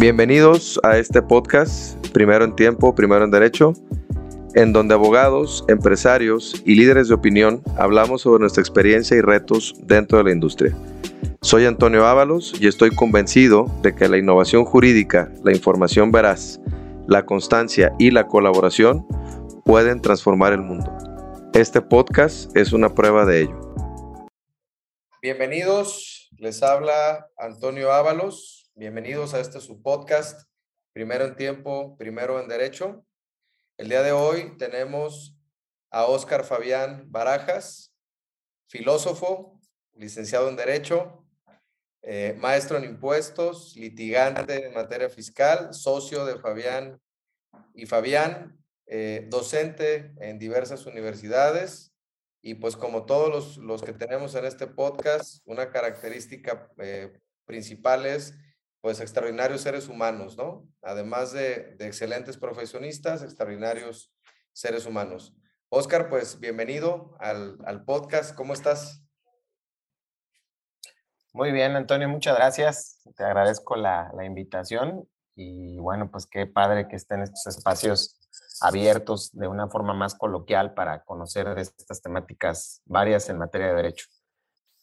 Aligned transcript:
Bienvenidos 0.00 0.78
a 0.84 0.96
este 0.96 1.20
podcast, 1.20 1.96
Primero 2.12 2.44
en 2.44 2.54
Tiempo, 2.54 2.94
Primero 2.94 3.24
en 3.24 3.32
Derecho, 3.32 3.72
en 4.54 4.72
donde 4.72 4.94
abogados, 4.94 5.64
empresarios 5.66 6.62
y 6.64 6.76
líderes 6.76 7.08
de 7.08 7.14
opinión 7.14 7.64
hablamos 7.76 8.22
sobre 8.22 8.38
nuestra 8.38 8.60
experiencia 8.60 9.16
y 9.16 9.22
retos 9.22 9.74
dentro 9.82 10.18
de 10.18 10.24
la 10.24 10.30
industria. 10.30 10.72
Soy 11.42 11.66
Antonio 11.66 12.06
Ábalos 12.06 12.54
y 12.60 12.68
estoy 12.68 12.94
convencido 12.94 13.64
de 13.82 13.96
que 13.96 14.08
la 14.08 14.18
innovación 14.18 14.64
jurídica, 14.64 15.32
la 15.42 15.50
información 15.50 16.12
veraz, 16.12 16.60
la 17.08 17.26
constancia 17.26 17.92
y 17.98 18.12
la 18.12 18.28
colaboración 18.28 19.04
pueden 19.64 20.00
transformar 20.00 20.52
el 20.52 20.60
mundo. 20.60 20.96
Este 21.54 21.82
podcast 21.82 22.56
es 22.56 22.72
una 22.72 22.94
prueba 22.94 23.26
de 23.26 23.42
ello. 23.42 23.74
Bienvenidos, 25.20 26.30
les 26.36 26.62
habla 26.62 27.26
Antonio 27.36 27.92
Ábalos, 27.92 28.57
Bienvenidos 28.78 29.34
a 29.34 29.40
este 29.40 29.60
su 29.60 29.82
podcast, 29.82 30.48
Primero 30.92 31.24
en 31.24 31.34
Tiempo, 31.34 31.96
Primero 31.98 32.40
en 32.40 32.46
Derecho. 32.46 33.04
El 33.76 33.88
día 33.88 34.04
de 34.04 34.12
hoy 34.12 34.56
tenemos 34.56 35.36
a 35.90 36.04
Óscar 36.04 36.44
Fabián 36.44 37.10
Barajas, 37.10 37.92
filósofo, 38.68 39.60
licenciado 39.94 40.48
en 40.48 40.54
Derecho, 40.54 41.26
eh, 42.02 42.36
maestro 42.38 42.78
en 42.78 42.84
impuestos, 42.84 43.74
litigante 43.74 44.66
en 44.66 44.74
materia 44.74 45.10
fiscal, 45.10 45.74
socio 45.74 46.24
de 46.24 46.38
Fabián 46.38 47.00
y 47.74 47.84
Fabián, 47.86 48.64
eh, 48.86 49.26
docente 49.28 50.12
en 50.20 50.38
diversas 50.38 50.86
universidades. 50.86 51.92
Y 52.42 52.54
pues 52.54 52.76
como 52.76 53.06
todos 53.06 53.28
los, 53.28 53.56
los, 53.56 53.82
que 53.82 53.92
tenemos 53.92 54.36
en 54.36 54.44
este 54.44 54.68
podcast, 54.68 55.42
una 55.46 55.68
característica 55.72 56.70
eh, 56.78 57.18
principal 57.44 58.06
es 58.06 58.36
pues 58.80 59.00
extraordinarios 59.00 59.62
seres 59.62 59.88
humanos, 59.88 60.36
¿no? 60.36 60.66
Además 60.82 61.32
de, 61.32 61.76
excelentes 61.80 62.36
profesionistas, 62.36 63.22
extraordinarios 63.22 64.12
seres 64.52 64.86
humanos. 64.86 65.34
Oscar, 65.68 66.08
pues 66.08 66.38
bienvenido 66.40 67.16
al, 67.18 67.84
podcast. 67.84 68.34
¿Cómo 68.34 68.52
estás? 68.52 69.02
Muy 71.32 71.52
bien, 71.52 71.76
Antonio, 71.76 72.08
muchas 72.08 72.36
gracias. 72.36 73.02
Te 73.16 73.24
agradezco 73.24 73.76
la, 73.76 74.10
la 74.14 74.24
invitación 74.24 75.08
y 75.34 75.78
bueno, 75.78 76.10
pues 76.10 76.26
qué 76.26 76.46
padre 76.46 76.88
que 76.88 76.96
estén 76.96 77.22
estos 77.22 77.46
espacios 77.46 78.18
abiertos 78.60 79.30
de 79.32 79.46
una 79.46 79.68
forma 79.68 79.94
más 79.94 80.14
coloquial 80.14 80.74
para 80.74 81.04
conocer 81.04 81.46
estas 81.58 82.00
temáticas 82.02 82.82
varias 82.86 83.28
en 83.28 83.38
materia 83.38 83.68
de 83.68 83.74
derecho. 83.74 84.06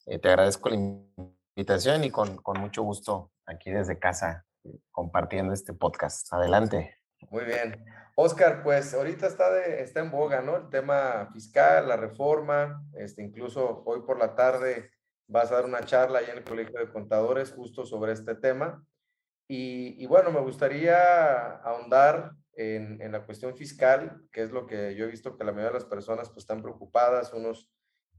Eh, 0.06 0.20
te 0.20 0.30
agradezco 0.30 0.70
la 0.70 0.76
invitación 0.76 2.04
y 2.04 2.12
con, 2.12 2.38
con 2.38 2.60
mucho 2.60 2.84
gusto 2.84 3.32
aquí 3.46 3.72
desde 3.72 4.00
casa 4.00 4.46
compartiendo 4.92 5.54
este 5.54 5.74
podcast. 5.74 6.32
Adelante. 6.34 7.00
Muy 7.30 7.46
bien. 7.46 7.86
Oscar, 8.16 8.64
pues 8.64 8.94
ahorita 8.94 9.28
está, 9.28 9.52
de, 9.52 9.82
está 9.82 10.00
en 10.00 10.12
boga, 10.12 10.42
¿no? 10.42 10.58
El 10.58 10.70
tema 10.70 11.30
fiscal, 11.34 11.88
la 11.88 11.98
reforma, 11.98 12.82
este, 12.94 13.22
incluso 13.22 13.84
hoy 13.86 14.02
por 14.02 14.18
la 14.18 14.36
tarde 14.36 14.92
vas 15.28 15.52
a 15.52 15.56
dar 15.56 15.66
una 15.66 15.84
charla 15.84 16.20
ahí 16.20 16.28
en 16.30 16.38
el 16.38 16.44
Colegio 16.44 16.80
de 16.80 16.92
Contadores 16.92 17.52
justo 17.52 17.86
sobre 17.86 18.14
este 18.14 18.36
tema. 18.36 18.86
Y, 19.48 20.02
y 20.02 20.08
bueno, 20.08 20.32
me 20.32 20.40
gustaría 20.40 21.58
ahondar 21.58 22.32
en, 22.54 23.02
en, 23.02 23.12
la 23.12 23.26
cuestión 23.26 23.56
fiscal, 23.56 24.22
que 24.32 24.44
es 24.44 24.52
lo 24.52 24.66
que 24.66 24.96
yo 24.96 25.06
he 25.06 25.12
visto 25.12 25.38
que 25.38 25.44
la 25.44 25.52
mayoría 25.52 25.72
de 25.72 25.80
las 25.80 25.86
personas 25.86 26.30
pues 26.30 26.44
están 26.44 26.62
preocupadas, 26.62 27.34
unos 27.34 27.70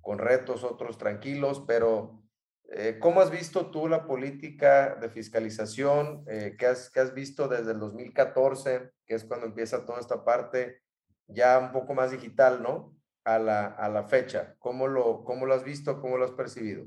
con 0.00 0.19
retos, 0.19 0.62
otros 0.62 0.98
tranquilos, 0.98 1.64
pero 1.66 2.22
eh, 2.69 2.98
¿Cómo 2.98 3.20
has 3.20 3.31
visto 3.31 3.70
tú 3.70 3.86
la 3.86 4.06
política 4.06 4.97
de 4.97 5.09
fiscalización 5.09 6.25
eh, 6.28 6.56
que, 6.59 6.67
has, 6.67 6.91
que 6.91 7.00
has 7.00 7.14
visto 7.14 7.47
desde 7.47 7.72
el 7.72 7.78
2014, 7.78 8.91
que 9.06 9.14
es 9.14 9.25
cuando 9.25 9.47
empieza 9.47 9.86
toda 9.86 10.00
esta 10.00 10.25
parte 10.25 10.83
ya 11.28 11.59
un 11.59 11.72
poco 11.72 11.94
más 11.94 12.11
digital, 12.11 12.62
¿no? 12.62 12.97
A 13.25 13.38
la, 13.38 13.66
a 13.66 13.88
la 13.88 14.05
fecha. 14.05 14.56
¿Cómo 14.59 14.88
lo, 14.88 15.25
¿Cómo 15.25 15.47
lo 15.47 15.55
has 15.55 15.65
visto? 15.65 16.00
¿Cómo 16.00 16.16
lo 16.16 16.25
has 16.25 16.32
percibido? 16.32 16.87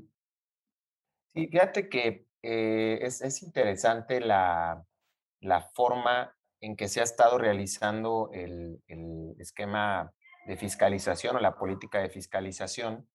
Sí, 1.34 1.46
fíjate 1.46 1.88
que 1.88 2.26
eh, 2.42 2.98
es, 3.02 3.20
es, 3.22 3.42
interesante 3.42 4.20
la, 4.20 4.82
la, 5.40 5.60
forma 5.74 6.34
en 6.60 6.76
que 6.76 6.88
se 6.88 7.00
ha 7.00 7.04
estado 7.04 7.38
realizando 7.38 8.30
el, 8.32 8.82
el 8.86 9.34
esquema 9.38 10.12
de 10.46 10.56
fiscalización 10.56 11.36
o 11.36 11.40
la 11.40 11.56
política 11.56 12.00
de 12.00 12.08
fiscalización, 12.08 13.08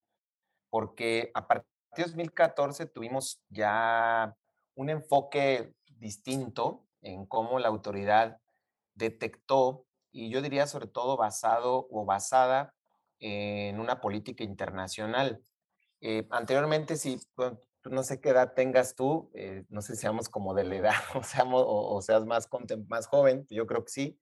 porque 0.70 1.32
a 1.34 1.48
partir 1.48 1.75
2014 2.04 2.86
tuvimos 2.88 3.42
ya 3.50 4.36
un 4.76 4.90
enfoque 4.90 5.74
distinto 5.86 6.86
en 7.02 7.26
cómo 7.26 7.60
la 7.60 7.68
autoridad 7.68 8.40
detectó, 8.94 9.86
y 10.12 10.30
yo 10.30 10.42
diría 10.42 10.68
sobre 10.68 10.88
todo 10.88 11.18
basado 11.18 11.88
o 11.92 12.06
basada 12.06 12.74
en 13.20 13.80
una 13.80 14.02
política 14.02 14.44
internacional. 14.44 15.44
Eh, 16.02 16.28
anteriormente, 16.32 16.96
si 16.98 17.20
no 17.84 18.04
sé 18.04 18.20
qué 18.20 18.30
edad 18.30 18.54
tengas 18.54 18.96
tú, 18.96 19.30
eh, 19.34 19.66
no 19.70 19.82
sé 19.82 19.96
si 19.96 20.02
seamos 20.02 20.30
como 20.30 20.54
de 20.54 20.64
la 20.64 20.76
edad 20.76 20.94
o, 21.16 21.24
seamos, 21.24 21.64
o, 21.68 22.02
seas 22.02 22.26
más, 22.26 22.50
más 22.88 23.08
joven, 23.08 23.46
yo 23.50 23.68
creo 23.68 23.84
que 23.84 23.92
sí, 23.92 24.20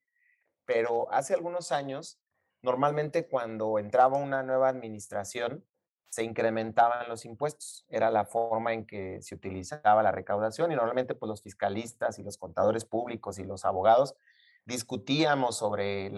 pero 0.66 1.12
hace 1.12 1.34
algunos 1.34 1.72
años, 1.72 2.20
normalmente 2.62 3.28
cuando 3.28 3.80
entraba 3.80 4.18
una 4.18 4.44
nueva 4.44 4.70
administración, 4.70 5.66
se 6.14 6.24
incrementaban 6.24 7.10
los 7.10 7.26
impuestos. 7.26 7.88
Era 7.90 8.12
la 8.12 8.24
forma 8.24 8.72
en 8.72 8.86
que 8.86 9.20
se 9.24 9.34
utilizaba 9.34 10.04
la 10.04 10.12
recaudación 10.12 10.72
y 10.72 10.76
normalmente 10.76 11.16
pues 11.16 11.28
los 11.28 11.42
fiscalistas 11.42 12.20
y 12.20 12.24
los 12.24 12.38
contadores 12.38 12.86
públicos 12.86 13.40
y 13.40 13.44
los 13.46 13.66
abogados 13.66 14.16
discutíamos 14.64 15.58
sobre 15.58 16.12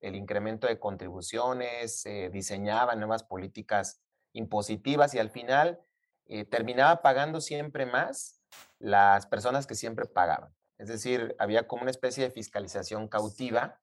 el 0.00 0.14
incremento 0.14 0.66
de 0.66 0.78
contribuciones, 0.78 2.02
se 2.02 2.28
diseñaban 2.28 2.98
nuevas 2.98 3.24
políticas 3.24 4.02
impositivas 4.34 5.14
y 5.14 5.18
al 5.18 5.30
final 5.30 5.80
eh, 6.26 6.44
terminaba 6.44 7.00
pagando 7.00 7.40
siempre 7.40 7.86
más 7.86 8.42
las 8.78 9.26
personas 9.26 9.66
que 9.66 9.74
siempre 9.74 10.04
pagaban. 10.04 10.54
Es 10.76 10.88
decir, 10.88 11.34
había 11.38 11.66
como 11.66 11.80
una 11.80 11.90
especie 11.90 12.24
de 12.24 12.30
fiscalización 12.30 13.08
cautiva. 13.08 13.80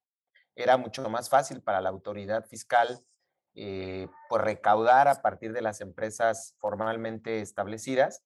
Era 0.55 0.77
mucho 0.77 1.09
más 1.09 1.29
fácil 1.29 1.63
para 1.63 1.81
la 1.81 1.89
autoridad 1.89 2.45
fiscal 2.45 3.03
eh, 3.59 4.07
pues 4.29 4.43
recaudar 4.43 5.07
a 5.07 5.23
partir 5.23 5.51
de 5.51 5.63
las 5.63 5.81
empresas 5.81 6.53
formalmente 6.59 7.41
establecidas 7.41 8.23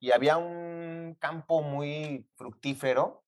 y 0.00 0.10
había 0.10 0.38
un 0.38 1.16
campo 1.20 1.62
muy 1.62 2.28
fructífero, 2.34 3.22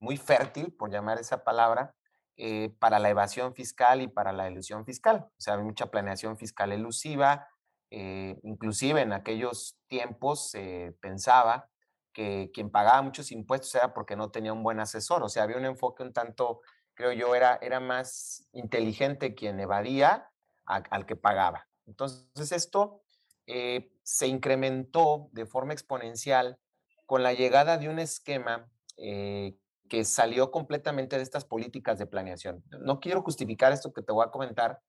muy 0.00 0.18
fértil, 0.18 0.74
por 0.74 0.90
llamar 0.90 1.18
esa 1.18 1.44
palabra, 1.44 1.94
eh, 2.36 2.76
para 2.78 2.98
la 2.98 3.08
evasión 3.08 3.54
fiscal 3.54 4.02
y 4.02 4.08
para 4.08 4.34
la 4.34 4.50
ilusión 4.50 4.84
fiscal. 4.84 5.26
O 5.26 5.40
sea, 5.40 5.54
había 5.54 5.64
mucha 5.64 5.90
planeación 5.90 6.36
fiscal 6.36 6.70
elusiva, 6.72 7.48
eh, 7.90 8.38
inclusive 8.42 9.00
en 9.00 9.14
aquellos 9.14 9.78
tiempos 9.88 10.50
se 10.50 10.94
pensaba 11.00 11.70
que 12.12 12.50
quien 12.52 12.70
pagaba 12.70 13.00
muchos 13.00 13.32
impuestos 13.32 13.74
era 13.74 13.94
porque 13.94 14.14
no 14.14 14.30
tenía 14.30 14.52
un 14.52 14.62
buen 14.62 14.78
asesor, 14.78 15.22
o 15.22 15.30
sea, 15.30 15.44
había 15.44 15.56
un 15.56 15.64
enfoque 15.64 16.02
un 16.02 16.12
tanto, 16.12 16.60
creo 16.92 17.12
yo, 17.12 17.34
era, 17.34 17.58
era 17.62 17.80
más 17.80 18.46
inteligente 18.52 19.34
quien 19.34 19.58
evadía 19.58 20.28
al 20.66 21.06
que 21.06 21.16
pagaba. 21.16 21.66
Entonces, 21.86 22.52
esto 22.52 23.02
eh, 23.46 23.92
se 24.02 24.26
incrementó 24.26 25.28
de 25.32 25.46
forma 25.46 25.72
exponencial 25.72 26.58
con 27.06 27.22
la 27.22 27.32
llegada 27.32 27.78
de 27.78 27.88
un 27.88 28.00
esquema 28.00 28.68
eh, 28.96 29.56
que 29.88 30.04
salió 30.04 30.50
completamente 30.50 31.16
de 31.16 31.22
estas 31.22 31.44
políticas 31.44 31.98
de 31.98 32.06
planeación. 32.06 32.64
No 32.80 32.98
quiero 32.98 33.22
justificar 33.22 33.72
esto 33.72 33.92
que 33.92 34.02
te 34.02 34.12
voy 34.12 34.26
a 34.26 34.32
comentar, 34.32 34.80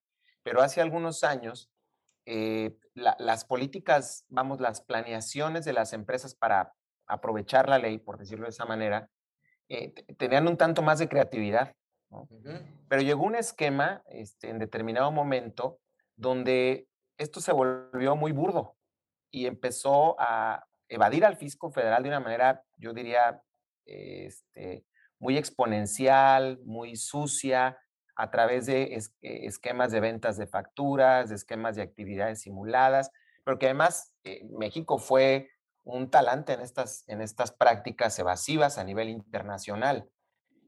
pero 0.42 0.60
hace 0.60 0.80
algunos 0.80 1.22
años 1.22 1.70
eh, 2.26 2.76
las 2.94 3.44
políticas, 3.44 4.24
vamos, 4.28 4.60
las 4.60 4.80
planeaciones 4.80 5.64
de 5.64 5.72
las 5.72 5.92
empresas 5.92 6.34
para 6.34 6.74
aprovechar 7.06 7.68
la 7.68 7.78
ley, 7.78 7.98
por 7.98 8.18
decirlo 8.18 8.44
de 8.44 8.50
esa 8.50 8.66
manera, 8.66 9.08
tenían 10.18 10.48
un 10.48 10.56
tanto 10.56 10.82
más 10.82 10.98
de 10.98 11.08
creatividad. 11.08 11.74
Pero 12.88 13.02
llegó 13.02 13.24
un 13.24 13.34
esquema 13.34 14.02
este, 14.06 14.50
en 14.50 14.58
determinado 14.58 15.10
momento 15.10 15.78
donde 16.16 16.88
esto 17.18 17.40
se 17.40 17.52
volvió 17.52 18.16
muy 18.16 18.32
burdo 18.32 18.76
y 19.30 19.46
empezó 19.46 20.16
a 20.18 20.66
evadir 20.88 21.24
al 21.24 21.36
fisco 21.36 21.70
federal 21.70 22.02
de 22.02 22.08
una 22.08 22.20
manera, 22.20 22.64
yo 22.76 22.92
diría, 22.92 23.42
este, 23.84 24.86
muy 25.18 25.36
exponencial, 25.36 26.60
muy 26.64 26.96
sucia, 26.96 27.78
a 28.18 28.30
través 28.30 28.66
de 28.66 28.94
eh, 28.94 29.46
esquemas 29.46 29.92
de 29.92 30.00
ventas 30.00 30.36
de 30.36 30.48
facturas, 30.48 31.28
de 31.28 31.36
esquemas 31.36 31.76
de 31.76 31.82
actividades 31.82 32.40
simuladas, 32.42 33.12
pero 33.44 33.58
que 33.58 33.66
además 33.66 34.12
eh, 34.24 34.44
México 34.50 34.98
fue 34.98 35.50
un 35.84 36.10
talante 36.10 36.52
en 36.52 36.60
estas, 36.60 37.04
en 37.06 37.22
estas 37.22 37.52
prácticas 37.52 38.18
evasivas 38.18 38.76
a 38.76 38.84
nivel 38.84 39.08
internacional. 39.08 40.10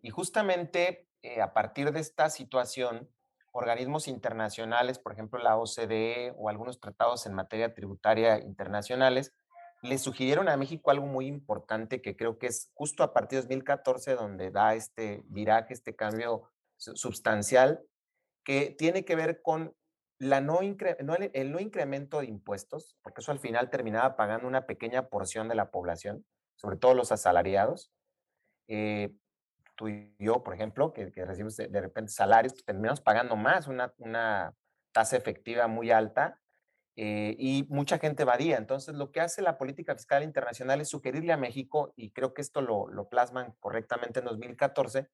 Y 0.01 0.11
justamente 0.11 1.09
eh, 1.23 1.41
a 1.41 1.53
partir 1.53 1.93
de 1.93 2.01
esta 2.01 2.31
situación, 2.31 3.11
organismos 3.53 4.09
internacionales, 4.09 4.99
por 4.99 5.13
ejemplo 5.13 5.39
la 5.39 5.57
OCDE 5.57 6.35
o 6.37 6.49
algunos 6.49 6.81
tratados 6.81 7.27
en 7.27 7.35
materia 7.35 7.75
tributaria 7.75 8.39
internacionales, 8.39 9.33
le 9.83 9.99
sugirieron 9.99 10.49
a 10.49 10.57
México 10.57 10.91
algo 10.91 11.07
muy 11.07 11.27
importante 11.27 12.03
que 12.03 12.17
creo 12.17 12.39
que 12.39 12.47
es 12.47 12.71
justo 12.75 13.03
a 13.03 13.13
partir 13.13 13.39
de 13.39 13.43
2014 13.43 14.15
donde 14.15 14.51
da 14.51 14.75
este 14.75 15.23
viraje, 15.27 15.73
este 15.73 15.97
cambio 15.97 16.51
sustancial, 16.77 17.83
que 18.45 18.75
tiene 18.77 19.05
que 19.05 19.17
ver 19.17 19.43
con 19.43 19.75
la 20.19 20.41
no, 20.41 20.61
el 20.61 21.53
no 21.53 21.61
incremento 21.61 22.21
de 22.21 22.27
impuestos, 22.27 22.97
porque 23.03 23.23
eso 23.23 23.33
al 23.33 23.39
final 23.39 23.71
terminaba 23.71 24.17
pagando 24.17 24.47
una 24.47 24.67
pequeña 24.67 25.09
porción 25.09 25.49
de 25.49 25.55
la 25.55 25.71
población, 25.71 26.27
sobre 26.57 26.77
todo 26.77 26.95
los 26.95 27.11
asalariados. 27.11 27.91
Eh, 28.69 29.15
tú 29.81 29.88
y 29.88 30.15
yo, 30.19 30.44
por 30.44 30.53
ejemplo, 30.53 30.93
que, 30.93 31.11
recibimos 31.25 31.56
de, 31.56 31.81
repente 31.81 32.12
salarios, 32.12 32.53
pues 32.67 33.00
pagando 33.00 33.35
más, 33.35 33.67
una, 33.67 33.94
una 33.97 34.55
tasa 34.93 35.17
efectiva 35.17 35.69
muy 35.69 35.91
alta, 35.91 36.38
eh, 36.97 37.35
y 37.38 37.67
mucha 37.71 37.99
gente 37.99 38.25
evadía. 38.25 38.59
Entonces, 38.59 38.94
lo 38.94 39.11
que 39.11 39.23
hace 39.23 39.41
la 39.41 39.56
política 39.56 39.94
fiscal 39.94 40.23
internacional 40.23 40.82
es 40.82 40.91
sugerirle 40.91 41.32
a 41.32 41.38
México, 41.38 41.94
y 41.97 42.12
creo 42.12 42.35
que 42.35 42.43
esto 42.43 42.61
lo, 42.61 42.88
lo 42.88 43.09
plasman 43.09 43.55
correctamente 43.59 44.19
en 44.19 44.27
2014, 44.27 45.09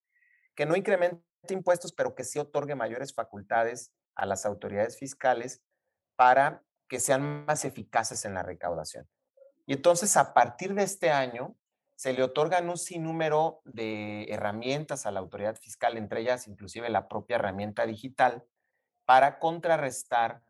que 0.56 0.66
no 0.66 0.74
incremente 0.74 1.22
impuestos, 1.50 1.92
pero 1.92 2.16
que 2.16 2.24
sí 2.24 2.40
otorgue 2.40 2.74
mayores 2.74 3.14
facultades 3.14 3.94
a 4.16 4.26
las 4.26 4.46
autoridades 4.46 4.98
fiscales 4.98 5.62
para 6.16 6.64
que 6.88 6.98
sean 6.98 7.44
más 7.46 7.64
eficaces 7.64 8.24
en 8.24 8.34
la 8.34 8.42
recaudación. 8.42 9.08
Y 9.64 9.74
entonces, 9.74 10.16
a 10.16 10.34
partir 10.34 10.74
de 10.74 10.82
este 10.82 11.10
año, 11.10 11.56
se 11.96 12.12
le 12.12 12.22
otorgan 12.22 12.69
un 12.69 12.76
sinnúmero 12.76 13.62
de 13.64 14.25
herramientas 14.25 15.06
a 15.06 15.10
la 15.10 15.20
autoridad 15.20 15.56
fiscal, 15.56 15.96
entre 15.96 16.20
ellas 16.20 16.46
inclusive 16.46 16.88
la 16.90 17.08
propia 17.08 17.37
herramienta 17.37 17.87
digital, 17.87 18.44
para 19.06 19.38
contrarrestar 19.38 20.43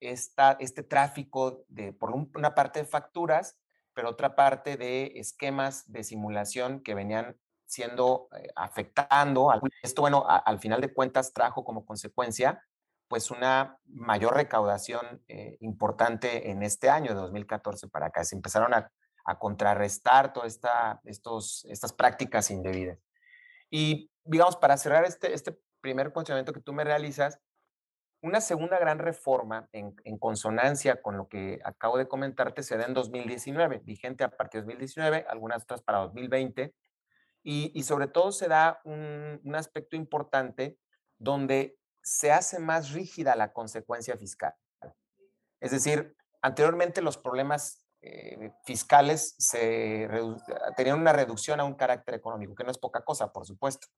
esta, 0.00 0.56
este 0.58 0.82
tráfico 0.82 1.64
de, 1.68 1.92
por 1.92 2.12
una 2.12 2.54
parte 2.54 2.80
de 2.80 2.86
facturas, 2.86 3.58
pero 3.92 4.10
otra 4.10 4.34
parte 4.34 4.76
de 4.76 5.12
esquemas 5.16 5.90
de 5.90 6.02
simulación 6.02 6.80
que 6.80 6.94
venían 6.94 7.36
siendo 7.66 8.28
eh, 8.36 8.48
afectando. 8.54 9.50
Esto, 9.82 10.02
bueno, 10.02 10.24
al 10.26 10.58
final 10.60 10.80
de 10.80 10.92
cuentas 10.92 11.32
trajo 11.32 11.64
como 11.64 11.84
consecuencia 11.84 12.62
pues 13.08 13.30
una 13.30 13.78
mayor 13.86 14.34
recaudación 14.34 15.22
eh, 15.28 15.56
importante 15.60 16.50
en 16.50 16.62
este 16.62 16.90
año 16.90 17.14
de 17.14 17.20
2014 17.20 17.88
para 17.88 18.06
acá. 18.06 18.24
Se 18.24 18.34
empezaron 18.34 18.74
a, 18.74 18.90
contrarrestar 19.34 20.32
todas 20.32 20.54
esta, 20.54 21.00
estas 21.04 21.92
prácticas 21.92 22.50
indebidas. 22.50 22.98
Y 23.68 24.10
digamos, 24.24 24.56
para 24.56 24.76
cerrar 24.76 25.04
este, 25.04 25.34
este 25.34 25.58
primer 25.80 26.12
cuestionamiento 26.12 26.52
que 26.52 26.60
tú 26.60 26.72
me 26.72 26.84
realizas, 26.84 27.40
una 28.22 28.40
segunda 28.40 28.78
gran 28.78 28.98
reforma 28.98 29.68
en, 29.72 29.94
en, 30.04 30.18
consonancia 30.18 31.02
con 31.02 31.16
lo 31.16 31.28
que 31.28 31.60
acabo 31.64 31.98
de 31.98 32.08
comentarte 32.08 32.62
se 32.62 32.76
da 32.76 32.86
en 32.86 32.94
2019, 32.94 33.82
vigente 33.84 34.24
a 34.24 34.30
partir 34.30 34.60
de 34.60 34.66
2019, 34.66 35.26
algunas 35.28 35.62
otras 35.64 35.82
para 35.82 35.98
2020, 35.98 36.74
y, 37.42 37.70
y 37.74 37.82
sobre 37.82 38.08
todo 38.08 38.32
se 38.32 38.48
da 38.48 38.80
un, 38.84 39.40
un 39.44 39.54
aspecto 39.54 39.96
importante 39.96 40.78
donde 41.18 41.78
se 42.02 42.32
hace 42.32 42.58
más 42.58 42.92
rígida 42.92 43.36
la 43.36 43.52
consecuencia 43.52 44.16
fiscal. 44.16 44.54
Es 45.60 45.70
decir, 45.70 46.16
anteriormente 46.42 47.02
los 47.02 47.18
problemas 47.18 47.85
eh, 48.02 48.52
fiscales 48.64 49.34
se 49.38 50.08
tenían 50.76 51.00
una 51.00 51.12
reducción 51.12 51.60
a 51.60 51.64
un 51.64 51.74
carácter 51.74 52.14
económico, 52.14 52.54
que 52.54 52.64
no 52.64 52.70
es 52.70 52.78
poca 52.78 53.04
cosa, 53.04 53.32
por 53.32 53.46
supuesto. 53.46 53.88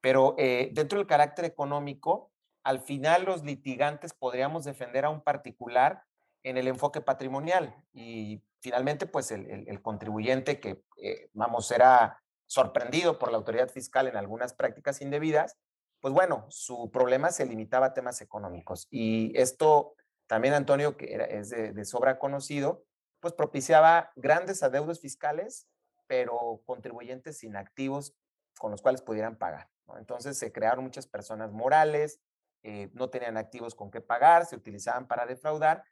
Pero 0.00 0.34
eh, 0.38 0.70
dentro 0.72 0.98
del 0.98 1.06
carácter 1.06 1.44
económico, 1.44 2.30
al 2.62 2.80
final 2.80 3.24
los 3.24 3.42
litigantes 3.42 4.14
podríamos 4.14 4.64
defender 4.64 5.04
a 5.04 5.10
un 5.10 5.22
particular 5.22 6.02
en 6.42 6.58
el 6.58 6.68
enfoque 6.68 7.00
patrimonial 7.00 7.74
y 7.92 8.42
finalmente 8.60 9.06
pues 9.06 9.30
el, 9.30 9.82
contribuyente 9.82 10.60
que, 10.60 10.82
eh, 11.02 11.30
vamos, 11.32 11.70
era 11.70 12.22
sorprendido 12.46 13.18
por 13.18 13.30
la 13.30 13.38
autoridad 13.38 13.68
fiscal 13.68 14.06
en 14.06 14.16
algunas 14.16 14.52
prácticas 14.54 15.00
indebidas, 15.00 15.56
pues 16.00 16.12
bueno, 16.12 16.46
su 16.50 16.90
problema 16.90 17.30
se 17.30 17.46
limitaba 17.46 17.86
a 17.86 17.94
temas 17.94 18.20
económicos. 18.20 18.86
Y 18.90 19.32
esto 19.38 19.94
también, 20.26 20.54
Antonio, 20.54 20.96
que 20.96 21.26
es 21.30 21.50
de, 21.50 21.84
sobra 21.84 22.18
conocido, 22.18 22.84
pues 23.24 23.32
propiciaba 23.32 24.12
grandes 24.16 24.62
adeudos 24.62 25.00
fiscales, 25.00 25.66
pero 26.06 26.60
contribuyentes 26.66 27.42
inactivos 27.42 28.14
con 28.58 28.70
los 28.70 28.82
cuales 28.82 29.00
pudieran 29.00 29.38
pagar. 29.38 29.70
Entonces 29.96 30.36
se 30.36 30.52
crearon 30.52 30.84
muchas 30.84 31.06
personas 31.06 31.50
morales, 31.50 32.20
eh, 32.62 32.90
no 32.92 33.08
tenían 33.08 33.38
activos 33.38 33.74
con 33.74 33.90
qué 33.90 34.02
pagar, 34.02 34.44
se 34.44 34.56
utilizaban 34.56 35.08
para 35.08 35.24
defraudar. 35.24 35.84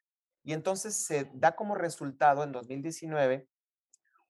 Y 0.43 0.53
entonces 0.53 1.07
se 1.07 1.31
da 1.33 1.57
como 1.57 1.75
resultado 1.75 2.45
en 2.45 2.53
2019 2.53 3.49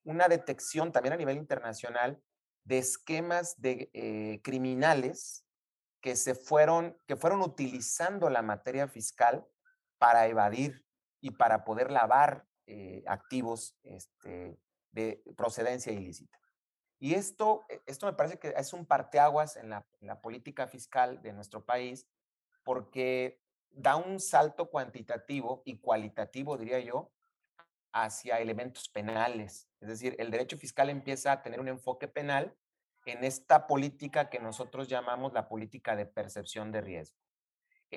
una 0.04 0.28
detección 0.28 0.92
también 0.92 1.14
a 1.14 1.16
nivel 1.16 1.38
internacional 1.38 2.22
de 2.62 2.78
esquemas 2.78 3.60
de 3.60 3.90
eh, 3.94 4.40
criminales 4.44 5.44
que 6.00 6.14
se 6.14 6.36
fueron, 6.36 6.96
que 7.08 7.16
fueron 7.16 7.40
utilizando 7.40 8.30
la 8.30 8.42
materia 8.42 8.86
fiscal 8.86 9.44
para 9.98 10.28
evadir 10.28 10.86
y 11.20 11.32
para 11.32 11.64
poder 11.64 11.90
lavar 11.90 12.46
eh, 12.74 13.04
activos 13.06 13.76
este, 13.82 14.58
de 14.92 15.22
procedencia 15.36 15.92
ilícita. 15.92 16.38
Y 16.98 17.12
esto, 17.12 17.66
e, 17.68 17.82
esto 17.84 18.06
me 18.06 18.14
parece 18.14 18.38
que 18.38 18.54
es 18.56 18.72
un 18.72 18.86
parteaguas 18.86 19.56
en 19.56 19.68
la, 19.68 19.86
en 20.00 20.06
la 20.06 20.22
política 20.22 20.66
fiscal 20.66 21.20
de 21.20 21.34
nuestro 21.34 21.66
país, 21.66 22.08
porque 22.64 23.42
da 23.68 23.96
un 23.96 24.20
salto 24.20 24.70
cuantitativo 24.70 25.62
y 25.66 25.80
cualitativo, 25.80 26.56
diría 26.56 26.80
yo, 26.80 27.12
hacia 27.92 28.40
elementos 28.40 28.88
penales. 28.88 29.68
Es 29.80 29.88
decir, 29.88 30.16
el 30.18 30.30
derecho 30.30 30.56
fiscal 30.56 30.88
empieza 30.88 31.32
a 31.32 31.42
tener 31.42 31.60
un 31.60 31.68
enfoque 31.68 32.08
penal 32.08 32.56
en 33.04 33.22
esta 33.22 33.66
política 33.66 34.30
que 34.30 34.40
nosotros 34.40 34.88
llamamos 34.88 35.34
la 35.34 35.46
política 35.46 35.94
de 35.94 36.06
percepción 36.06 36.72
de 36.72 36.80
riesgo. 36.80 37.18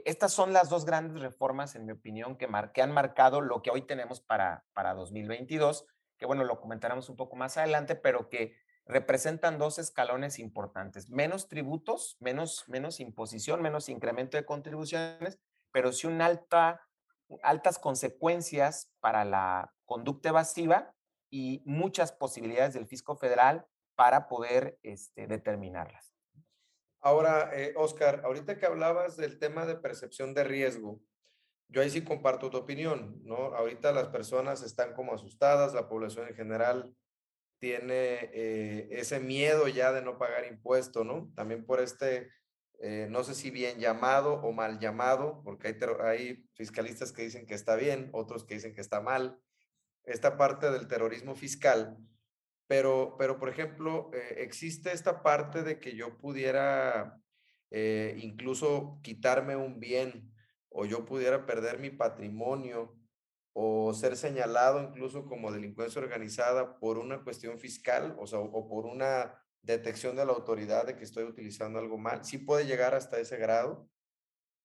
Estas 0.04 0.34
son 0.34 0.52
las 0.52 0.70
dos 0.70 0.84
grandes 0.84 1.22
reformas, 1.22 1.76
en 1.76 1.86
mi 1.86 1.94
opinión, 1.94 2.38
que, 2.38 2.48
han 2.82 2.92
marcado 2.92 3.40
lo 3.40 3.62
que 3.62 3.72
hoy 3.72 3.84
tenemos 3.84 4.20
para, 4.20 4.66
para 4.74 4.94
2022, 4.94 5.88
que 6.18 6.26
bueno, 6.26 6.44
lo 6.44 6.60
comentaremos 6.60 7.10
un 7.10 7.16
poco 7.16 7.38
más 7.38 7.56
adelante, 7.56 7.96
pero 7.96 8.28
que 8.28 8.58
representan 8.86 9.58
dos 9.58 9.80
escalones 9.80 10.38
importantes. 10.38 11.10
Menos 11.10 11.48
tributos, 11.48 12.18
menos, 12.20 12.68
menos 12.68 13.00
imposición, 13.00 13.62
menos 13.62 13.88
incremento 13.88 14.36
de 14.36 14.46
contribuciones, 14.46 15.40
pero 15.72 15.94
sí 15.94 16.08
un 16.08 16.22
alta, 16.22 16.82
altas 17.42 17.80
consecuencias 17.80 18.92
para 19.00 19.24
la 19.24 19.74
conducta 19.86 20.30
evasiva 20.30 20.94
y 21.30 21.64
muchas 21.66 22.12
posibilidades 22.12 22.74
del 22.74 22.86
fisco 22.86 23.16
federal 23.16 23.66
para 23.96 24.28
poder 24.28 24.78
este, 24.84 25.26
determinarlas. 25.28 26.15
Ahora, 27.06 27.52
eh, 27.54 27.72
Oscar, 27.78 28.22
ahorita 28.24 28.58
que 28.58 28.66
hablabas 28.66 29.16
del 29.16 29.38
tema 29.38 29.68
de 29.68 29.76
percepción 29.76 30.34
de 30.34 30.44
riesgo, 30.44 31.00
yo 31.68 31.84
ahí 31.84 31.92
sí 31.92 32.04
comparto 32.04 32.50
tu 32.50 32.58
opinión, 32.58 33.22
¿no? 33.24 33.54
Ahorita 33.54 33.92
las 33.92 34.08
personas 34.08 34.64
están 34.64 34.96
como 34.96 35.14
asustadas, 35.14 35.76
la 35.76 35.88
población 35.88 36.28
en 36.28 36.34
general 36.34 36.96
tiene 37.60 38.32
eh, 38.34 38.88
ese 38.90 39.20
miedo 39.20 39.68
ya 39.68 39.92
de 39.92 40.02
no 40.02 40.18
pagar 40.18 40.48
impuesto, 40.48 41.04
¿no? 41.04 41.32
También 41.36 41.64
por 41.64 41.80
este, 41.80 42.32
eh, 42.80 43.06
no 43.08 43.24
sé 43.24 43.36
si 43.36 43.52
bien 43.52 43.78
llamado 43.78 44.42
o 44.42 44.52
mal 44.52 44.80
llamado, 44.80 45.44
porque 45.44 45.68
hay, 45.68 45.76
hay 46.02 46.50
fiscalistas 46.56 47.12
que 47.12 47.22
dicen 47.22 47.46
que 47.46 47.54
está 47.54 47.76
bien, 47.76 48.10
otros 48.14 48.46
que 48.46 48.56
dicen 48.56 48.74
que 48.74 48.82
está 48.82 49.00
mal, 49.00 49.40
esta 50.06 50.38
parte 50.38 50.72
del 50.72 50.88
terrorismo 50.88 51.36
fiscal 51.36 52.00
pero, 52.68 53.16
pero 53.18 53.40
por 53.40 53.50
ejemplo, 53.50 54.12
eh, 54.14 54.38
existe 54.40 54.92
esta 54.92 55.22
parte 55.22 55.64
de 55.64 55.80
que 55.80 55.96
yo 55.96 56.18
pudiera 56.18 57.20
eh, 57.72 58.16
incluso 58.22 59.00
quitarme 59.04 59.56
un 59.56 59.80
bien 59.80 60.32
o 60.70 60.86
yo 60.86 61.06
pudiera 61.06 61.46
perder 61.46 61.80
mi 61.80 61.90
patrimonio 61.90 62.98
o 63.54 63.94
ser 63.94 64.18
señalado 64.18 64.82
incluso 64.82 65.26
como 65.26 65.52
delincuencia 65.52 66.02
organizada 66.02 66.78
por 66.80 66.98
una 66.98 67.24
cuestión 67.24 67.60
fiscal, 67.60 68.16
o 68.20 68.28
sea, 68.28 68.40
o 68.40 68.68
por 68.68 68.86
una 68.86 69.42
detección 69.62 70.16
de 70.16 70.26
la 70.26 70.34
autoridad 70.34 70.86
de 70.86 70.96
que 70.96 71.04
estoy 71.04 71.24
utilizando 71.24 71.80
algo 71.80 71.98
mal. 71.98 72.26
¿Sí 72.26 72.38
puede 72.38 72.66
llegar 72.66 72.94
hasta 72.94 73.18
ese 73.18 73.38
grado? 73.38 73.90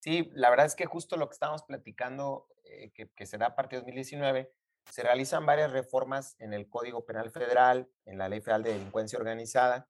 Sí, 0.01 0.31
la 0.35 0.51
verdad 0.51 0.67
es 0.67 0.75
que 0.75 0.87
justo 0.87 1.17
lo 1.17 1.29
que 1.29 1.35
estábamos 1.35 1.63
platicando, 1.63 2.49
eh, 2.65 2.91
que, 2.93 3.09
que 3.11 3.27
se 3.27 3.37
a 3.37 3.55
partir 3.55 3.79
de 3.79 3.85
2019, 3.85 4.53
se 4.91 5.03
realizan 5.03 5.47
varias 5.47 5.73
reformas 5.73 6.37
en 6.39 6.53
el 6.53 6.69
Código 6.69 7.05
Penal 7.05 7.31
Federal, 7.31 7.89
en 8.05 8.19
la 8.19 8.29
Ley 8.29 8.41
Federal 8.41 8.63
de 8.63 8.73
Delincuencia 8.73 9.19
Organizada, 9.19 9.89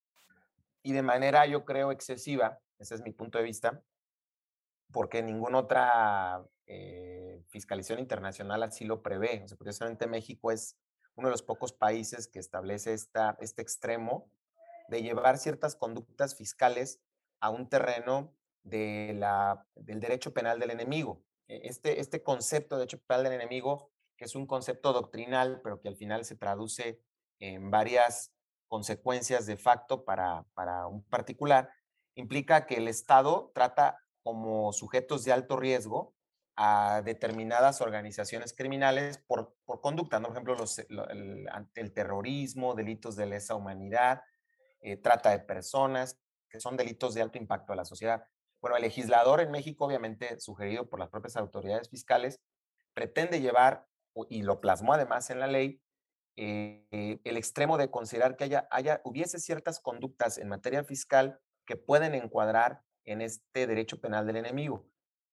y 0.82 0.92
de 0.92 1.02
manera, 1.02 1.46
yo 1.46 1.64
creo, 1.64 1.92
excesiva, 1.92 2.60
ese 2.78 2.94
es 2.94 3.02
mi 3.02 3.12
punto 3.12 3.38
de 3.38 3.44
vista, 3.44 3.82
porque 4.92 5.22
ninguna 5.22 5.58
otra 5.58 6.44
eh, 6.66 7.42
fiscalización 7.48 7.98
internacional 7.98 8.62
así 8.62 8.84
lo 8.84 9.02
prevé. 9.02 9.42
O 9.44 9.48
sea, 9.48 9.56
curiosamente 9.56 10.06
México 10.06 10.50
es 10.50 10.76
uno 11.14 11.28
de 11.28 11.32
los 11.32 11.42
pocos 11.42 11.72
países 11.72 12.28
que 12.28 12.38
establece 12.38 12.94
esta, 12.94 13.36
este 13.40 13.62
extremo 13.62 14.30
de 14.88 15.02
llevar 15.02 15.38
ciertas 15.38 15.76
conductas 15.76 16.34
fiscales 16.34 17.00
a 17.40 17.50
un 17.50 17.68
terreno 17.68 18.34
de 18.62 19.14
la, 19.16 19.66
del 19.74 20.00
derecho 20.00 20.32
penal 20.32 20.58
del 20.58 20.70
enemigo. 20.70 21.22
E, 21.48 21.68
este, 21.68 22.00
este 22.00 22.22
concepto 22.22 22.76
de 22.76 22.80
derecho 22.80 23.00
penal 23.02 23.24
del 23.24 23.34
enemigo 23.34 23.92
que 24.20 24.26
es 24.26 24.34
un 24.34 24.46
concepto 24.46 24.92
doctrinal, 24.92 25.62
pero 25.64 25.80
que 25.80 25.88
al 25.88 25.96
final 25.96 26.26
se 26.26 26.36
traduce 26.36 27.00
en 27.38 27.70
varias 27.70 28.34
consecuencias 28.68 29.46
de 29.46 29.56
facto 29.56 30.04
para, 30.04 30.44
para 30.52 30.86
un 30.88 31.02
particular, 31.04 31.70
implica 32.16 32.66
que 32.66 32.74
el 32.74 32.86
Estado 32.86 33.50
trata 33.54 33.96
como 34.22 34.74
sujetos 34.74 35.24
de 35.24 35.32
alto 35.32 35.56
riesgo 35.56 36.14
a 36.54 37.00
determinadas 37.02 37.80
organizaciones 37.80 38.52
criminales 38.52 39.16
por, 39.26 39.56
por 39.64 39.80
conducta, 39.80 40.20
¿no? 40.20 40.26
por 40.26 40.36
ejemplo, 40.36 40.54
los, 40.54 40.78
el, 40.80 41.48
el, 41.74 41.92
terrorismo, 41.94 42.74
delitos 42.74 43.16
de 43.16 43.24
lesa 43.24 43.54
humanidad, 43.54 44.20
eh, 44.82 44.98
trata 44.98 45.30
de 45.30 45.38
personas, 45.38 46.20
que 46.50 46.60
son 46.60 46.76
delitos 46.76 47.14
de 47.14 47.22
alto 47.22 47.38
impacto 47.38 47.72
a 47.72 47.76
la 47.76 47.86
sociedad. 47.86 48.26
Bueno, 48.60 48.76
el 48.76 48.82
legislador 48.82 49.40
en 49.40 49.50
México, 49.50 49.86
obviamente 49.86 50.38
sugerido 50.40 50.90
por 50.90 50.98
las 50.98 51.08
propias 51.08 51.38
autoridades 51.38 51.88
fiscales, 51.88 52.38
pretende 52.92 53.40
llevar, 53.40 53.86
y 54.28 54.42
lo 54.42 54.60
plasmó 54.60 54.94
además 54.94 55.30
en 55.30 55.40
la 55.40 55.46
ley, 55.46 55.82
eh, 56.36 57.20
el 57.24 57.36
extremo 57.36 57.76
de 57.76 57.90
considerar 57.90 58.36
que 58.36 58.44
haya, 58.44 58.68
haya, 58.70 59.00
hubiese 59.04 59.38
ciertas 59.38 59.80
conductas 59.80 60.38
en 60.38 60.48
materia 60.48 60.84
fiscal 60.84 61.40
que 61.66 61.76
pueden 61.76 62.14
encuadrar 62.14 62.82
en 63.04 63.20
este 63.20 63.66
derecho 63.66 64.00
penal 64.00 64.26
del 64.26 64.36
enemigo. 64.36 64.88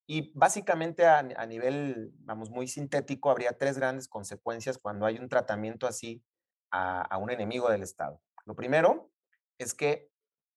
Y 0.10 0.32
básicamente 0.34 1.06
a, 1.06 1.20
a, 1.20 1.46
nivel, 1.46 2.12
vamos, 2.20 2.50
muy 2.50 2.68
sintético, 2.68 3.30
habría 3.30 3.58
tres 3.58 3.78
grandes 3.78 4.08
consecuencias 4.08 4.78
cuando 4.78 5.06
hay 5.06 5.18
un 5.18 5.30
tratamiento 5.30 5.86
así 5.86 6.24
a, 6.72 7.02
a, 7.02 7.18
un 7.18 7.30
enemigo 7.30 7.70
del 7.70 7.84
Estado. 7.84 8.22
Lo 8.46 8.56
primero 8.56 9.12
es 9.58 9.74
que 9.74 10.10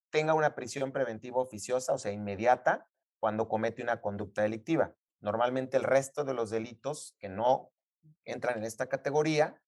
tenga 0.09 0.33
una 0.33 0.55
prisión 0.55 0.91
preventiva 0.91 1.41
oficiosa, 1.41 1.93
o 1.93 1.97
sea, 1.97 2.11
inmediata, 2.11 2.87
cuando 3.19 3.47
comete 3.47 3.83
una 3.83 4.01
conducta 4.01 4.41
delictiva. 4.41 4.95
Normalmente 5.19 5.77
el 5.77 5.83
resto 5.83 6.23
de 6.23 6.33
los 6.33 6.49
delitos 6.49 7.15
que 7.19 7.29
no 7.29 7.71
entran 8.25 8.57
en 8.57 8.63
esta 8.63 8.87
categoría, 8.87 9.61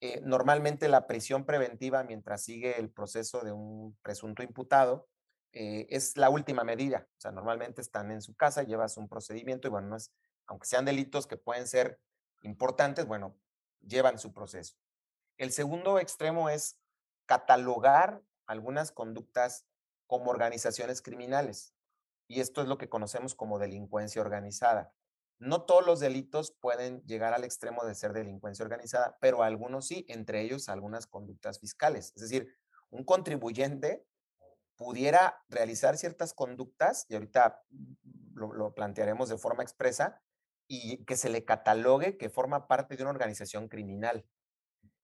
eh, 0.00 0.20
normalmente 0.24 0.88
la 0.88 1.06
prisión 1.06 1.44
preventiva 1.44 2.02
mientras 2.04 2.42
sigue 2.42 2.78
el 2.78 2.90
proceso 2.90 3.40
de 3.40 3.52
un 3.52 3.98
presunto 4.02 4.42
imputado 4.42 5.08
eh, 5.52 5.86
es 5.90 6.16
la 6.16 6.30
última 6.30 6.64
medida. 6.64 7.06
O 7.18 7.20
sea, 7.20 7.32
normalmente 7.32 7.82
están 7.82 8.10
en 8.10 8.22
su 8.22 8.34
casa, 8.34 8.62
llevas 8.62 8.96
un 8.96 9.08
procedimiento 9.08 9.68
y 9.68 9.70
bueno, 9.70 9.88
no 9.88 9.96
aunque 10.46 10.66
sean 10.66 10.84
delitos 10.84 11.26
que 11.26 11.36
pueden 11.36 11.66
ser 11.66 12.00
importantes, 12.42 13.06
bueno, 13.06 13.36
llevan 13.80 14.18
su 14.18 14.32
proceso. 14.32 14.74
El 15.36 15.52
segundo 15.52 15.98
extremo 15.98 16.48
es 16.48 16.76
catalogar 17.26 18.20
algunas 18.46 18.90
conductas 18.90 19.64
como 20.06 20.30
organizaciones 20.30 21.02
criminales. 21.02 21.72
Y 22.26 22.40
esto 22.40 22.62
es 22.62 22.68
lo 22.68 22.78
que 22.78 22.88
conocemos 22.88 23.34
como 23.34 23.58
delincuencia 23.60 24.20
organizada. 24.20 24.92
No 25.40 25.62
todos 25.62 25.84
los 25.86 26.00
delitos 26.00 26.52
pueden 26.60 27.02
llegar 27.06 27.32
al 27.32 27.44
extremo 27.44 27.86
de 27.86 27.94
ser 27.94 28.12
delincuencia 28.12 28.62
organizada, 28.62 29.16
pero 29.20 29.42
algunos 29.42 29.86
sí, 29.86 30.04
entre 30.08 30.42
ellos 30.42 30.68
algunas 30.68 31.06
conductas 31.06 31.58
fiscales. 31.58 32.12
Es 32.14 32.22
decir, 32.22 32.54
un 32.90 33.04
contribuyente 33.04 34.04
pudiera 34.76 35.42
realizar 35.48 35.96
ciertas 35.96 36.34
conductas, 36.34 37.06
y 37.08 37.14
ahorita 37.14 37.62
lo, 38.34 38.74
plantearemos 38.74 39.30
de 39.30 39.38
forma 39.38 39.62
expresa, 39.62 40.22
y 40.68 41.04
que 41.04 41.16
se 41.16 41.30
le 41.30 41.44
catalogue 41.44 42.18
que 42.18 42.28
forma 42.28 42.68
parte 42.68 42.96
de 42.96 43.02
una 43.02 43.10
organización 43.10 43.68
criminal. 43.68 44.26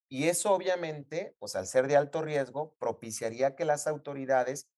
Y 0.07 0.29
eso 0.29 0.53
obviamente, 0.53 1.35
pues 1.39 1.55
al 1.55 1.65
ser 1.65 1.87
de 1.87 1.97
alto 1.97 2.21
riesgo, 2.21 2.75
propiciaría 2.79 3.55
que 3.55 3.65
las 3.65 3.87
autoridades 3.87 4.69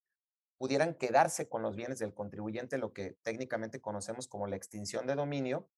pudieran 0.60 0.94
quedarse 0.94 1.48
con 1.48 1.62
los 1.64 1.76
bienes 1.76 2.00
del 2.00 2.14
contribuyente, 2.14 2.78
lo 2.78 2.94
que 2.94 3.18
técnicamente 3.24 3.80
conocemos 3.82 4.28
como 4.28 4.46
la 4.46 4.58
extinción 4.58 5.08
de 5.08 5.16
dominio, 5.16 5.70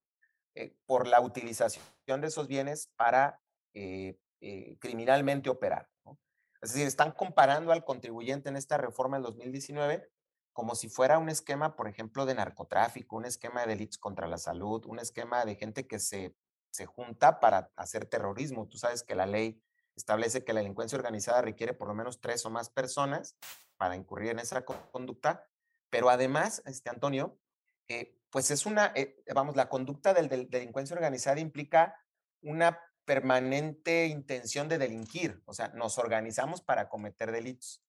eh, 0.55 0.75
por 0.85 1.07
la 1.07 1.21
utilización 1.21 1.85
de 2.19 2.27
esos 2.27 2.47
bienes 2.47 2.91
para 2.97 3.39
eh, 3.73 4.17
eh, 4.41 4.77
criminalmente 4.79 5.50
operar. 5.50 5.88
¿no? 6.03 6.19
Es 6.61 6.73
decir, 6.73 6.88
están 6.88 7.11
comparando 7.11 7.71
al 7.71 7.85
contribuyente 7.85 8.50
en 8.50 8.57
esta 8.57 8.77
reforma 8.77 9.17
del 9.17 9.23
2019 9.23 10.09
como 10.51 10.75
si 10.75 10.89
fuera 10.89 11.17
un 11.17 11.29
esquema, 11.29 11.75
por 11.75 11.88
ejemplo, 11.88 12.25
de 12.25 12.35
narcotráfico, 12.35 13.15
un 13.15 13.25
esquema 13.25 13.61
de 13.61 13.67
delitos 13.67 13.97
contra 13.97 14.27
la 14.27 14.38
salud, 14.38 14.85
un 14.85 15.00
esquema 15.00 15.45
de 15.45 15.55
gente 15.55 15.88
que 15.88 16.00
se, 16.00 16.35
se 16.71 16.85
junta 16.85 17.39
para 17.39 17.71
hacer 17.75 18.05
terrorismo. 18.05 18.67
Tú 18.67 18.77
sabes 18.77 19.03
que 19.03 19.15
la 19.15 19.25
ley 19.25 19.61
establece 19.95 20.43
que 20.43 20.53
la 20.53 20.62
delincuencia 20.62 20.98
organizada 20.98 21.41
requiere 21.41 21.74
por 21.74 21.88
lo 21.88 21.93
menos 21.93 22.21
tres 22.21 22.45
o 22.45 22.50
más 22.50 22.69
personas 22.69 23.38
para 23.77 23.95
incurrir 23.95 24.31
en 24.31 24.39
esa 24.39 24.63
conducta, 24.63 25.43
pero 25.89 26.10
además, 26.10 26.62
este 26.65 26.89
Antonio, 26.89 27.39
eh, 27.88 28.17
pues 28.29 28.51
es 28.51 28.65
una, 28.65 28.93
eh, 28.95 29.24
vamos, 29.33 29.55
la 29.55 29.69
conducta 29.69 30.13
del, 30.13 30.29
del, 30.29 30.50
delincuencia 30.50 30.95
organizada 30.95 31.39
implica 31.39 31.95
una 32.41 32.79
permanente 33.05 34.05
intención 34.05 34.69
de 34.69 34.77
delinquir, 34.77 35.41
o 35.45 35.53
sea, 35.53 35.69
nos 35.69 35.98
organizamos 35.98 36.62
para 36.62 36.88
cometer 36.88 37.31
delitos. 37.31 37.83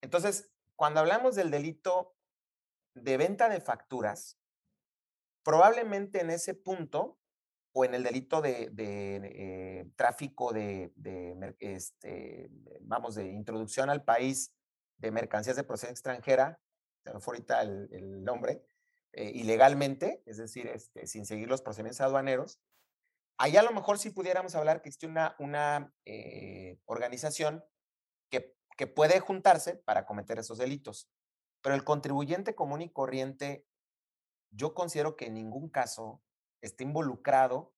Entonces, 0.00 0.50
cuando 0.76 1.00
hablamos 1.00 1.34
del 1.34 1.50
delito 1.50 2.16
de 2.94 3.18
venta 3.18 3.48
de 3.48 3.60
facturas, 3.60 4.38
probablemente 5.42 6.20
en 6.20 6.30
ese 6.30 6.54
punto 6.54 7.19
o 7.72 7.84
en 7.84 7.94
el 7.94 8.02
delito 8.02 8.40
de, 8.40 8.70
de 8.72 9.16
eh, 9.24 9.90
tráfico 9.96 10.52
de, 10.52 10.92
de, 10.96 11.56
este, 11.60 12.50
vamos, 12.80 13.14
de 13.14 13.28
introducción 13.28 13.90
al 13.90 14.04
país 14.04 14.54
de 14.98 15.10
mercancías 15.10 15.56
de 15.56 15.64
procedencia 15.64 15.92
extranjera, 15.92 16.60
se 17.04 17.14
me 17.14 17.20
fue 17.20 17.34
ahorita 17.34 17.62
el, 17.62 17.88
el 17.92 18.24
nombre, 18.24 18.62
eh, 19.12 19.30
ilegalmente, 19.34 20.22
es 20.26 20.36
decir, 20.36 20.66
este, 20.68 21.06
sin 21.06 21.26
seguir 21.26 21.48
los 21.48 21.62
procedimientos 21.62 22.00
aduaneros, 22.00 22.60
ahí 23.38 23.56
a 23.56 23.62
lo 23.62 23.72
mejor 23.72 23.98
sí 23.98 24.10
pudiéramos 24.10 24.54
hablar 24.54 24.82
que 24.82 24.88
existe 24.88 25.06
una, 25.06 25.34
una 25.38 25.92
eh, 26.04 26.78
organización 26.84 27.64
que, 28.30 28.54
que 28.76 28.86
puede 28.86 29.18
juntarse 29.18 29.76
para 29.76 30.06
cometer 30.06 30.38
esos 30.38 30.58
delitos. 30.58 31.10
Pero 31.62 31.74
el 31.74 31.84
contribuyente 31.84 32.54
común 32.54 32.82
y 32.82 32.90
corriente, 32.90 33.66
yo 34.50 34.74
considero 34.74 35.16
que 35.16 35.26
en 35.26 35.34
ningún 35.34 35.70
caso 35.70 36.22
esté 36.60 36.84
involucrado, 36.84 37.72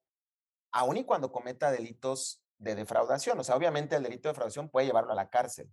aun 0.73 0.97
y 0.97 1.05
cuando 1.05 1.33
cometa 1.33 1.71
delitos 1.71 2.45
de 2.59 2.75
defraudación. 2.75 3.39
O 3.39 3.45
sea, 3.45 3.57
obviamente 3.57 3.97
el 3.97 4.03
delito 4.03 4.29
de 4.29 4.33
defraudación 4.33 4.71
puede 4.71 4.87
llevarlo 4.87 5.12
a 5.12 5.17
la 5.17 5.31
cárcel, 5.31 5.71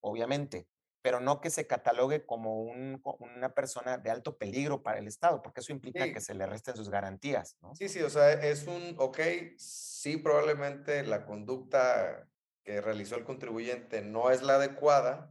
obviamente, 0.00 0.68
pero 1.02 1.20
no 1.20 1.40
que 1.40 1.50
se 1.50 1.66
catalogue 1.66 2.24
como 2.24 2.62
un, 2.62 3.00
una 3.18 3.54
persona 3.54 3.98
de 3.98 4.10
alto 4.10 4.38
peligro 4.38 4.82
para 4.82 4.98
el 4.98 5.06
Estado, 5.06 5.42
porque 5.42 5.60
eso 5.60 5.72
implica 5.72 6.04
sí. 6.04 6.12
que 6.12 6.20
se 6.20 6.34
le 6.34 6.46
resten 6.46 6.76
sus 6.76 6.88
garantías. 6.88 7.56
¿no? 7.60 7.74
Sí, 7.74 7.88
sí, 7.88 8.00
o 8.00 8.10
sea, 8.10 8.32
es 8.32 8.66
un, 8.66 8.94
ok, 8.98 9.20
sí, 9.56 10.16
probablemente 10.16 11.04
la 11.04 11.26
conducta 11.26 12.26
que 12.64 12.80
realizó 12.80 13.16
el 13.16 13.24
contribuyente 13.24 14.00
no 14.00 14.30
es 14.30 14.42
la 14.42 14.54
adecuada, 14.54 15.30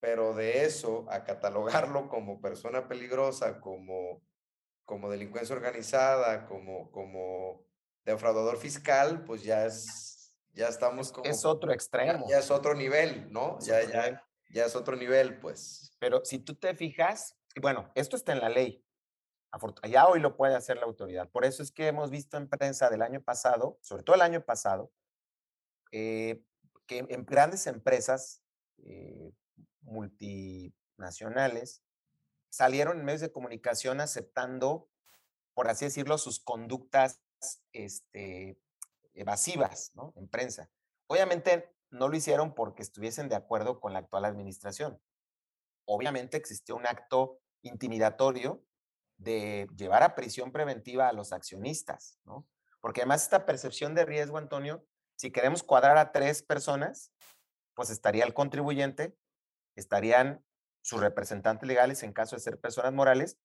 pero 0.00 0.34
de 0.34 0.64
eso 0.64 1.06
a 1.08 1.24
catalogarlo 1.24 2.08
como 2.08 2.40
persona 2.40 2.88
peligrosa, 2.88 3.60
como, 3.60 4.22
como 4.90 5.08
delincuencia 5.08 5.54
organizada, 5.54 6.44
como, 6.46 6.90
como 6.90 7.64
defraudador 8.04 8.56
fiscal, 8.56 9.22
pues 9.24 9.44
ya 9.44 9.64
es, 9.64 10.34
ya 10.52 10.66
estamos 10.66 11.12
como... 11.12 11.30
Es 11.30 11.44
otro 11.44 11.72
extremo. 11.72 12.26
Ya, 12.26 12.30
ya 12.30 12.38
es 12.40 12.50
otro 12.50 12.74
nivel, 12.74 13.30
¿no? 13.30 13.58
Es 13.60 13.66
ya, 13.66 13.80
ya, 13.82 13.86
nivel 13.86 14.20
ya 14.52 14.64
es 14.64 14.74
otro 14.74 14.96
nivel, 14.96 15.38
pues. 15.38 15.96
Pero 16.00 16.24
si 16.24 16.40
tú 16.40 16.56
te 16.56 16.74
fijas, 16.74 17.36
bueno, 17.62 17.92
esto 17.94 18.16
está 18.16 18.32
en 18.32 18.40
la 18.40 18.48
ley. 18.48 18.84
Ya 19.88 20.08
hoy 20.08 20.18
lo 20.18 20.36
puede 20.36 20.56
hacer 20.56 20.76
la 20.76 20.86
autoridad. 20.86 21.30
Por 21.30 21.44
eso 21.44 21.62
es 21.62 21.70
que 21.70 21.86
hemos 21.86 22.10
visto 22.10 22.36
en 22.36 22.48
prensa 22.48 22.90
del 22.90 23.02
año 23.02 23.22
pasado, 23.22 23.78
sobre 23.82 24.02
todo 24.02 24.16
el 24.16 24.22
año 24.22 24.44
pasado, 24.44 24.90
eh, 25.92 26.42
que 26.88 27.06
en 27.08 27.24
grandes 27.24 27.68
empresas 27.68 28.42
eh, 28.78 29.32
multinacionales 29.82 31.84
salieron 32.50 32.98
en 32.98 33.04
medios 33.04 33.20
de 33.20 33.32
comunicación 33.32 34.00
aceptando, 34.00 34.88
por 35.54 35.68
así 35.68 35.86
decirlo, 35.86 36.18
sus 36.18 36.40
conductas 36.40 37.22
este, 37.72 38.58
evasivas 39.14 39.92
en 40.16 40.28
prensa. 40.28 40.70
Obviamente 41.06 41.74
no 41.90 42.08
lo 42.08 42.16
hicieron 42.16 42.54
porque 42.54 42.82
estuviesen 42.82 43.28
de 43.28 43.36
acuerdo 43.36 43.80
con 43.80 43.92
la 43.92 44.00
actual 44.00 44.24
administración. 44.24 45.00
Obviamente 45.86 46.36
existió 46.36 46.76
un 46.76 46.86
acto 46.86 47.40
intimidatorio 47.62 48.64
de 49.16 49.68
llevar 49.76 50.02
a 50.02 50.14
prisión 50.14 50.52
preventiva 50.52 51.08
a 51.08 51.12
los 51.12 51.32
accionistas, 51.32 52.18
¿no? 52.24 52.46
Porque 52.80 53.02
además 53.02 53.24
esta 53.24 53.44
percepción 53.44 53.94
de 53.94 54.06
riesgo, 54.06 54.38
Antonio, 54.38 54.86
si 55.16 55.30
queremos 55.30 55.62
cuadrar 55.62 55.98
a 55.98 56.12
tres 56.12 56.42
personas, 56.42 57.12
pues 57.74 57.90
estaría 57.90 58.24
el 58.24 58.32
contribuyente, 58.32 59.16
estarían 59.76 60.42
sus 60.82 61.00
representantes 61.00 61.66
legales 61.68 62.02
en 62.02 62.12
caso 62.12 62.36
de 62.36 62.40
ser 62.40 62.60
personas 62.60 62.92
morales 62.92 63.38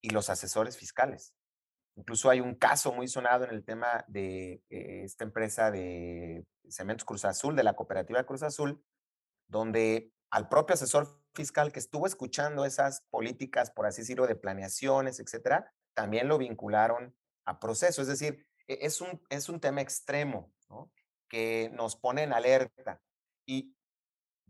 y 0.00 0.10
los 0.10 0.30
asesores 0.30 0.76
fiscales. 0.76 1.34
Incluso 1.96 2.30
hay 2.30 2.40
un 2.40 2.54
caso 2.54 2.92
muy 2.92 3.08
sonado 3.08 3.44
en 3.44 3.50
el 3.50 3.64
tema 3.64 4.04
de 4.06 4.62
eh, 4.70 5.02
esta 5.02 5.24
empresa 5.24 5.70
de 5.70 6.46
Cementos 6.68 7.04
Cruz 7.04 7.24
Azul, 7.24 7.56
de 7.56 7.64
la 7.64 7.74
cooperativa 7.74 8.24
Cruz 8.24 8.42
Azul, 8.42 8.84
donde 9.48 10.12
al 10.30 10.48
propio 10.48 10.74
asesor 10.74 11.20
fiscal 11.34 11.72
que 11.72 11.80
estuvo 11.80 12.06
escuchando 12.06 12.64
esas 12.64 13.02
políticas, 13.10 13.70
por 13.70 13.86
así 13.86 14.02
decirlo, 14.02 14.26
de 14.26 14.36
planeaciones, 14.36 15.18
etcétera, 15.18 15.72
también 15.94 16.28
lo 16.28 16.38
vincularon 16.38 17.16
a 17.44 17.58
proceso. 17.58 18.02
Es 18.02 18.08
decir, 18.08 18.46
e, 18.68 18.78
es 18.82 19.00
un, 19.00 19.20
es 19.30 19.48
un 19.48 19.60
tema 19.60 19.80
extremo, 19.80 20.52
que 21.28 21.70
nos 21.74 21.96
pone 21.96 22.22
en 22.22 22.32
alerta. 22.32 23.02
Y 23.46 23.74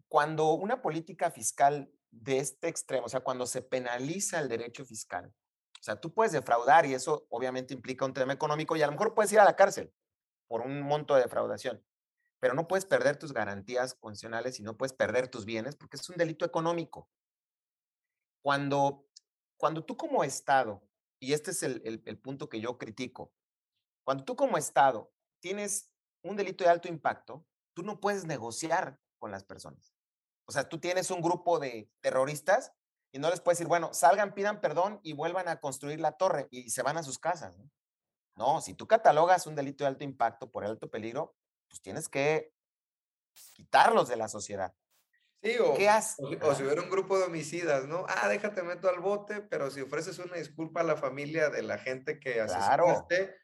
cuando 0.08 0.52
una 0.52 0.82
política 0.82 1.30
fiscal 1.30 1.90
de 2.10 2.38
este 2.38 2.68
extremo, 2.68 3.06
o 3.06 3.08
sea, 3.08 3.20
cuando 3.20 3.46
se 3.46 3.62
penaliza 3.62 4.40
el 4.40 4.48
derecho 4.48 4.84
fiscal, 4.84 5.34
o 5.78 5.82
sea, 5.82 6.00
tú 6.00 6.12
puedes 6.12 6.32
defraudar 6.32 6.86
y 6.86 6.94
eso 6.94 7.26
obviamente 7.30 7.74
implica 7.74 8.04
un 8.04 8.14
tema 8.14 8.32
económico 8.32 8.76
y 8.76 8.82
a 8.82 8.86
lo 8.86 8.92
mejor 8.92 9.14
puedes 9.14 9.32
ir 9.32 9.40
a 9.40 9.44
la 9.44 9.56
cárcel 9.56 9.92
por 10.48 10.62
un 10.62 10.80
monto 10.82 11.14
de 11.14 11.22
defraudación, 11.22 11.84
pero 12.40 12.54
no 12.54 12.66
puedes 12.66 12.84
perder 12.84 13.16
tus 13.16 13.32
garantías 13.32 13.94
constitucionales 13.94 14.58
y 14.58 14.62
no 14.62 14.76
puedes 14.76 14.92
perder 14.92 15.28
tus 15.28 15.44
bienes 15.44 15.76
porque 15.76 15.96
es 15.96 16.08
un 16.08 16.16
delito 16.16 16.44
económico. 16.44 17.08
Cuando, 18.42 19.06
cuando 19.56 19.84
tú 19.84 19.96
como 19.96 20.24
Estado, 20.24 20.82
y 21.20 21.32
este 21.32 21.50
es 21.50 21.62
el, 21.62 21.82
el, 21.84 22.02
el 22.06 22.18
punto 22.18 22.48
que 22.48 22.60
yo 22.60 22.78
critico, 22.78 23.32
cuando 24.04 24.24
tú 24.24 24.36
como 24.36 24.56
Estado 24.56 25.12
tienes 25.40 25.92
un 26.22 26.36
delito 26.36 26.64
de 26.64 26.70
alto 26.70 26.88
impacto, 26.88 27.46
tú 27.74 27.82
no 27.82 28.00
puedes 28.00 28.24
negociar 28.24 28.98
con 29.18 29.30
las 29.30 29.44
personas. 29.44 29.97
O 30.48 30.52
sea, 30.52 30.66
tú 30.66 30.78
tienes 30.78 31.10
un 31.10 31.20
grupo 31.20 31.58
de 31.58 31.90
terroristas 32.00 32.72
y 33.12 33.18
no 33.18 33.28
les 33.28 33.40
puedes 33.40 33.58
decir, 33.58 33.68
bueno, 33.68 33.92
salgan, 33.92 34.32
pidan 34.32 34.62
perdón 34.62 34.98
y 35.02 35.12
vuelvan 35.12 35.46
a 35.46 35.60
construir 35.60 36.00
la 36.00 36.12
torre 36.12 36.48
y 36.50 36.70
se 36.70 36.82
van 36.82 36.96
a 36.96 37.02
sus 37.02 37.18
casas. 37.18 37.58
No, 37.58 37.70
no 38.34 38.60
si 38.62 38.72
tú 38.72 38.86
catalogas 38.86 39.46
un 39.46 39.54
delito 39.54 39.84
de 39.84 39.88
alto 39.88 40.04
impacto 40.04 40.50
por 40.50 40.64
alto 40.64 40.90
peligro, 40.90 41.36
pues 41.68 41.82
tienes 41.82 42.08
que 42.08 42.54
quitarlos 43.52 44.08
de 44.08 44.16
la 44.16 44.28
sociedad. 44.28 44.74
Sí, 45.42 45.56
o, 45.58 45.74
¿Qué 45.74 45.88
o, 45.88 46.54
si 46.54 46.62
hubiera 46.62 46.80
un 46.80 46.90
grupo 46.90 47.18
de 47.18 47.24
homicidas, 47.24 47.86
¿no? 47.86 48.06
Ah, 48.08 48.26
déjate 48.28 48.62
meto 48.62 48.88
al 48.88 49.00
bote, 49.00 49.42
pero 49.42 49.70
si 49.70 49.82
ofreces 49.82 50.18
una 50.18 50.36
disculpa 50.36 50.80
a 50.80 50.84
la 50.84 50.96
familia 50.96 51.50
de 51.50 51.62
la 51.62 51.76
gente 51.76 52.18
que 52.18 52.40
asesinaste, 52.40 53.36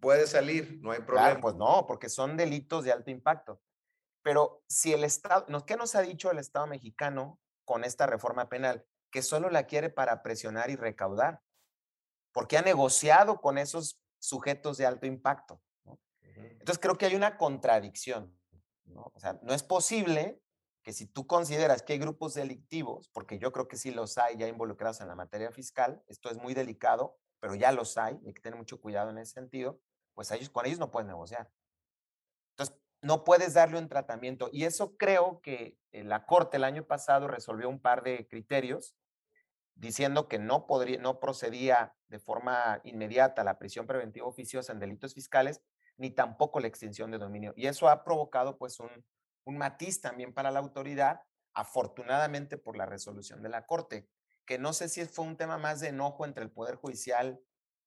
puede 0.00 0.26
salir, 0.26 0.80
no 0.82 0.90
hay 0.90 1.02
problema. 1.02 1.28
Claro, 1.28 1.40
pues 1.40 1.54
no, 1.54 1.86
porque 1.86 2.08
son 2.08 2.36
delitos 2.36 2.84
de 2.84 2.92
alto 2.92 3.12
impacto. 3.12 3.62
Pero 4.22 4.62
si 4.68 4.92
el 4.92 5.04
Estado, 5.04 5.46
¿qué 5.64 5.76
nos 5.76 5.94
ha 5.94 6.02
dicho 6.02 6.30
el 6.30 6.38
Estado 6.38 6.66
mexicano 6.66 7.38
con 7.64 7.84
esta 7.84 8.06
reforma 8.06 8.48
penal? 8.48 8.84
Que 9.10 9.22
solo 9.22 9.50
la 9.50 9.64
quiere 9.64 9.90
para 9.90 10.22
presionar 10.22 10.70
y 10.70 10.76
recaudar, 10.76 11.40
porque 12.32 12.58
ha 12.58 12.62
negociado 12.62 13.40
con 13.40 13.58
esos 13.58 14.00
sujetos 14.18 14.76
de 14.76 14.86
alto 14.86 15.06
impacto. 15.06 15.60
Entonces 16.36 16.78
creo 16.78 16.96
que 16.98 17.06
hay 17.06 17.14
una 17.14 17.36
contradicción. 17.36 18.36
¿no? 18.84 19.10
O 19.14 19.20
sea, 19.20 19.38
no 19.42 19.54
es 19.54 19.62
posible 19.62 20.42
que 20.82 20.92
si 20.92 21.06
tú 21.06 21.26
consideras 21.26 21.82
que 21.82 21.94
hay 21.94 21.98
grupos 21.98 22.34
delictivos, 22.34 23.08
porque 23.12 23.38
yo 23.38 23.52
creo 23.52 23.68
que 23.68 23.76
sí 23.76 23.90
los 23.90 24.18
hay 24.18 24.36
ya 24.36 24.48
involucrados 24.48 25.00
en 25.00 25.08
la 25.08 25.14
materia 25.14 25.50
fiscal, 25.50 26.02
esto 26.06 26.30
es 26.30 26.38
muy 26.38 26.54
delicado, 26.54 27.18
pero 27.40 27.54
ya 27.54 27.72
los 27.72 27.98
hay, 27.98 28.18
hay 28.26 28.32
que 28.32 28.40
tener 28.40 28.58
mucho 28.58 28.80
cuidado 28.80 29.10
en 29.10 29.18
ese 29.18 29.34
sentido, 29.34 29.80
pues 30.14 30.30
ellos, 30.30 30.50
con 30.50 30.66
ellos 30.66 30.78
no 30.78 30.90
pueden 30.90 31.08
negociar. 31.08 31.50
No 33.00 33.24
puedes 33.24 33.54
darle 33.54 33.78
un 33.78 33.88
tratamiento. 33.88 34.48
Y 34.52 34.64
eso 34.64 34.96
creo 34.96 35.40
que 35.42 35.78
la 35.92 36.26
Corte 36.26 36.56
el 36.56 36.64
año 36.64 36.86
pasado 36.86 37.28
resolvió 37.28 37.68
un 37.68 37.80
par 37.80 38.02
de 38.02 38.26
criterios 38.28 38.96
diciendo 39.74 40.26
que 40.28 40.38
no, 40.38 40.66
podría, 40.66 40.98
no 40.98 41.20
procedía 41.20 41.94
de 42.08 42.18
forma 42.18 42.80
inmediata 42.82 43.44
la 43.44 43.58
prisión 43.58 43.86
preventiva 43.86 44.26
oficiosa 44.26 44.72
en 44.72 44.80
delitos 44.80 45.14
fiscales, 45.14 45.62
ni 45.96 46.10
tampoco 46.10 46.58
la 46.58 46.66
extinción 46.66 47.10
de 47.10 47.18
dominio. 47.18 47.54
Y 47.56 47.66
eso 47.66 47.88
ha 47.88 48.02
provocado 48.02 48.58
pues 48.58 48.80
un, 48.80 48.90
un 49.44 49.58
matiz 49.58 50.00
también 50.00 50.34
para 50.34 50.50
la 50.50 50.58
autoridad, 50.58 51.20
afortunadamente 51.54 52.58
por 52.58 52.76
la 52.76 52.86
resolución 52.86 53.42
de 53.42 53.48
la 53.48 53.66
Corte 53.66 54.08
que 54.48 54.58
no 54.58 54.72
sé 54.72 54.88
si 54.88 55.04
fue 55.04 55.26
un 55.26 55.36
tema 55.36 55.58
más 55.58 55.78
de 55.80 55.88
enojo 55.88 56.24
entre 56.24 56.42
el 56.42 56.50
Poder 56.50 56.76
Judicial 56.76 57.38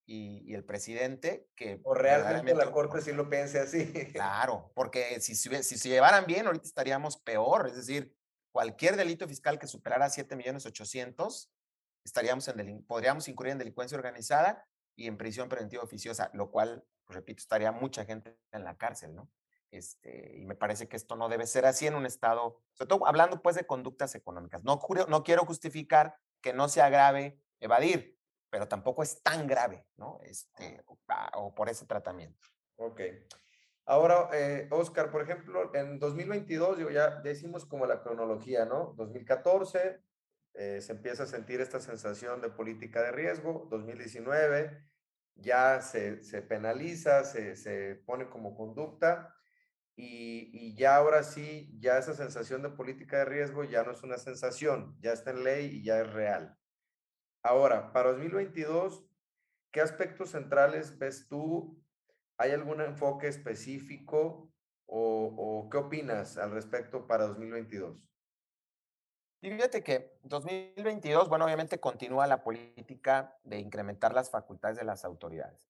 y, 0.06 0.54
el 0.54 0.64
presidente 0.64 1.48
que... 1.56 1.80
O 1.84 1.94
realmente 1.94 2.54
la 2.56 2.72
Corte 2.72 3.02
sí 3.02 3.14
lo 3.14 3.30
piense 3.30 3.60
así. 3.60 3.92
Claro, 4.14 4.72
porque 4.76 5.20
si, 5.22 5.36
si, 5.36 5.64
se 5.64 5.90
llevaran 5.90 6.26
bien, 6.26 6.46
ahorita 6.46 6.66
estaríamos 6.66 7.18
peor. 7.18 7.68
Es 7.68 7.76
decir, 7.76 8.14
cualquier 8.52 8.96
delito 8.96 9.28
fiscal 9.28 9.60
que 9.60 9.68
superara 9.68 10.10
7 10.10 10.36
millones 10.36 10.66
800, 10.66 11.52
estaríamos 12.04 12.48
en 12.48 12.84
podríamos 12.86 13.28
incurrir 13.28 13.54
en 13.54 13.60
delincuencia 13.60 13.98
organizada 13.98 14.66
y 14.96 15.08
en 15.08 15.18
prisión 15.18 15.50
preventiva 15.50 15.84
oficiosa, 15.84 16.30
lo 16.34 16.52
cual, 16.52 16.84
pues, 17.06 17.16
repito, 17.16 17.40
estaría 17.40 17.72
mucha 17.72 18.06
gente 18.06 18.38
en 18.52 18.64
la 18.64 18.78
cárcel, 18.78 19.16
¿no? 19.16 19.32
Este, 19.72 20.38
y 20.38 20.46
me 20.46 20.56
parece 20.56 20.90
que 20.90 20.98
esto 20.98 21.16
no 21.16 21.30
debe 21.30 21.48
ser 21.48 21.66
así 21.66 21.88
en 21.88 21.96
un 21.96 22.06
Estado, 22.06 22.62
sobre 22.74 22.90
todo 22.90 23.08
hablando 23.08 23.42
pues 23.42 23.56
de 23.56 23.66
conductas 23.66 24.16
económicas. 24.16 24.66
No, 24.66 24.82
no 25.08 25.24
quiero 25.24 25.46
justificar 25.46 26.18
que 26.42 26.52
no 26.52 26.68
sea 26.68 26.90
grave 26.90 27.40
evadir, 27.62 28.18
pero 28.52 28.68
tampoco 28.68 29.02
es 29.02 29.24
tan 29.24 29.48
grave, 29.48 29.88
¿no? 29.96 30.20
Este, 30.24 30.84
o, 31.34 31.56
por 31.56 31.70
ese 31.70 31.86
tratamiento. 31.86 32.38
Ok. 32.76 33.02
Ahora, 33.86 34.30
eh, 34.34 34.68
Oscar, 34.72 35.10
por 35.10 35.22
ejemplo, 35.22 35.74
en 35.74 35.98
2022, 35.98 36.78
digo, 36.78 36.90
ya, 36.92 37.22
ya 37.24 37.32
hicimos 37.32 37.66
como 37.66 37.86
la 37.86 38.04
cronología, 38.04 38.66
¿no? 38.66 38.94
2014, 38.98 40.02
eh, 40.54 40.82
se 40.82 40.92
empieza 40.92 41.24
a 41.24 41.28
sentir 41.28 41.62
esta 41.62 41.80
sensación 41.80 42.42
de 42.42 42.50
política 42.50 43.02
de 43.02 43.12
riesgo, 43.14 43.68
2019, 43.72 44.86
ya 45.36 45.82
se, 45.82 46.22
se 46.22 46.42
penaliza, 46.42 47.24
se, 47.24 47.56
se, 47.56 47.96
pone 48.06 48.30
como 48.30 48.56
conducta 48.56 49.34
y, 49.96 50.50
y, 50.52 50.76
ya 50.76 50.98
ahora 50.98 51.24
sí, 51.24 51.74
ya 51.80 51.98
esa 51.98 52.14
sensación 52.14 52.62
de 52.62 52.70
política 52.70 53.20
de 53.20 53.26
riesgo 53.26 53.64
ya 53.64 53.84
no 53.84 53.92
es 53.92 54.04
una 54.04 54.18
sensación, 54.18 54.98
ya 55.00 55.14
está 55.14 55.32
en 55.32 55.44
ley 55.46 55.68
y 55.78 55.84
ya 55.84 56.02
es 56.02 56.12
real. 56.12 56.58
Ahora, 57.44 57.92
para 57.92 58.12
2022, 58.12 59.04
¿qué 59.72 59.82
aspectos 59.82 60.32
centrales 60.32 60.98
ves 61.00 61.28
tú? 61.28 61.82
¿Hay 62.38 62.52
algún 62.52 62.82
enfoque 62.82 63.28
específico 63.28 64.52
o, 64.86 65.34
o 65.38 65.70
qué 65.70 65.78
opinas 65.78 66.38
al 66.38 66.52
respecto 66.52 67.08
para 67.08 67.26
2022? 67.28 68.08
Y 69.44 69.50
fíjate 69.50 69.84
que 69.84 70.20
2022, 70.22 71.28
bueno, 71.28 71.46
obviamente 71.46 71.80
continúa 71.80 72.28
la 72.28 72.44
política 72.44 73.40
de 73.44 73.58
incrementar 73.58 74.14
las 74.14 74.30
facultades 74.30 74.78
de 74.78 74.84
las 74.84 75.04
autoridades, 75.04 75.68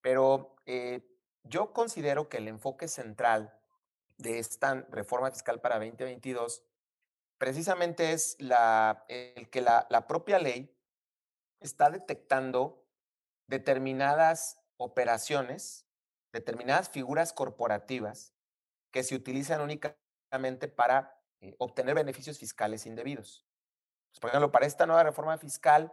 pero 0.00 0.56
eh, 0.64 1.06
yo 1.44 1.74
considero 1.74 2.30
que 2.30 2.38
el 2.38 2.48
enfoque 2.48 2.88
central 2.88 3.54
de 4.16 4.38
esta 4.38 4.86
reforma 4.90 5.30
fiscal 5.30 5.60
para 5.60 5.74
2022 5.74 6.64
precisamente 7.36 8.12
es 8.12 8.36
la, 8.38 9.04
el 9.08 9.50
que 9.50 9.60
la, 9.60 9.86
la 9.90 10.06
propia 10.06 10.38
ley 10.38 10.71
está 11.66 11.90
detectando 11.90 12.86
determinadas 13.46 14.60
operaciones, 14.76 15.86
determinadas 16.32 16.88
figuras 16.88 17.32
corporativas 17.32 18.34
que 18.90 19.02
se 19.02 19.14
utilizan 19.14 19.60
únicamente 19.60 20.68
para 20.68 21.18
eh, 21.40 21.54
obtener 21.58 21.94
beneficios 21.94 22.38
fiscales 22.38 22.86
indebidos. 22.86 23.46
Pues, 24.10 24.20
por 24.20 24.30
ejemplo, 24.30 24.52
para 24.52 24.66
esta 24.66 24.86
nueva 24.86 25.02
reforma 25.02 25.38
fiscal, 25.38 25.92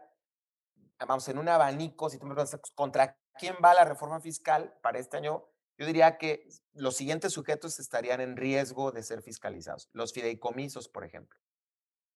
vamos, 1.00 1.28
en 1.30 1.38
un 1.38 1.50
abanico, 1.50 2.10
si 2.10 2.18
tú 2.18 2.26
me 2.26 2.36
preguntas, 2.36 2.60
¿contra 2.76 3.18
quién 3.38 3.56
va 3.64 3.74
la 3.74 3.86
reforma 3.86 4.20
fiscal 4.20 4.78
para 4.82 5.00
este 5.00 5.18
año? 5.18 5.46
Yo 5.78 5.86
diría 5.86 6.18
que 6.18 6.48
los 6.74 6.98
siguientes 6.98 7.32
sujetos 7.32 7.80
estarían 7.80 8.20
en 8.20 8.36
riesgo 8.36 8.92
de 8.92 9.02
ser 9.02 9.22
fiscalizados. 9.22 9.90
Los 9.94 10.12
fideicomisos, 10.14 10.90
por 10.90 11.06
ejemplo. 11.06 11.40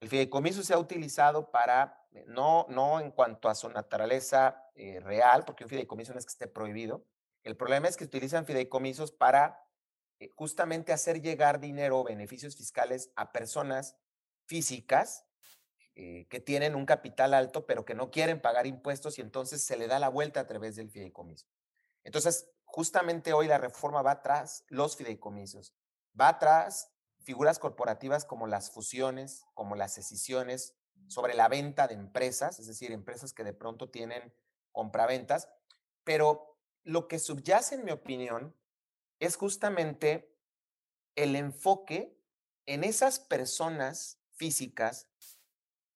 El 0.04 0.10
fideicomiso 0.10 0.64
se 0.64 0.74
ha 0.74 0.80
utilizado 0.80 1.50
para, 1.50 2.06
eh, 2.12 2.26
no, 2.28 2.66
no 2.68 3.00
en 3.00 3.12
cuanto 3.12 3.48
a 3.48 3.56
su 3.56 3.70
naturaleza 3.70 4.70
eh, 4.76 5.00
real, 5.00 5.46
porque 5.46 5.64
un 5.64 5.70
fideicomiso 5.70 6.12
no 6.12 6.20
es 6.20 6.26
que 6.26 6.32
esté 6.34 6.48
prohibido. 6.48 7.06
El 7.42 7.56
problema 7.56 7.88
es 7.88 7.96
que 7.96 8.04
utilizan 8.04 8.46
fideicomisos 8.46 9.14
para 9.14 9.66
eh, 10.20 10.28
justamente 10.36 10.92
hacer 10.92 11.22
llegar 11.22 11.62
dinero 11.62 12.02
o 12.02 12.04
beneficios 12.04 12.58
fiscales 12.58 13.14
a 13.16 13.32
personas 13.32 13.96
físicas 14.46 15.26
que 15.96 16.44
tienen 16.44 16.76
un 16.76 16.88
capital 16.88 17.36
alto, 17.36 17.68
pero 17.68 17.86
que 17.86 17.94
no 17.94 18.10
quieren 18.10 18.42
pagar 18.42 18.66
impuestos 18.66 19.20
y 19.20 19.22
entonces 19.22 19.64
se 19.64 19.78
le 19.78 19.88
da 19.88 20.00
la 20.00 20.10
vuelta 20.10 20.40
a 20.40 20.48
través 20.48 20.76
del 20.76 20.90
fideicomiso. 20.90 21.46
Entonces, 22.04 22.50
justamente 22.66 23.32
hoy 23.32 23.48
la 23.48 23.60
reforma 23.60 24.02
va 24.02 24.12
atrás 24.12 24.66
los 24.70 24.98
fideicomisos, 24.98 25.76
va 26.20 26.30
atrás 26.30 26.93
figuras 27.24 27.60
corporativas 27.60 28.26
como 28.26 28.48
las 28.48 28.72
fusiones, 28.72 29.46
como 29.54 29.76
las 29.76 29.98
escisiones, 29.98 30.76
sobre 31.08 31.34
la 31.34 31.48
venta 31.48 31.88
de 31.88 31.96
empresas, 31.96 32.60
es 32.60 32.68
decir, 32.68 32.92
empresas 32.92 33.34
que 33.34 33.44
de 33.44 33.54
pronto 33.54 33.90
tienen 33.90 34.34
compraventas, 34.72 35.50
pero 36.04 36.58
lo 36.84 37.08
que 37.08 37.20
subyace, 37.20 37.76
en 37.76 37.86
mi 37.86 37.92
opinión, 37.92 38.56
es 39.20 39.36
justamente 39.36 40.36
el 41.16 41.36
enfoque 41.36 42.18
en 42.66 42.84
esas 42.84 43.20
personas 43.20 44.20
físicas, 44.32 45.08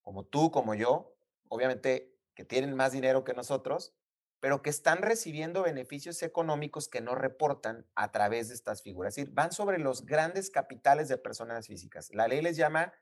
como 0.02 0.26
tú, 0.26 0.52
como 0.52 0.76
yo, 0.76 1.18
obviamente 1.50 2.16
que 2.36 2.46
tienen 2.46 2.76
más 2.76 2.92
dinero 2.92 3.24
que 3.24 3.34
nosotros, 3.34 3.96
pero 4.39 4.62
que 4.62 4.69
están 4.69 5.02
recibiendo 5.02 5.63
beneficios 5.63 6.21
económicos 6.21 6.88
que 6.88 7.02
no 7.02 7.15
reportan 7.15 7.88
a 7.95 8.12
través 8.12 8.50
de 8.50 8.54
estas 8.54 8.84
figuras. 8.84 9.12
Es 9.12 9.23
decir, 9.23 9.34
van 9.34 9.52
sobre 9.52 9.80
los 9.80 10.06
grandes 10.06 10.50
capitales 10.50 11.08
de 11.08 11.17
personas 11.17 11.67
físicas. 11.67 12.10
La 12.13 12.28
ley 12.28 12.41
les 12.41 12.56
llama 12.56 12.93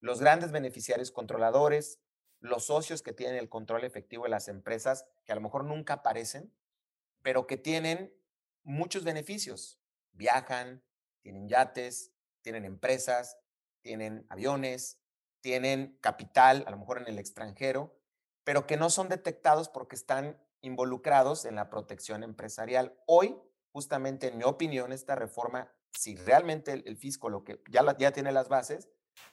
los 0.00 0.20
grandes 0.20 0.52
beneficiarios 0.52 1.10
controladores, 1.10 2.00
los 2.40 2.66
socios 2.66 3.00
que 3.00 3.14
tienen 3.14 3.36
el 3.36 3.48
control 3.48 3.84
efectivo 3.84 4.24
de 4.24 4.30
las 4.30 4.48
empresas, 4.48 5.06
que 5.24 5.32
a 5.32 5.34
lo 5.34 5.40
mejor 5.40 5.64
nunca 5.64 5.94
aparecen, 5.94 6.52
pero 7.22 7.46
que 7.46 7.56
tienen 7.56 8.14
muchos 8.62 9.04
beneficios. 9.04 9.80
Viajan, 10.12 10.84
tienen 11.22 11.48
yates, 11.48 12.12
tienen 12.42 12.66
empresas, 12.66 13.38
tienen 13.80 14.26
aviones, 14.28 15.00
tienen 15.40 15.96
capital, 16.02 16.64
a 16.66 16.70
lo 16.70 16.78
mejor 16.78 16.98
en 16.98 17.08
el 17.08 17.18
extranjero, 17.18 17.98
pero 18.44 18.66
que 18.66 18.76
no 18.76 18.90
son 18.90 19.08
detectados 19.08 19.70
porque 19.70 19.96
están 19.96 20.38
involucrados 20.64 21.44
en 21.44 21.54
la 21.54 21.70
protección 21.70 22.22
empresarial. 22.22 22.98
Hoy, 23.06 23.36
justamente 23.72 24.28
en 24.28 24.38
mi 24.38 24.44
opinión, 24.44 24.92
esta 24.92 25.14
reforma, 25.14 25.70
si 25.92 26.16
realmente 26.16 26.72
el, 26.72 26.96
fisco 26.96 27.28
lo 27.28 27.44
que 27.44 27.62
ya, 27.70 27.96
ya 27.98 28.12
tiene 28.12 28.32
las 28.32 28.48
bases, 28.48 28.88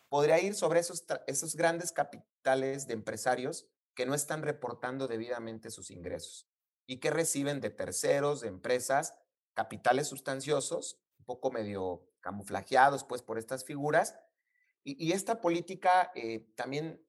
podría 0.10 0.40
ir 0.40 0.54
sobre 0.54 0.80
esos, 0.80 1.06
esos 1.28 1.56
grandes 1.56 1.92
capitales 1.92 2.88
de 2.88 2.94
empresarios 2.94 3.68
que 3.96 4.06
no 4.06 4.14
están 4.14 4.42
reportando 4.42 5.08
debidamente 5.08 5.70
sus 5.70 5.92
ingresos 5.92 6.48
y 6.86 6.98
que 6.98 7.10
reciben 7.10 7.62
de 7.62 7.70
terceros, 7.70 8.42
de 8.42 8.50
empresas, 8.50 9.16
capitales 9.54 10.08
sustanciosos, 10.08 11.02
un 11.20 11.26
poco 11.26 11.52
medio 11.52 12.08
camuflajeados 12.20 13.04
pues 13.04 13.22
por 13.22 13.38
estas 13.38 13.64
figuras. 13.64 14.18
Y, 14.84 15.12
esta 15.12 15.42
política 15.42 16.12
eh, 16.16 16.52
también 16.56 17.06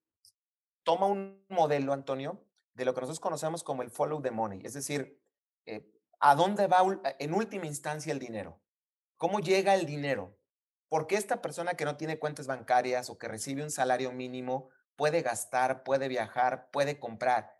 toma 0.82 1.06
un 1.06 1.44
modelo, 1.48 1.94
Antonio, 1.94 2.44
de 2.74 2.84
lo 2.84 2.94
que 2.94 3.00
nosotros 3.00 3.20
conocemos 3.20 3.62
como 3.62 3.82
el 3.82 3.90
follow 3.90 4.20
the 4.22 4.30
money, 4.30 4.60
es 4.64 4.74
decir, 4.74 5.20
eh, 5.66 5.90
¿a 6.20 6.34
dónde 6.34 6.66
va 6.66 6.78
en 7.18 7.34
última 7.34 7.66
instancia 7.66 8.12
el 8.12 8.18
dinero? 8.18 8.60
¿Cómo 9.16 9.40
llega 9.40 9.74
el 9.74 9.86
dinero? 9.86 10.38
¿Por 10.88 11.06
qué 11.06 11.16
esta 11.16 11.40
persona 11.40 11.74
que 11.74 11.84
no 11.84 11.96
tiene 11.96 12.18
cuentas 12.18 12.46
bancarias 12.46 13.08
o 13.08 13.18
que 13.18 13.28
recibe 13.28 13.62
un 13.62 13.70
salario 13.70 14.12
mínimo 14.12 14.68
puede 14.96 15.22
gastar, 15.22 15.84
puede 15.84 16.08
viajar, 16.08 16.70
puede 16.70 16.98
comprar? 16.98 17.58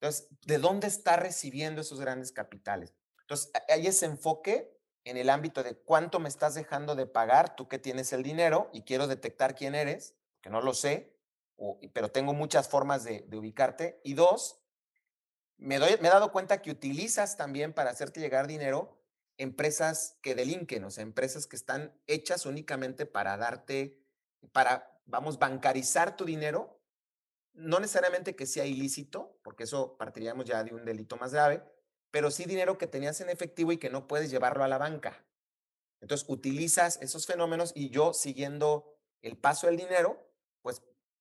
Entonces, 0.00 0.28
¿de 0.46 0.58
dónde 0.58 0.86
está 0.86 1.16
recibiendo 1.16 1.80
esos 1.80 2.00
grandes 2.00 2.30
capitales? 2.30 2.94
Entonces, 3.22 3.50
hay 3.68 3.86
ese 3.86 4.06
enfoque 4.06 4.78
en 5.04 5.16
el 5.16 5.30
ámbito 5.30 5.62
de 5.62 5.76
cuánto 5.76 6.20
me 6.20 6.28
estás 6.28 6.54
dejando 6.54 6.94
de 6.94 7.06
pagar, 7.06 7.56
tú 7.56 7.66
que 7.68 7.78
tienes 7.78 8.12
el 8.12 8.22
dinero 8.22 8.70
y 8.72 8.82
quiero 8.82 9.06
detectar 9.06 9.54
quién 9.54 9.74
eres, 9.74 10.14
que 10.40 10.50
no 10.50 10.60
lo 10.60 10.74
sé, 10.74 11.17
pero 11.92 12.10
tengo 12.10 12.34
muchas 12.34 12.68
formas 12.68 13.04
de, 13.04 13.26
ubicarte. 13.32 14.00
Y 14.04 14.14
dos, 14.14 14.60
me, 15.56 15.78
me 15.78 15.86
he 15.86 16.10
dado 16.10 16.32
cuenta 16.32 16.62
que 16.62 16.70
utilizas 16.70 17.36
también 17.36 17.72
para 17.72 17.90
hacerte 17.90 18.20
llegar 18.20 18.46
dinero 18.46 18.98
empresas 19.38 20.18
que 20.20 20.34
delinquen, 20.34 20.84
o 20.84 20.90
sea, 20.90 21.02
empresas 21.02 21.46
que 21.46 21.56
están 21.56 21.94
hechas 22.06 22.44
únicamente 22.44 23.06
para 23.06 23.36
darte, 23.36 23.96
para, 24.52 25.00
vamos, 25.06 25.38
bancarizar 25.38 26.16
tu 26.16 26.24
dinero, 26.24 26.82
no 27.54 27.78
necesariamente 27.80 28.36
que 28.36 28.46
sea 28.46 28.66
ilícito, 28.66 29.38
porque 29.42 29.64
eso 29.64 29.96
partiríamos 29.96 30.44
ya 30.44 30.62
de 30.64 30.74
un 30.74 30.84
delito 30.84 31.16
más 31.16 31.32
grave, 31.32 31.62
pero 32.10 32.30
sí 32.30 32.44
dinero 32.44 32.78
que 32.78 32.86
tenías 32.86 33.20
en 33.20 33.30
efectivo 33.30 33.72
y 33.72 33.78
que 33.78 33.90
no 33.90 34.08
puedes 34.08 34.30
llevarlo 34.30 34.64
a 34.64 34.68
la 34.68 34.78
banca. 34.78 35.24
Entonces, 36.00 36.28
utilizas 36.28 36.98
esos 37.00 37.26
fenómenos 37.26 37.72
y 37.74 37.90
yo, 37.90 38.14
siguiendo 38.14 38.98
el 39.22 39.36
paso 39.36 39.66
del 39.66 39.76
dinero, 39.76 40.27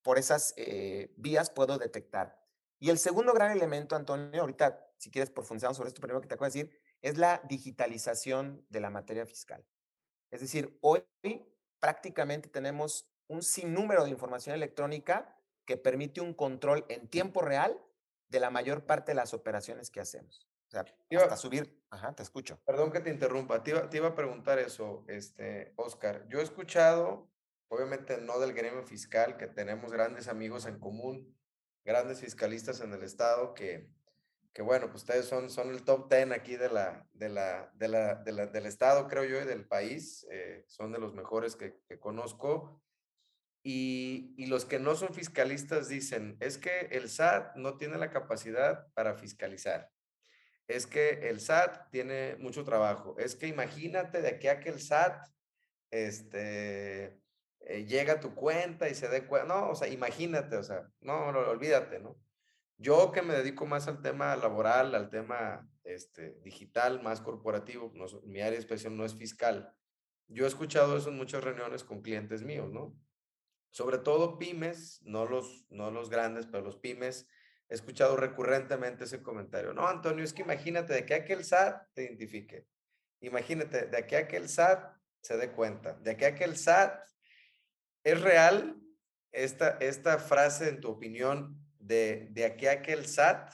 por 0.08 0.17
esas 0.17 0.54
eh, 0.56 1.13
vías 1.17 1.50
puedo 1.50 1.78
detectar. 1.78 2.41
Y 2.80 2.91
el 2.91 2.98
segundo 2.98 3.34
gran 3.34 3.52
elemento, 3.52 3.93
Antonio, 3.93 4.39
ahorita, 4.39 4.89
si 4.98 5.12
quieres 5.12 5.30
profundizar 5.30 5.76
sobre 5.76 5.89
esto 5.89 6.00
primero 6.00 6.22
que 6.22 6.30
te 6.30 6.36
acabo 6.36 6.50
de 6.50 6.60
decir, 6.60 6.80
es 7.02 7.17
la 7.17 7.41
digitalización 7.50 8.65
de 8.70 8.80
la 8.80 8.89
materia 8.89 9.26
fiscal. 9.26 9.65
Es 10.32 10.39
decir, 10.39 10.80
hoy 10.80 11.04
prácticamente 11.82 12.48
tenemos 12.48 13.12
un 13.28 13.43
sinnúmero 13.43 14.06
de 14.06 14.12
información 14.12 14.56
electrónica 14.56 15.38
que 15.65 15.76
permite 15.76 16.22
un 16.22 16.34
control 16.34 16.86
en 16.88 17.10
tiempo 17.10 17.41
real 17.41 17.78
de 18.30 18.39
la 18.39 18.50
mayor 18.50 18.86
parte 18.86 19.12
de 19.12 19.15
las 19.15 19.34
operaciones 19.34 19.89
que 19.89 20.00
hacemos. 20.00 20.48
O 20.67 20.72
sea, 20.72 20.86
hasta 21.22 21.36
subir, 21.36 21.84
ajá, 21.89 22.15
te 22.15 22.24
escucho. 22.24 22.62
Perdón 22.65 22.93
que 22.93 23.02
te 23.02 23.10
interrumpa, 23.10 23.62
te 23.62 23.72
iba, 23.72 24.08
a 24.08 24.15
preguntar 24.15 24.58
eso, 24.58 25.04
este, 25.10 25.74
Oscar. 25.76 26.26
Yo 26.30 26.39
he 26.39 26.43
escuchado, 26.43 27.30
obviamente 27.69 28.17
no 28.17 28.39
del 28.39 28.53
gremio 28.53 28.84
fiscal, 28.84 29.38
que 29.38 29.47
tenemos 29.47 29.91
grandes 29.91 30.27
amigos 30.27 30.65
en 30.65 30.80
común, 30.80 31.38
grandes 31.84 32.19
fiscalistas 32.21 32.82
en 32.82 32.93
el 32.93 33.03
estado 33.03 33.53
que, 33.53 33.89
que 34.53 34.62
bueno, 34.62 34.88
pues 34.89 35.03
ustedes 35.03 35.25
son, 35.25 35.49
son 35.49 35.69
el 35.69 35.84
top 35.84 36.12
10 36.12 36.32
aquí 36.32 36.56
de 36.56 36.69
la, 36.69 37.08
de 37.13 37.30
la, 37.30 37.71
de 37.75 37.88
la, 37.88 38.15
del 38.15 38.65
estado, 38.65 39.08
creo 39.08 39.23
yo, 39.23 39.41
y 39.41 39.45
del 39.45 39.67
país. 39.67 40.25
Eh, 40.32 40.63
son 40.67 40.91
de 40.91 40.99
los 40.99 41.13
mejores 41.13 41.56
que, 41.56 41.80
conozco. 41.99 42.82
Y, 43.62 44.34
y, 44.38 44.47
los 44.47 44.65
que 44.65 44.80
no 44.80 44.95
son 44.95 45.13
fiscalistas 45.13 45.89
dicen, 45.89 46.38
es 46.39 46.58
que 46.58 46.88
el 46.91 47.10
SAT 47.10 47.56
no 47.56 47.77
tiene 47.77 47.97
la 47.97 48.10
capacidad 48.10 48.88
para 48.93 49.15
fiscalizar. 49.15 49.91
Es 50.67 50.88
que 50.88 51.30
el 51.30 51.39
SAT 51.39 51.91
tiene 51.91 52.38
mucho 52.38 52.63
trabajo. 52.63 53.15
Es 53.19 53.36
que 53.36 53.47
imagínate 53.47 54.21
de 54.21 54.30
aquí 54.30 54.47
a 54.47 54.60
que 54.60 54.69
el 54.69 54.82
SAT 54.82 55.27
este, 55.91 57.21
eh, 57.69 57.86
llega 57.86 58.13
a 58.13 58.19
tu 58.21 58.34
cuenta 58.34 58.88
y 58.88 58.95
se 58.95 59.10
dé 59.10 59.27
cuenta. 59.27 59.53
No, 59.53 59.71
o 59.71 59.75
sea, 59.75 59.89
imagínate, 59.89 60.56
o 60.56 60.63
sea, 60.63 60.89
no, 61.01 61.34
no, 61.34 61.39
olvídate, 61.39 61.99
¿no? 61.99 62.17
Yo 62.77 63.12
que 63.12 63.21
me 63.21 63.34
dedico 63.34 63.65
más 63.65 63.89
al 63.89 64.01
tema 64.01 64.36
laboral, 64.38 64.95
al 64.95 65.10
tema 65.10 65.69
este, 65.84 66.39
digital, 66.43 67.03
más 67.03 67.19
corporativo, 67.19 67.91
mi 68.23 68.39
área 68.39 68.51
de 68.51 68.58
expresión 68.58 68.95
no 68.95 69.03
es 69.03 69.15
fiscal. 69.15 69.73
Yo 70.30 70.45
he 70.45 70.47
escuchado 70.47 70.95
eso 70.95 71.10
en 71.10 71.17
muchas 71.17 71.43
reuniones 71.43 71.84
con 71.84 72.01
clientes 72.01 72.41
míos, 72.41 72.71
¿no? 72.71 72.95
Sobre 73.71 73.97
todo 73.97 74.38
pymes, 74.38 75.01
no 75.03 75.25
los, 75.25 75.65
no 75.69 75.91
los 75.91 76.10
grandes, 76.10 76.45
pero 76.45 76.63
los 76.63 76.77
pymes, 76.77 77.27
he 77.67 77.73
escuchado 77.73 78.15
recurrentemente 78.15 79.03
ese 79.03 79.21
comentario. 79.21 79.73
No, 79.73 79.88
Antonio, 79.88 80.23
es 80.23 80.32
que 80.32 80.43
imagínate 80.43 80.93
de 80.93 81.06
que 81.06 81.15
aquel 81.15 81.43
SAT 81.43 81.89
te 81.93 82.03
identifique. 82.03 82.65
Imagínate, 83.19 83.88
de 83.88 84.08
que 84.08 84.15
aquel 84.15 84.47
SAT 84.47 84.95
se 85.21 85.36
dé 85.36 85.51
cuenta, 85.51 85.95
de 85.95 86.15
que 86.15 86.27
aquel 86.27 86.56
SAT 86.56 87.08
es 88.08 88.22
real 88.22 88.82
esta, 89.34 89.78
esta 89.82 90.17
frase 90.17 90.70
en 90.70 90.80
tu 90.80 90.89
opinión 90.89 91.62
de, 91.78 92.30
de 92.32 92.46
aquí 92.46 92.67
a 92.67 92.82
que 92.82 92.93
el 92.93 93.06
SAT, 93.06 93.52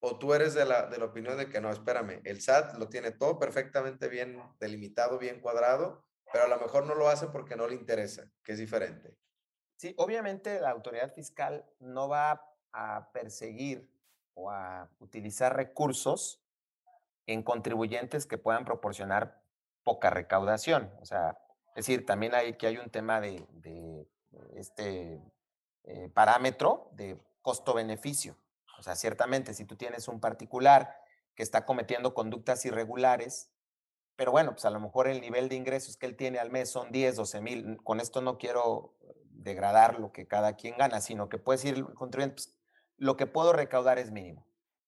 o 0.00 0.18
tú 0.18 0.34
eres 0.34 0.52
de 0.52 0.66
la, 0.66 0.86
de 0.88 0.98
la 0.98 1.06
opinión 1.06 1.38
de 1.38 1.48
que 1.48 1.60
no, 1.60 1.70
espérame, 1.70 2.20
el 2.24 2.42
SAT 2.42 2.76
lo 2.76 2.90
tiene 2.90 3.12
todo 3.12 3.38
perfectamente 3.38 4.08
bien 4.08 4.38
delimitado, 4.60 5.18
bien 5.18 5.40
cuadrado, 5.40 6.04
pero 6.30 6.44
a 6.44 6.48
lo 6.48 6.58
mejor 6.58 6.86
no 6.86 6.94
lo 6.94 7.08
hace 7.08 7.28
porque 7.28 7.56
no 7.56 7.66
le 7.66 7.74
interesa, 7.74 8.30
que 8.44 8.52
es 8.52 8.58
diferente. 8.58 9.16
Sí, 9.76 9.94
obviamente 9.96 10.60
la 10.60 10.70
autoridad 10.70 11.12
fiscal 11.14 11.64
no 11.78 12.08
va 12.08 12.44
a 12.72 13.10
perseguir 13.12 13.90
o 14.34 14.50
a 14.50 14.90
utilizar 14.98 15.56
recursos 15.56 16.44
en 17.26 17.42
contribuyentes 17.42 18.26
que 18.26 18.36
puedan 18.36 18.66
proporcionar 18.66 19.42
poca 19.82 20.10
recaudación. 20.10 20.92
O 21.00 21.06
sea, 21.06 21.38
es 21.74 21.86
decir, 21.86 22.06
también 22.06 22.34
hay 22.34 22.54
que 22.54 22.66
hay 22.66 22.78
un 22.78 22.90
tema 22.90 23.20
de, 23.20 23.46
de 23.52 24.06
este 24.56 25.22
eh, 25.84 26.08
parámetro 26.14 26.90
de 26.92 27.18
costo-beneficio. 27.40 28.36
O 28.78 28.82
sea, 28.82 28.94
ciertamente, 28.94 29.54
si 29.54 29.64
tú 29.64 29.76
tienes 29.76 30.08
un 30.08 30.20
particular 30.20 30.96
que 31.34 31.42
está 31.42 31.64
cometiendo 31.64 32.14
conductas 32.14 32.64
irregulares, 32.64 33.50
pero 34.16 34.30
bueno, 34.30 34.52
pues 34.52 34.64
a 34.64 34.70
lo 34.70 34.80
mejor 34.80 35.08
el 35.08 35.20
nivel 35.20 35.48
de 35.48 35.56
ingresos 35.56 35.96
que 35.96 36.06
él 36.06 36.16
tiene 36.16 36.38
al 36.38 36.50
mes 36.50 36.70
son 36.70 36.92
10, 36.92 37.16
12 37.16 37.40
mil. 37.40 37.82
Con 37.82 38.00
esto 38.00 38.20
no 38.20 38.38
quiero 38.38 38.94
degradar 39.30 39.98
lo 39.98 40.12
que 40.12 40.28
cada 40.28 40.54
quien 40.56 40.76
gana, 40.76 41.00
sino 41.00 41.28
que 41.28 41.38
puede 41.38 41.58
decir 41.58 41.74
el 41.74 41.84
contribuyente, 41.94 42.34
pues, 42.34 42.56
lo 42.96 43.16
que 43.16 43.26
puedo 43.26 43.52
recaudar 43.52 43.98
es 43.98 44.10
mínimo. 44.12 44.46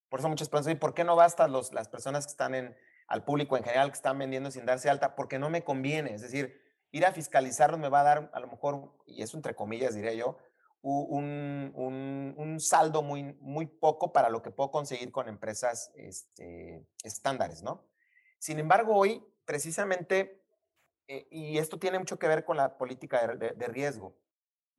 Por 0.08 0.20
eso 0.20 0.28
muchas 0.28 0.48
personas 0.48 0.66
dicen, 0.66 0.78
¿por 0.78 0.94
qué 0.94 1.02
no 1.02 1.16
basta 1.16 1.48
los, 1.48 1.72
las 1.72 1.88
personas 1.88 2.26
que 2.26 2.30
están 2.30 2.54
en, 2.54 2.76
al 3.08 3.24
público 3.24 3.56
en 3.56 3.64
general 3.64 3.90
que 3.90 3.96
están 3.96 4.18
vendiendo 4.18 4.52
sin 4.52 4.66
darse 4.66 4.88
alta? 4.88 5.16
Porque 5.16 5.40
no 5.40 5.50
me 5.50 5.64
conviene. 5.64 6.14
Es 6.14 6.22
decir, 6.22 6.63
ir 6.94 7.04
a 7.04 7.12
fiscalizarlos 7.12 7.80
me 7.80 7.88
va 7.88 8.00
a 8.00 8.04
dar 8.04 8.30
a 8.32 8.38
lo 8.38 8.46
mejor, 8.46 8.92
y 9.04 9.20
eso 9.22 9.36
entre 9.36 9.56
comillas 9.56 9.96
diría 9.96 10.14
yo, 10.14 10.38
un, 10.80 11.72
un, 12.36 12.60
saldo 12.60 13.02
muy, 13.02 13.36
muy 13.40 13.66
poco 13.66 14.12
para 14.12 14.28
lo 14.28 14.42
que 14.42 14.52
puedo 14.52 14.70
conseguir 14.70 15.10
con 15.10 15.28
empresas 15.28 15.90
este, 15.96 16.86
estándares, 17.02 17.62
¿no? 17.62 17.84
Sin 18.38 18.60
embargo, 18.60 18.94
hoy, 18.94 19.26
precisamente, 19.44 20.44
eh, 21.08 21.26
y 21.30 21.58
esto 21.58 21.78
tiene 21.78 21.98
mucho 21.98 22.18
que 22.18 22.28
ver 22.28 22.44
con 22.44 22.58
la 22.58 22.78
política 22.78 23.26
de, 23.26 23.50
de, 23.50 23.66
riesgo, 23.66 24.14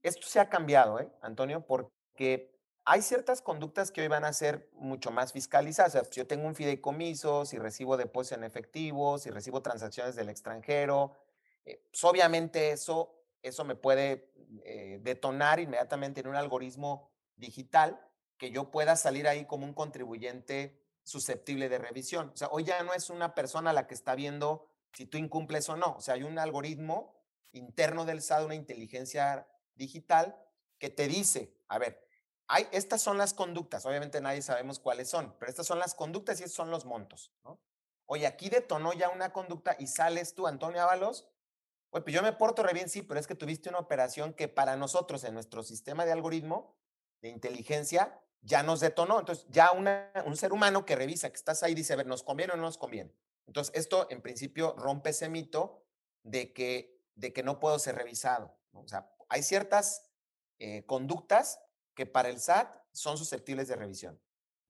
esto 0.01 0.25
se 0.25 0.39
ha 0.39 0.47
cambiado, 0.47 0.99
¿eh, 1.01 1.11
Antonio? 1.21 1.65
Porque 1.65 2.55
hay 2.85 3.01
ciertas 3.01 3.41
conductas 3.41 3.91
que 3.91 4.01
hoy 4.01 4.07
van 4.07 4.23
a 4.23 4.31
ser 4.31 4.69
mucho 4.73 5.11
más 5.11 5.33
fiscalizadas. 5.33 5.95
O 5.95 5.99
sea, 5.99 6.03
si 6.05 6.19
yo 6.21 6.27
tengo 6.27 6.47
un 6.47 6.55
fideicomiso, 6.55 7.45
si 7.45 7.57
recibo 7.57 7.97
depósitos 7.97 8.37
en 8.37 8.43
efectivo, 8.45 9.17
si 9.17 9.31
recibo 9.31 9.61
transacciones 9.61 10.15
del 10.15 10.29
extranjero, 10.29 11.17
eh, 11.65 11.83
pues 11.91 12.03
obviamente 12.03 12.71
eso, 12.71 13.23
eso 13.41 13.63
me 13.63 13.75
puede 13.75 14.31
eh, 14.63 14.99
detonar 15.01 15.59
inmediatamente 15.59 16.21
en 16.21 16.27
un 16.27 16.35
algoritmo 16.35 17.11
digital 17.35 17.99
que 18.37 18.51
yo 18.51 18.71
pueda 18.71 18.95
salir 18.95 19.27
ahí 19.27 19.45
como 19.45 19.65
un 19.65 19.73
contribuyente 19.73 20.81
susceptible 21.03 21.69
de 21.69 21.77
revisión. 21.77 22.31
O 22.33 22.37
sea, 22.37 22.49
hoy 22.51 22.63
ya 22.63 22.81
no 22.83 22.93
es 22.93 23.09
una 23.09 23.35
persona 23.35 23.73
la 23.73 23.87
que 23.87 23.93
está 23.93 24.15
viendo 24.15 24.69
si 24.93 25.05
tú 25.05 25.17
incumples 25.17 25.69
o 25.69 25.75
no. 25.75 25.95
O 25.97 26.01
sea, 26.01 26.15
hay 26.15 26.23
un 26.23 26.39
algoritmo 26.39 27.15
interno 27.51 28.05
del 28.05 28.21
SAT, 28.21 28.45
una 28.45 28.55
inteligencia 28.55 29.47
digital 29.75 30.37
que 30.77 30.89
te 30.89 31.07
dice, 31.07 31.57
a 31.67 31.77
ver, 31.77 32.05
hay, 32.47 32.67
estas 32.71 33.01
son 33.01 33.17
las 33.17 33.33
conductas, 33.33 33.85
obviamente 33.85 34.21
nadie 34.21 34.41
sabemos 34.41 34.79
cuáles 34.79 35.09
son, 35.09 35.35
pero 35.39 35.49
estas 35.49 35.65
son 35.65 35.79
las 35.79 35.95
conductas 35.95 36.39
y 36.39 36.43
estos 36.43 36.57
son 36.57 36.69
los 36.69 36.85
montos, 36.85 37.33
¿no? 37.43 37.59
oye, 38.05 38.27
aquí 38.27 38.49
detonó 38.49 38.93
ya 38.93 39.09
una 39.09 39.33
conducta 39.33 39.75
y 39.79 39.87
sales 39.87 40.35
tú, 40.35 40.47
Antonio 40.47 40.81
Ábalos, 40.81 41.27
oye, 41.89 42.03
pues 42.03 42.13
yo 42.13 42.21
me 42.21 42.33
porto 42.33 42.63
re 42.63 42.73
bien, 42.73 42.89
sí, 42.89 43.01
pero 43.01 43.19
es 43.19 43.27
que 43.27 43.35
tuviste 43.35 43.69
una 43.69 43.79
operación 43.79 44.33
que 44.33 44.47
para 44.47 44.75
nosotros 44.75 45.23
en 45.23 45.33
nuestro 45.33 45.63
sistema 45.63 46.05
de 46.05 46.11
algoritmo 46.11 46.75
de 47.21 47.29
inteligencia 47.29 48.21
ya 48.41 48.63
nos 48.63 48.79
detonó. 48.79 49.19
Entonces, 49.19 49.45
ya 49.49 49.71
un 49.71 50.37
ser 50.37 50.53
humano 50.53 50.85
que 50.85 50.95
revisa 50.95 51.29
que 51.29 51.35
estás 51.35 51.63
ahí 51.63 51.73
dice, 51.73 51.93
a 51.93 51.95
ver, 51.95 52.07
¿nos 52.07 52.23
conviene 52.23 52.53
o 52.53 52.55
no 52.55 52.63
nos 52.63 52.77
conviene? 52.77 53.13
Entonces, 53.47 53.73
esto 53.75 54.07
en 54.09 54.21
principio 54.21 54.75
rompe 54.77 55.11
ese 55.11 55.29
mito 55.29 55.83
de 56.23 56.53
que, 56.53 57.01
de 57.15 57.33
que 57.33 57.43
no 57.43 57.59
puedo 57.59 57.79
ser 57.79 57.95
revisado. 57.95 58.55
O 58.73 58.87
sea, 58.87 59.11
hay 59.29 59.43
ciertas 59.43 60.11
eh, 60.59 60.85
conductas 60.85 61.59
que 61.95 62.05
para 62.05 62.29
el 62.29 62.39
SAT 62.39 62.75
son 62.91 63.17
susceptibles 63.17 63.67
de 63.67 63.75
revisión. 63.75 64.19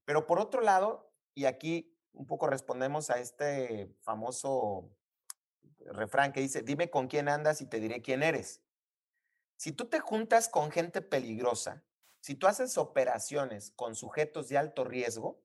Pero 0.06 0.28
por 0.28 0.40
otro 0.40 0.62
lado, 0.62 1.12
y 1.34 1.46
aquí 1.46 1.98
un 2.14 2.26
poco 2.26 2.48
respondemos 2.48 3.10
a 3.10 3.20
este 3.20 3.94
famoso 4.02 4.90
refrán 5.86 6.34
que 6.34 6.42
dice, 6.42 6.62
dime 6.62 6.90
con 6.90 7.08
quién 7.08 7.30
andas 7.30 7.62
y 7.62 7.66
te 7.66 7.80
diré 7.80 8.02
quién 8.02 8.24
eres. 8.24 8.62
Si 9.58 9.72
tú 9.72 9.86
te 9.86 10.00
juntas 10.00 10.50
con 10.50 10.72
gente 10.72 11.02
peligrosa, 11.02 11.84
si 12.20 12.36
tú 12.36 12.48
haces 12.48 12.78
operaciones 12.78 13.72
con 13.72 13.96
sujetos 13.96 14.50
de 14.50 14.58
alto 14.58 14.84
riesgo, 14.84 15.42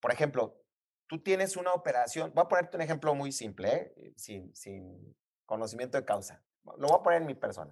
por 0.00 0.12
ejemplo, 0.12 0.62
tú 1.06 1.22
tienes 1.22 1.56
una 1.56 1.72
operación, 1.72 2.32
voy 2.34 2.42
a 2.44 2.48
ponerte 2.48 2.76
un 2.76 2.82
ejemplo 2.82 3.14
muy 3.14 3.32
simple, 3.32 3.74
¿eh? 3.74 4.12
sin, 4.16 4.54
sin 4.54 5.16
conocimiento 5.46 5.98
de 5.98 6.04
causa. 6.04 6.42
Lo 6.64 6.88
voy 6.88 6.98
a 6.98 7.02
poner 7.02 7.20
en 7.22 7.26
mi 7.26 7.34
persona. 7.34 7.70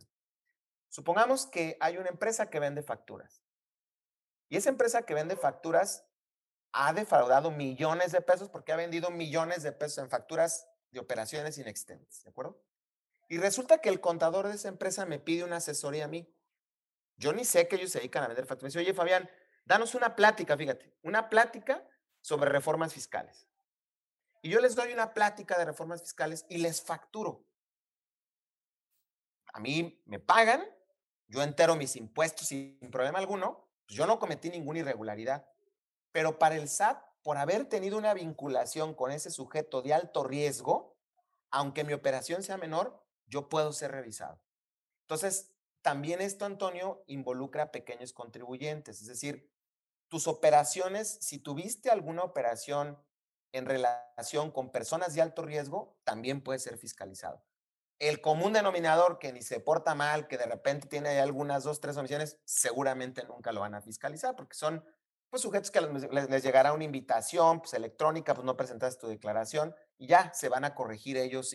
Supongamos 0.88 1.46
que 1.46 1.76
hay 1.80 1.98
una 1.98 2.08
empresa 2.08 2.48
que 2.48 2.60
vende 2.60 2.82
facturas. 2.82 3.42
Y 4.48 4.56
esa 4.56 4.70
empresa 4.70 5.02
que 5.02 5.14
vende 5.14 5.36
facturas 5.36 6.06
ha 6.72 6.92
defraudado 6.92 7.50
millones 7.50 8.12
de 8.12 8.20
pesos 8.20 8.48
porque 8.48 8.72
ha 8.72 8.76
vendido 8.76 9.10
millones 9.10 9.62
de 9.62 9.72
pesos 9.72 9.98
en 9.98 10.10
facturas 10.10 10.66
de 10.90 11.00
operaciones 11.00 11.58
inexistentes, 11.58 12.24
¿de 12.24 12.30
acuerdo? 12.30 12.62
Y 13.28 13.38
resulta 13.38 13.78
que 13.78 13.88
el 13.88 14.00
contador 14.00 14.48
de 14.48 14.54
esa 14.54 14.68
empresa 14.68 15.04
me 15.04 15.18
pide 15.18 15.44
una 15.44 15.56
asesoría 15.56 16.06
a 16.06 16.08
mí. 16.08 16.32
Yo 17.16 17.32
ni 17.32 17.44
sé 17.44 17.68
que 17.68 17.76
ellos 17.76 17.90
se 17.90 17.98
dedican 17.98 18.24
a 18.24 18.28
vender 18.28 18.46
facturas. 18.46 18.74
Me 18.74 18.80
dice, 18.80 18.90
oye, 18.90 18.96
Fabián, 18.96 19.28
danos 19.64 19.94
una 19.94 20.16
plática, 20.16 20.56
fíjate, 20.56 20.96
una 21.02 21.28
plática 21.28 21.86
sobre 22.20 22.50
reformas 22.50 22.94
fiscales. 22.94 23.48
Y 24.40 24.50
yo 24.50 24.60
les 24.60 24.74
doy 24.74 24.92
una 24.92 25.12
plática 25.12 25.58
de 25.58 25.64
reformas 25.64 26.00
fiscales 26.00 26.46
y 26.48 26.58
les 26.58 26.80
facturo. 26.80 27.44
A 29.52 29.60
mí 29.60 30.00
me 30.06 30.20
pagan, 30.20 30.64
yo 31.26 31.42
entero 31.42 31.76
mis 31.76 31.96
impuestos 31.96 32.48
sin 32.48 32.78
problema 32.90 33.18
alguno, 33.18 33.68
pues 33.86 33.96
yo 33.96 34.06
no 34.06 34.18
cometí 34.18 34.48
ninguna 34.48 34.80
irregularidad. 34.80 35.46
Pero 36.12 36.38
para 36.38 36.56
el 36.56 36.68
SAT, 36.68 37.02
por 37.28 37.36
haber 37.36 37.66
tenido 37.66 37.98
una 37.98 38.14
vinculación 38.14 38.94
con 38.94 39.12
ese 39.12 39.30
sujeto 39.30 39.82
de 39.82 39.92
alto 39.92 40.24
riesgo, 40.24 40.96
aunque 41.50 41.84
mi 41.84 41.92
operación 41.92 42.42
sea 42.42 42.56
menor, 42.56 43.04
yo 43.26 43.50
puedo 43.50 43.74
ser 43.74 43.92
revisado. 43.92 44.40
Entonces, 45.02 45.52
también 45.82 46.22
esto, 46.22 46.46
Antonio, 46.46 47.04
involucra 47.06 47.70
pequeños 47.70 48.14
contribuyentes, 48.14 49.02
es 49.02 49.08
decir, 49.08 49.52
tus 50.08 50.26
operaciones, 50.26 51.18
si 51.20 51.38
tuviste 51.38 51.90
alguna 51.90 52.22
operación 52.22 52.98
en 53.52 53.66
relación 53.66 54.50
con 54.50 54.72
personas 54.72 55.12
de 55.12 55.20
alto 55.20 55.42
riesgo, 55.42 55.98
también 56.04 56.42
puede 56.42 56.60
ser 56.60 56.78
fiscalizado. 56.78 57.44
El 57.98 58.22
común 58.22 58.54
denominador 58.54 59.18
que 59.18 59.34
ni 59.34 59.42
se 59.42 59.60
porta 59.60 59.94
mal, 59.94 60.28
que 60.28 60.38
de 60.38 60.46
repente 60.46 60.88
tiene 60.88 61.20
algunas 61.20 61.62
dos, 61.64 61.78
tres 61.78 61.98
omisiones, 61.98 62.40
seguramente 62.46 63.22
nunca 63.24 63.52
lo 63.52 63.60
van 63.60 63.74
a 63.74 63.82
fiscalizar 63.82 64.34
porque 64.34 64.56
son 64.56 64.82
pues, 65.30 65.42
sujetos 65.42 65.70
que 65.70 65.80
les, 65.80 66.42
llegará 66.42 66.72
una 66.72 66.84
invitación 66.84 67.60
pues, 67.60 67.74
electrónica, 67.74 68.34
pues 68.34 68.44
no 68.44 68.56
presentaste 68.56 69.00
tu 69.00 69.08
declaración 69.08 69.74
y 69.98 70.06
ya 70.06 70.32
se 70.34 70.48
van 70.48 70.64
a 70.64 70.74
corregir 70.74 71.16
ellos 71.16 71.54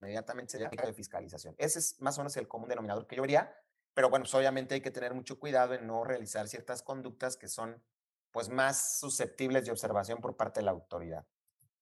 inmediatamente 0.00 0.52
sería 0.52 0.68
de 0.68 0.92
fiscalización. 0.92 1.54
Ese 1.58 1.78
es 1.78 2.00
más 2.00 2.16
o 2.18 2.22
menos 2.22 2.36
el 2.36 2.48
común 2.48 2.68
denominador 2.68 3.06
que 3.06 3.16
yo 3.16 3.22
vería, 3.22 3.54
pero 3.94 4.08
bueno, 4.08 4.24
pues 4.24 4.34
obviamente 4.34 4.74
hay 4.74 4.80
que 4.80 4.90
tener 4.90 5.14
mucho 5.14 5.38
cuidado 5.38 5.74
en 5.74 5.86
no 5.86 6.04
realizar 6.04 6.48
ciertas 6.48 6.82
conductas 6.82 7.36
que 7.36 7.48
son 7.48 7.82
pues 8.30 8.48
más 8.48 8.98
susceptibles 9.00 9.64
de 9.64 9.72
observación 9.72 10.20
por 10.20 10.36
parte 10.36 10.60
de 10.60 10.64
la 10.66 10.70
autoridad. 10.70 11.26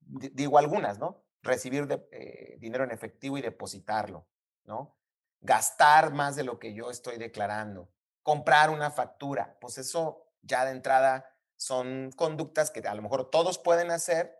Digo 0.00 0.59
algunas, 0.59 0.98
¿no? 0.98 1.28
recibir 1.42 1.87
eh, 2.11 2.57
dinero 2.59 2.85
en 2.85 2.90
efectivo 2.90 3.38
y 3.38 3.42
depositarlo, 3.42 4.26
¿no? 4.64 4.96
Gastar 5.40 6.12
más 6.12 6.37
de 6.37 6.44
lo 6.44 6.59
que 6.59 6.74
yo 6.74 6.90
estoy 6.90 7.16
declarando, 7.16 7.90
comprar 8.29 8.69
una 8.69 8.91
factura, 8.91 9.57
pues 9.59 9.79
eso 9.79 10.31
ya 10.43 10.67
de 10.67 10.73
entrada 10.73 11.35
son 11.57 12.12
conductas 12.14 12.71
que 12.71 12.87
a 12.87 12.95
lo 12.95 13.01
mejor 13.01 13.31
todos 13.31 13.59
pueden 13.59 13.91
hacer 13.91 14.37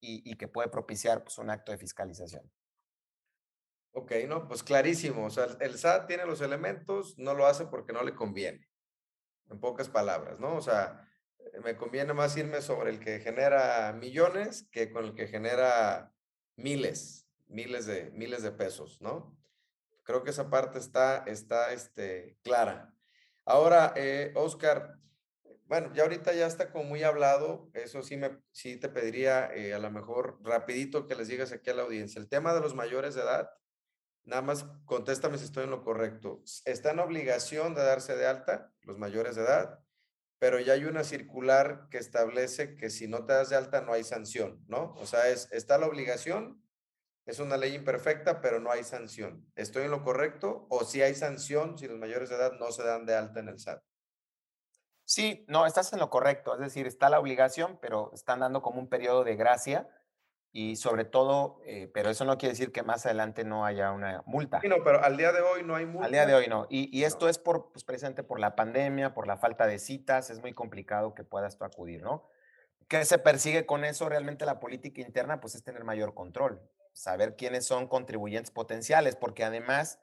y, 0.00 0.36
que 0.36 0.46
puede 0.46 0.68
propiciar 0.68 1.24
pues, 1.24 1.36
un 1.38 1.50
acto 1.50 1.72
de 1.72 1.78
fiscalización. 1.78 2.48
Ok, 3.90 4.12
no, 4.28 4.46
pues 4.46 4.62
clarísimo. 4.62 5.26
O 5.26 5.30
sea, 5.30 5.48
el 5.58 5.76
SAT 5.76 6.06
tiene 6.06 6.24
los 6.24 6.40
elementos, 6.40 7.18
no 7.18 7.34
lo 7.34 7.46
hace 7.46 7.66
porque 7.66 7.92
no 7.92 8.04
le 8.04 8.14
conviene. 8.14 8.68
En 9.50 9.58
pocas 9.58 9.88
palabras, 9.88 10.38
¿no? 10.38 10.54
O 10.54 10.60
sea, 10.60 11.04
me 11.64 11.76
conviene 11.76 12.12
más 12.12 12.36
irme 12.36 12.62
sobre 12.62 12.90
el 12.90 13.00
que 13.00 13.18
genera 13.18 13.92
millones 13.92 14.68
que 14.70 14.92
con 14.92 15.04
el 15.04 15.14
que 15.16 15.26
genera 15.26 16.14
miles, 16.54 17.26
miles 17.48 17.86
de, 17.86 18.12
miles 18.12 18.44
de 18.44 18.52
pesos, 18.52 19.00
¿no? 19.00 19.36
Creo 20.04 20.22
que 20.22 20.30
esa 20.30 20.48
parte 20.48 20.78
está, 20.78 21.24
está 21.26 21.72
este, 21.72 22.38
clara. 22.44 22.95
Ahora, 23.46 23.92
eh, 23.94 24.32
Oscar, 24.34 24.98
bueno, 25.66 25.92
ya 25.94 26.02
ahorita 26.02 26.32
ya 26.32 26.46
está 26.46 26.70
como 26.72 26.84
muy 26.84 27.04
hablado, 27.04 27.70
eso 27.74 28.02
sí, 28.02 28.16
me, 28.16 28.38
sí 28.50 28.76
te 28.76 28.88
pediría 28.88 29.54
eh, 29.54 29.72
a 29.72 29.78
lo 29.78 29.88
mejor 29.90 30.38
rapidito 30.42 31.06
que 31.06 31.14
les 31.14 31.28
digas 31.28 31.52
aquí 31.52 31.70
a 31.70 31.74
la 31.74 31.82
audiencia. 31.82 32.20
El 32.20 32.28
tema 32.28 32.54
de 32.54 32.60
los 32.60 32.74
mayores 32.74 33.14
de 33.14 33.22
edad, 33.22 33.48
nada 34.24 34.42
más 34.42 34.66
contéstame 34.84 35.38
si 35.38 35.44
estoy 35.44 35.62
en 35.62 35.70
lo 35.70 35.84
correcto. 35.84 36.42
Está 36.64 36.90
en 36.90 36.98
obligación 36.98 37.76
de 37.76 37.84
darse 37.84 38.16
de 38.16 38.26
alta 38.26 38.72
los 38.82 38.98
mayores 38.98 39.36
de 39.36 39.42
edad, 39.42 39.78
pero 40.40 40.58
ya 40.58 40.72
hay 40.72 40.84
una 40.84 41.04
circular 41.04 41.86
que 41.88 41.98
establece 41.98 42.76
que 42.76 42.90
si 42.90 43.06
no 43.06 43.26
te 43.26 43.32
das 43.32 43.50
de 43.50 43.56
alta 43.56 43.80
no 43.80 43.92
hay 43.92 44.02
sanción, 44.02 44.64
¿no? 44.66 44.94
O 44.94 45.06
sea, 45.06 45.28
es, 45.28 45.48
está 45.52 45.78
la 45.78 45.86
obligación, 45.86 46.60
es 47.26 47.40
una 47.40 47.56
ley 47.56 47.74
imperfecta, 47.74 48.40
pero 48.40 48.60
no 48.60 48.70
hay 48.70 48.84
sanción. 48.84 49.44
¿Estoy 49.56 49.84
en 49.84 49.90
lo 49.90 50.04
correcto? 50.04 50.66
¿O 50.70 50.84
si 50.84 51.02
hay 51.02 51.14
sanción 51.14 51.76
si 51.76 51.88
los 51.88 51.98
mayores 51.98 52.30
de 52.30 52.36
edad 52.36 52.52
no 52.52 52.70
se 52.70 52.84
dan 52.84 53.04
de 53.04 53.16
alta 53.16 53.40
en 53.40 53.48
el 53.48 53.58
SAT? 53.58 53.82
Sí, 55.04 55.44
no, 55.48 55.66
estás 55.66 55.92
en 55.92 55.98
lo 55.98 56.08
correcto. 56.08 56.54
Es 56.54 56.60
decir, 56.60 56.86
está 56.86 57.10
la 57.10 57.18
obligación, 57.18 57.78
pero 57.82 58.12
están 58.14 58.40
dando 58.40 58.62
como 58.62 58.78
un 58.78 58.88
periodo 58.88 59.24
de 59.24 59.34
gracia 59.34 59.88
y 60.52 60.76
sobre 60.76 61.04
todo, 61.04 61.60
eh, 61.66 61.90
pero 61.92 62.10
eso 62.10 62.24
no 62.24 62.38
quiere 62.38 62.52
decir 62.52 62.72
que 62.72 62.82
más 62.82 63.04
adelante 63.06 63.44
no 63.44 63.66
haya 63.66 63.90
una 63.92 64.22
multa. 64.24 64.60
Sí, 64.60 64.68
no, 64.68 64.76
pero 64.84 65.02
al 65.02 65.16
día 65.16 65.32
de 65.32 65.42
hoy 65.42 65.64
no 65.64 65.74
hay 65.74 65.84
multa. 65.84 66.06
Al 66.06 66.12
día 66.12 66.26
de 66.26 66.34
hoy 66.34 66.46
no. 66.46 66.66
Y, 66.70 66.96
y 66.96 67.04
esto 67.04 67.26
no. 67.26 67.30
es 67.30 67.38
por, 67.38 67.72
pues, 67.72 67.84
precisamente 67.84 68.22
por 68.22 68.38
la 68.38 68.54
pandemia, 68.54 69.14
por 69.14 69.26
la 69.26 69.36
falta 69.36 69.66
de 69.66 69.78
citas, 69.80 70.30
es 70.30 70.40
muy 70.40 70.54
complicado 70.54 71.12
que 71.14 71.24
puedas 71.24 71.58
tú 71.58 71.64
acudir, 71.64 72.02
¿no? 72.02 72.28
¿Qué 72.88 73.04
se 73.04 73.18
persigue 73.18 73.66
con 73.66 73.84
eso? 73.84 74.08
Realmente 74.08 74.46
la 74.46 74.60
política 74.60 75.00
interna, 75.00 75.40
pues 75.40 75.56
es 75.56 75.64
tener 75.64 75.82
mayor 75.82 76.14
control, 76.14 76.62
saber 76.96 77.36
quiénes 77.36 77.66
son 77.66 77.86
contribuyentes 77.86 78.50
potenciales, 78.50 79.16
porque 79.16 79.44
además 79.44 80.00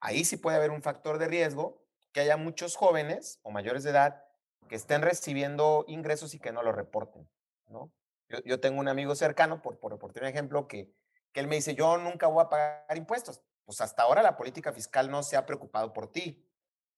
ahí 0.00 0.24
sí 0.24 0.36
puede 0.36 0.56
haber 0.56 0.70
un 0.70 0.80
factor 0.80 1.18
de 1.18 1.26
riesgo, 1.26 1.84
que 2.12 2.20
haya 2.20 2.36
muchos 2.36 2.76
jóvenes 2.76 3.40
o 3.42 3.50
mayores 3.50 3.82
de 3.82 3.90
edad 3.90 4.24
que 4.68 4.76
estén 4.76 5.02
recibiendo 5.02 5.84
ingresos 5.88 6.34
y 6.34 6.38
que 6.38 6.52
no 6.52 6.62
lo 6.62 6.72
reporten, 6.72 7.28
¿no? 7.66 7.92
Yo, 8.28 8.38
yo, 8.44 8.60
tengo 8.60 8.80
un 8.80 8.88
amigo 8.88 9.14
cercano, 9.14 9.60
por, 9.60 9.78
por, 9.78 9.98
por 9.98 10.10
un 10.10 10.26
ejemplo, 10.26 10.66
que, 10.66 10.92
que 11.32 11.40
él 11.40 11.46
me 11.46 11.56
dice, 11.56 11.74
yo 11.74 11.96
nunca 11.98 12.26
voy 12.26 12.44
a 12.44 12.48
pagar 12.48 12.96
impuestos. 12.96 13.40
Pues 13.64 13.80
hasta 13.80 14.02
ahora 14.02 14.22
la 14.22 14.36
política 14.36 14.72
fiscal 14.72 15.10
no 15.10 15.22
se 15.22 15.36
ha 15.36 15.46
preocupado 15.46 15.92
por 15.92 16.10
ti, 16.10 16.48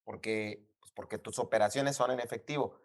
porque, 0.05 0.71
pues 0.81 0.93
porque 0.93 1.19
tus 1.19 1.39
operaciones 1.39 1.97
son 1.97 2.11
en 2.11 2.21
efectivo. 2.21 2.79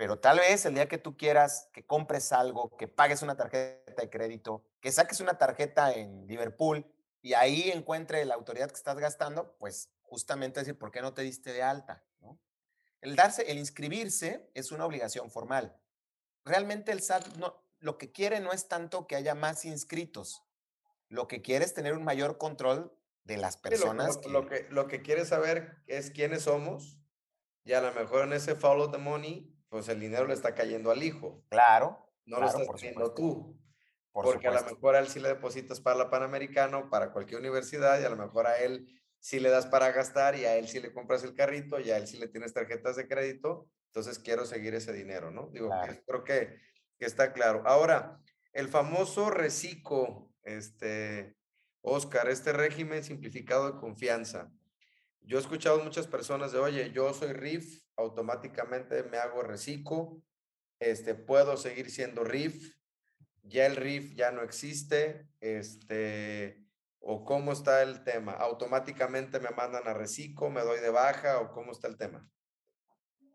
Pero 0.00 0.18
tal 0.18 0.38
vez 0.38 0.64
el 0.64 0.72
día 0.72 0.88
que 0.88 0.96
tú 0.96 1.18
quieras 1.18 1.68
que 1.74 1.84
compres 1.84 2.32
algo, 2.32 2.74
que 2.78 2.88
pagues 2.88 3.20
una 3.20 3.36
tarjeta 3.36 4.00
de 4.00 4.08
crédito, 4.08 4.64
que 4.80 4.90
saques 4.90 5.20
una 5.20 5.36
tarjeta 5.36 5.92
en 5.92 6.26
Liverpool 6.26 6.90
y 7.20 7.34
ahí 7.34 7.70
encuentre 7.70 8.24
la 8.24 8.34
autoridad 8.34 8.68
que 8.68 8.76
estás 8.76 8.96
gastando, 8.96 9.54
pues 9.58 9.90
justamente 10.00 10.60
decir, 10.60 10.78
¿por 10.78 10.90
qué 10.90 11.02
no 11.02 11.12
te 11.12 11.20
diste 11.20 11.52
de 11.52 11.62
alta? 11.62 12.02
¿no? 12.22 12.40
El 13.02 13.14
darse, 13.14 13.50
el 13.50 13.58
inscribirse 13.58 14.50
es 14.54 14.72
una 14.72 14.86
obligación 14.86 15.30
formal. 15.30 15.78
Realmente 16.46 16.92
el 16.92 17.02
SAT 17.02 17.36
no, 17.36 17.62
lo 17.78 17.98
que 17.98 18.10
quiere 18.10 18.40
no 18.40 18.52
es 18.52 18.68
tanto 18.68 19.06
que 19.06 19.16
haya 19.16 19.34
más 19.34 19.66
inscritos, 19.66 20.46
lo 21.10 21.28
que 21.28 21.42
quiere 21.42 21.66
es 21.66 21.74
tener 21.74 21.92
un 21.92 22.04
mayor 22.04 22.38
control 22.38 22.96
de 23.24 23.36
las 23.36 23.58
personas. 23.58 24.14
Sí, 24.14 24.30
lo, 24.30 24.40
lo, 24.40 24.48
que... 24.48 24.62
Lo, 24.62 24.66
que, 24.66 24.74
lo 24.74 24.86
que 24.86 25.02
quiere 25.02 25.26
saber 25.26 25.76
es 25.86 26.10
quiénes 26.10 26.44
somos 26.44 26.98
y 27.64 27.74
a 27.74 27.82
lo 27.82 27.92
mejor 27.92 28.24
en 28.24 28.32
ese 28.32 28.54
follow 28.54 28.90
the 28.90 28.96
money, 28.96 29.59
pues 29.70 29.88
el 29.88 30.00
dinero 30.00 30.26
le 30.26 30.34
está 30.34 30.54
cayendo 30.54 30.90
al 30.90 31.02
hijo. 31.02 31.42
Claro. 31.48 32.06
No 32.26 32.36
claro, 32.36 32.52
lo 32.52 32.58
estás 32.58 32.74
haciendo 32.74 33.14
tú. 33.14 33.58
Por 34.12 34.24
porque 34.24 34.48
supuesto. 34.48 34.66
a 34.66 34.68
lo 34.68 34.74
mejor 34.74 34.96
a 34.96 34.98
él 34.98 35.08
sí 35.08 35.20
le 35.20 35.28
depositas 35.28 35.80
para 35.80 35.96
la 35.96 36.10
Panamericano, 36.10 36.90
para 36.90 37.12
cualquier 37.12 37.40
universidad, 37.40 38.00
y 38.00 38.04
a 38.04 38.10
lo 38.10 38.16
mejor 38.16 38.46
a 38.48 38.58
él 38.58 38.88
sí 39.20 39.38
le 39.38 39.50
das 39.50 39.66
para 39.66 39.92
gastar, 39.92 40.34
y 40.34 40.44
a 40.44 40.56
él 40.56 40.68
sí 40.68 40.80
le 40.80 40.92
compras 40.92 41.22
el 41.22 41.34
carrito, 41.34 41.78
y 41.78 41.90
a 41.92 41.96
él 41.96 42.08
sí 42.08 42.18
le 42.18 42.26
tienes 42.26 42.52
tarjetas 42.52 42.96
de 42.96 43.06
crédito, 43.06 43.68
entonces 43.86 44.18
quiero 44.18 44.44
seguir 44.46 44.74
ese 44.74 44.92
dinero, 44.92 45.30
¿no? 45.30 45.48
Digo, 45.52 45.70
creo 46.06 46.24
que, 46.24 46.60
que, 46.98 47.06
está 47.06 47.32
claro. 47.32 47.62
Ahora, 47.66 48.20
el 48.52 48.68
famoso 48.68 49.30
reciclo, 49.30 50.32
este, 50.42 51.36
Oscar, 51.82 52.28
este 52.28 52.52
régimen 52.52 53.04
simplificado 53.04 53.70
de 53.70 53.78
confianza. 53.78 54.50
Yo 55.22 55.38
he 55.38 55.40
escuchado 55.40 55.82
muchas 55.82 56.06
personas 56.06 56.52
de, 56.52 56.58
oye, 56.58 56.90
yo 56.92 57.12
soy 57.14 57.32
RIF, 57.32 57.82
automáticamente 57.96 59.02
me 59.04 59.18
hago 59.18 59.42
reciclo, 59.42 60.22
este, 60.80 61.14
puedo 61.14 61.56
seguir 61.56 61.90
siendo 61.90 62.24
RIF, 62.24 62.76
ya 63.42 63.66
el 63.66 63.76
RIF 63.76 64.14
ya 64.14 64.32
no 64.32 64.42
existe, 64.42 65.28
este, 65.40 66.64
o 66.98 67.24
cómo 67.24 67.52
está 67.52 67.82
el 67.82 68.02
tema, 68.04 68.32
automáticamente 68.32 69.40
me 69.40 69.50
mandan 69.50 69.86
a 69.86 69.94
reciclo, 69.94 70.50
me 70.50 70.62
doy 70.62 70.80
de 70.80 70.90
baja, 70.90 71.40
o 71.40 71.52
cómo 71.52 71.72
está 71.72 71.88
el 71.88 71.96
tema. 71.96 72.28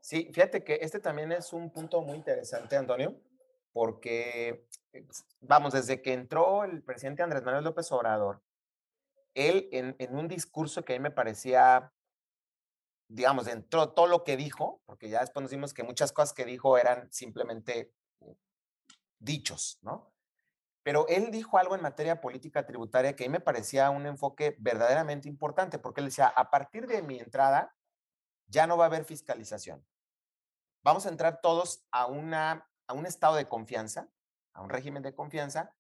Sí, 0.01 0.29
fíjate 0.33 0.63
que 0.63 0.79
este 0.81 0.99
también 0.99 1.31
es 1.31 1.51
un 1.51 1.71
punto 1.71 2.01
muy 2.01 2.15
interesante, 2.15 2.75
Antonio, 2.77 3.19
porque, 3.73 4.67
eh, 4.93 5.07
vamos, 5.39 5.73
desde 5.73 6.01
que 6.01 6.13
entró 6.13 6.63
el 6.63 6.83
presidente 6.83 7.23
Andrés 7.23 7.43
Manuel 7.43 7.63
López 7.63 7.91
Obrador, 7.91 8.41
él 9.35 9.69
en, 9.71 9.95
en 9.99 10.15
un 10.15 10.27
discurso 10.27 10.83
que 10.83 10.93
a 10.93 10.97
mí 10.97 11.03
me 11.03 11.11
parecía 11.11 11.93
digamos, 13.07 13.45
dentro 13.45 13.85
de 13.85 13.93
todo 13.93 14.07
lo 14.07 14.23
que 14.23 14.37
dijo, 14.37 14.81
porque 14.85 15.09
ya 15.09 15.21
después 15.21 15.41
nos 15.43 15.51
dimos 15.51 15.73
que 15.73 15.83
muchas 15.83 16.11
cosas 16.11 16.33
que 16.33 16.45
dijo 16.45 16.77
eran 16.77 17.11
simplemente 17.11 17.93
eh, 18.21 18.35
dichos, 19.19 19.79
¿no? 19.81 20.11
Pero 20.83 21.07
él 21.07 21.31
dijo 21.31 21.57
algo 21.57 21.75
en 21.75 21.81
materia 21.81 22.21
política 22.21 22.65
tributaria 22.65 23.15
que 23.15 23.25
a 23.25 23.27
mí 23.27 23.31
me 23.31 23.39
parecía 23.39 23.89
un 23.89 24.05
enfoque 24.05 24.55
verdaderamente 24.59 25.27
importante, 25.27 25.79
porque 25.79 26.01
él 26.01 26.07
decía, 26.07 26.27
a 26.27 26.51
partir 26.51 26.85
de 26.85 27.01
mi 27.01 27.19
entrada, 27.19 27.75
ya 28.47 28.67
no 28.67 28.77
va 28.77 28.85
a 28.85 28.87
haber 28.87 29.05
fiscalización. 29.05 29.85
Vamos 30.83 31.07
a 31.07 31.09
entrar 31.09 31.41
todos 31.41 31.87
a, 31.91 32.05
una, 32.05 32.69
a 32.87 32.93
un 32.93 33.07
estado 33.07 33.35
de 33.35 33.47
confianza, 33.47 34.09
a 34.53 34.61
un 34.61 34.69
régimen 34.69 35.01
de 35.01 35.15
confianza, 35.15 35.75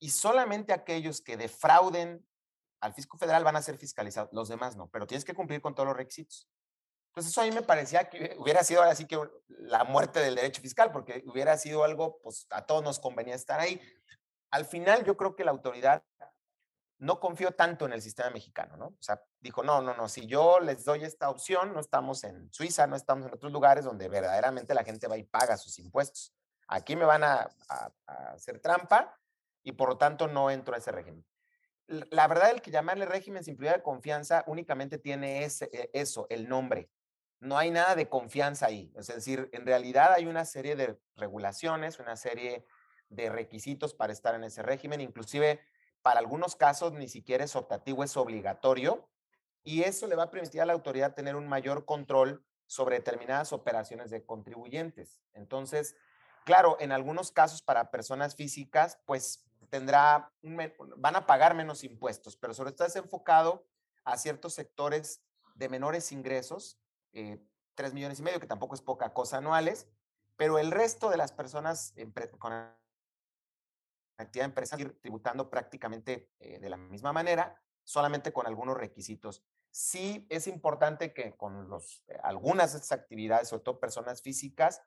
y 0.00 0.10
solamente 0.10 0.72
aquellos 0.72 1.20
que 1.20 1.36
defrauden 1.36 2.27
al 2.80 2.94
fisco 2.94 3.18
federal 3.18 3.44
van 3.44 3.56
a 3.56 3.62
ser 3.62 3.76
fiscalizados, 3.76 4.30
los 4.32 4.48
demás 4.48 4.76
no, 4.76 4.88
pero 4.88 5.06
tienes 5.06 5.24
que 5.24 5.34
cumplir 5.34 5.60
con 5.60 5.74
todos 5.74 5.88
los 5.88 5.96
requisitos. 5.96 6.48
Entonces 7.10 7.32
eso 7.32 7.40
a 7.40 7.44
mí 7.44 7.50
me 7.50 7.62
parecía 7.62 8.08
que 8.08 8.36
hubiera 8.38 8.62
sido 8.62 8.80
ahora 8.80 8.94
sí 8.94 9.06
que 9.06 9.18
la 9.48 9.84
muerte 9.84 10.20
del 10.20 10.36
derecho 10.36 10.62
fiscal, 10.62 10.92
porque 10.92 11.24
hubiera 11.26 11.56
sido 11.56 11.82
algo, 11.82 12.20
pues 12.22 12.46
a 12.50 12.64
todos 12.66 12.84
nos 12.84 13.00
convenía 13.00 13.34
estar 13.34 13.58
ahí. 13.58 13.80
Al 14.50 14.64
final 14.64 15.04
yo 15.04 15.16
creo 15.16 15.34
que 15.34 15.44
la 15.44 15.50
autoridad 15.50 16.04
no 16.98 17.20
confió 17.20 17.52
tanto 17.52 17.86
en 17.86 17.92
el 17.92 18.02
sistema 18.02 18.30
mexicano, 18.30 18.76
¿no? 18.76 18.86
O 18.86 18.98
sea, 19.00 19.22
dijo, 19.40 19.62
no, 19.62 19.80
no, 19.80 19.94
no, 19.94 20.08
si 20.08 20.26
yo 20.26 20.58
les 20.58 20.84
doy 20.84 21.04
esta 21.04 21.30
opción, 21.30 21.72
no 21.72 21.80
estamos 21.80 22.24
en 22.24 22.52
Suiza, 22.52 22.86
no 22.86 22.96
estamos 22.96 23.26
en 23.26 23.34
otros 23.34 23.52
lugares 23.52 23.84
donde 23.84 24.08
verdaderamente 24.08 24.74
la 24.74 24.84
gente 24.84 25.06
va 25.06 25.16
y 25.16 25.22
paga 25.22 25.56
sus 25.56 25.78
impuestos. 25.78 26.34
Aquí 26.66 26.96
me 26.96 27.04
van 27.04 27.24
a, 27.24 27.48
hacer 28.06 28.60
trampa 28.60 29.16
y 29.62 29.72
por 29.72 29.90
lo 29.90 29.98
tanto 29.98 30.26
no 30.26 30.50
entro 30.50 30.74
a 30.74 30.78
ese 30.78 30.92
régimen. 30.92 31.24
La 31.88 32.28
verdad, 32.28 32.50
el 32.50 32.62
que 32.62 32.70
llamarle 32.70 33.06
régimen 33.06 33.42
sin 33.42 33.56
prioridad 33.56 33.78
de 33.78 33.82
confianza 33.82 34.44
únicamente 34.46 34.98
tiene 34.98 35.44
ese, 35.44 35.70
e, 35.72 35.90
eso, 35.92 36.26
el 36.30 36.48
nombre 36.48 36.90
no 37.40 37.56
hay 37.56 37.70
nada 37.70 37.94
de 37.94 38.08
confianza 38.08 38.66
ahí. 38.66 38.92
Es 38.96 39.08
decir, 39.08 39.48
en 39.52 39.64
realidad 39.64 40.12
hay 40.12 40.26
una 40.26 40.44
serie 40.44 40.76
de 40.76 40.98
regulaciones, 41.16 41.98
una 41.98 42.16
serie 42.16 42.66
de 43.08 43.30
requisitos 43.30 43.94
para 43.94 44.12
estar 44.12 44.34
en 44.34 44.44
ese 44.44 44.62
régimen, 44.62 45.00
inclusive 45.00 45.60
para 46.02 46.20
algunos 46.20 46.56
casos 46.56 46.92
ni 46.92 47.08
siquiera 47.08 47.44
es 47.44 47.56
optativo, 47.56 48.04
es 48.04 48.16
obligatorio, 48.16 49.08
y 49.62 49.82
eso 49.82 50.06
le 50.06 50.16
va 50.16 50.24
a 50.24 50.30
permitir 50.30 50.60
a 50.60 50.66
la 50.66 50.72
autoridad 50.72 51.14
tener 51.14 51.36
un 51.36 51.48
mayor 51.48 51.84
control 51.84 52.44
sobre 52.66 52.96
determinadas 52.96 53.52
operaciones 53.52 54.10
de 54.10 54.24
contribuyentes. 54.24 55.20
Entonces, 55.32 55.96
claro, 56.44 56.76
en 56.80 56.92
algunos 56.92 57.32
casos 57.32 57.62
para 57.62 57.90
personas 57.90 58.34
físicas, 58.34 59.00
pues 59.06 59.47
tendrá, 59.70 60.32
van 60.96 61.16
a 61.16 61.26
pagar 61.26 61.54
menos 61.54 61.84
impuestos, 61.84 62.36
pero 62.36 62.54
sobre 62.54 62.72
todo 62.72 62.86
es 62.86 62.96
enfocado 62.96 63.66
a 64.04 64.16
ciertos 64.16 64.54
sectores 64.54 65.22
de 65.54 65.68
menores 65.68 66.12
ingresos 66.12 66.80
eh, 67.12 67.42
3 67.74 67.94
millones 67.94 68.18
y 68.18 68.22
medio, 68.22 68.40
que 68.40 68.46
tampoco 68.46 68.74
es 68.74 68.82
poca 68.82 69.12
cosa 69.12 69.38
anuales, 69.38 69.88
pero 70.36 70.58
el 70.58 70.70
resto 70.70 71.10
de 71.10 71.16
las 71.16 71.32
personas 71.32 71.94
con 72.38 72.52
actividad 74.18 74.46
empresarial 74.46 74.96
tributando 75.00 75.48
prácticamente 75.48 76.30
eh, 76.40 76.58
de 76.58 76.70
la 76.70 76.76
misma 76.76 77.12
manera, 77.12 77.60
solamente 77.84 78.32
con 78.32 78.46
algunos 78.46 78.76
requisitos. 78.76 79.44
Sí 79.70 80.26
es 80.28 80.46
importante 80.46 81.12
que 81.14 81.36
con 81.36 81.68
los, 81.68 82.04
eh, 82.08 82.18
algunas 82.22 82.72
de 82.72 82.78
estas 82.78 82.98
actividades, 82.98 83.48
sobre 83.48 83.62
todo 83.62 83.80
personas 83.80 84.22
físicas, 84.22 84.82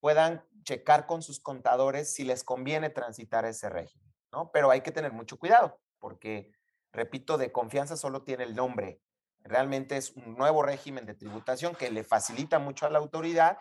puedan 0.00 0.46
checar 0.64 1.06
con 1.06 1.22
sus 1.22 1.40
contadores 1.40 2.14
si 2.14 2.24
les 2.24 2.44
conviene 2.44 2.90
transitar 2.90 3.46
ese 3.46 3.70
régimen, 3.70 4.13
¿no? 4.34 4.50
Pero 4.52 4.70
hay 4.70 4.80
que 4.80 4.92
tener 4.92 5.12
mucho 5.12 5.38
cuidado, 5.38 5.80
porque, 5.98 6.52
repito, 6.92 7.38
de 7.38 7.52
confianza 7.52 7.96
solo 7.96 8.22
tiene 8.22 8.44
el 8.44 8.56
nombre 8.56 9.00
Realmente 9.44 9.98
es 9.98 10.12
un 10.12 10.36
nuevo 10.36 10.62
régimen 10.62 11.04
de 11.04 11.14
tributación 11.14 11.74
que 11.74 11.90
le 11.90 12.02
facilita 12.02 12.58
mucho 12.58 12.86
a 12.86 12.90
la 12.90 12.98
autoridad, 12.98 13.58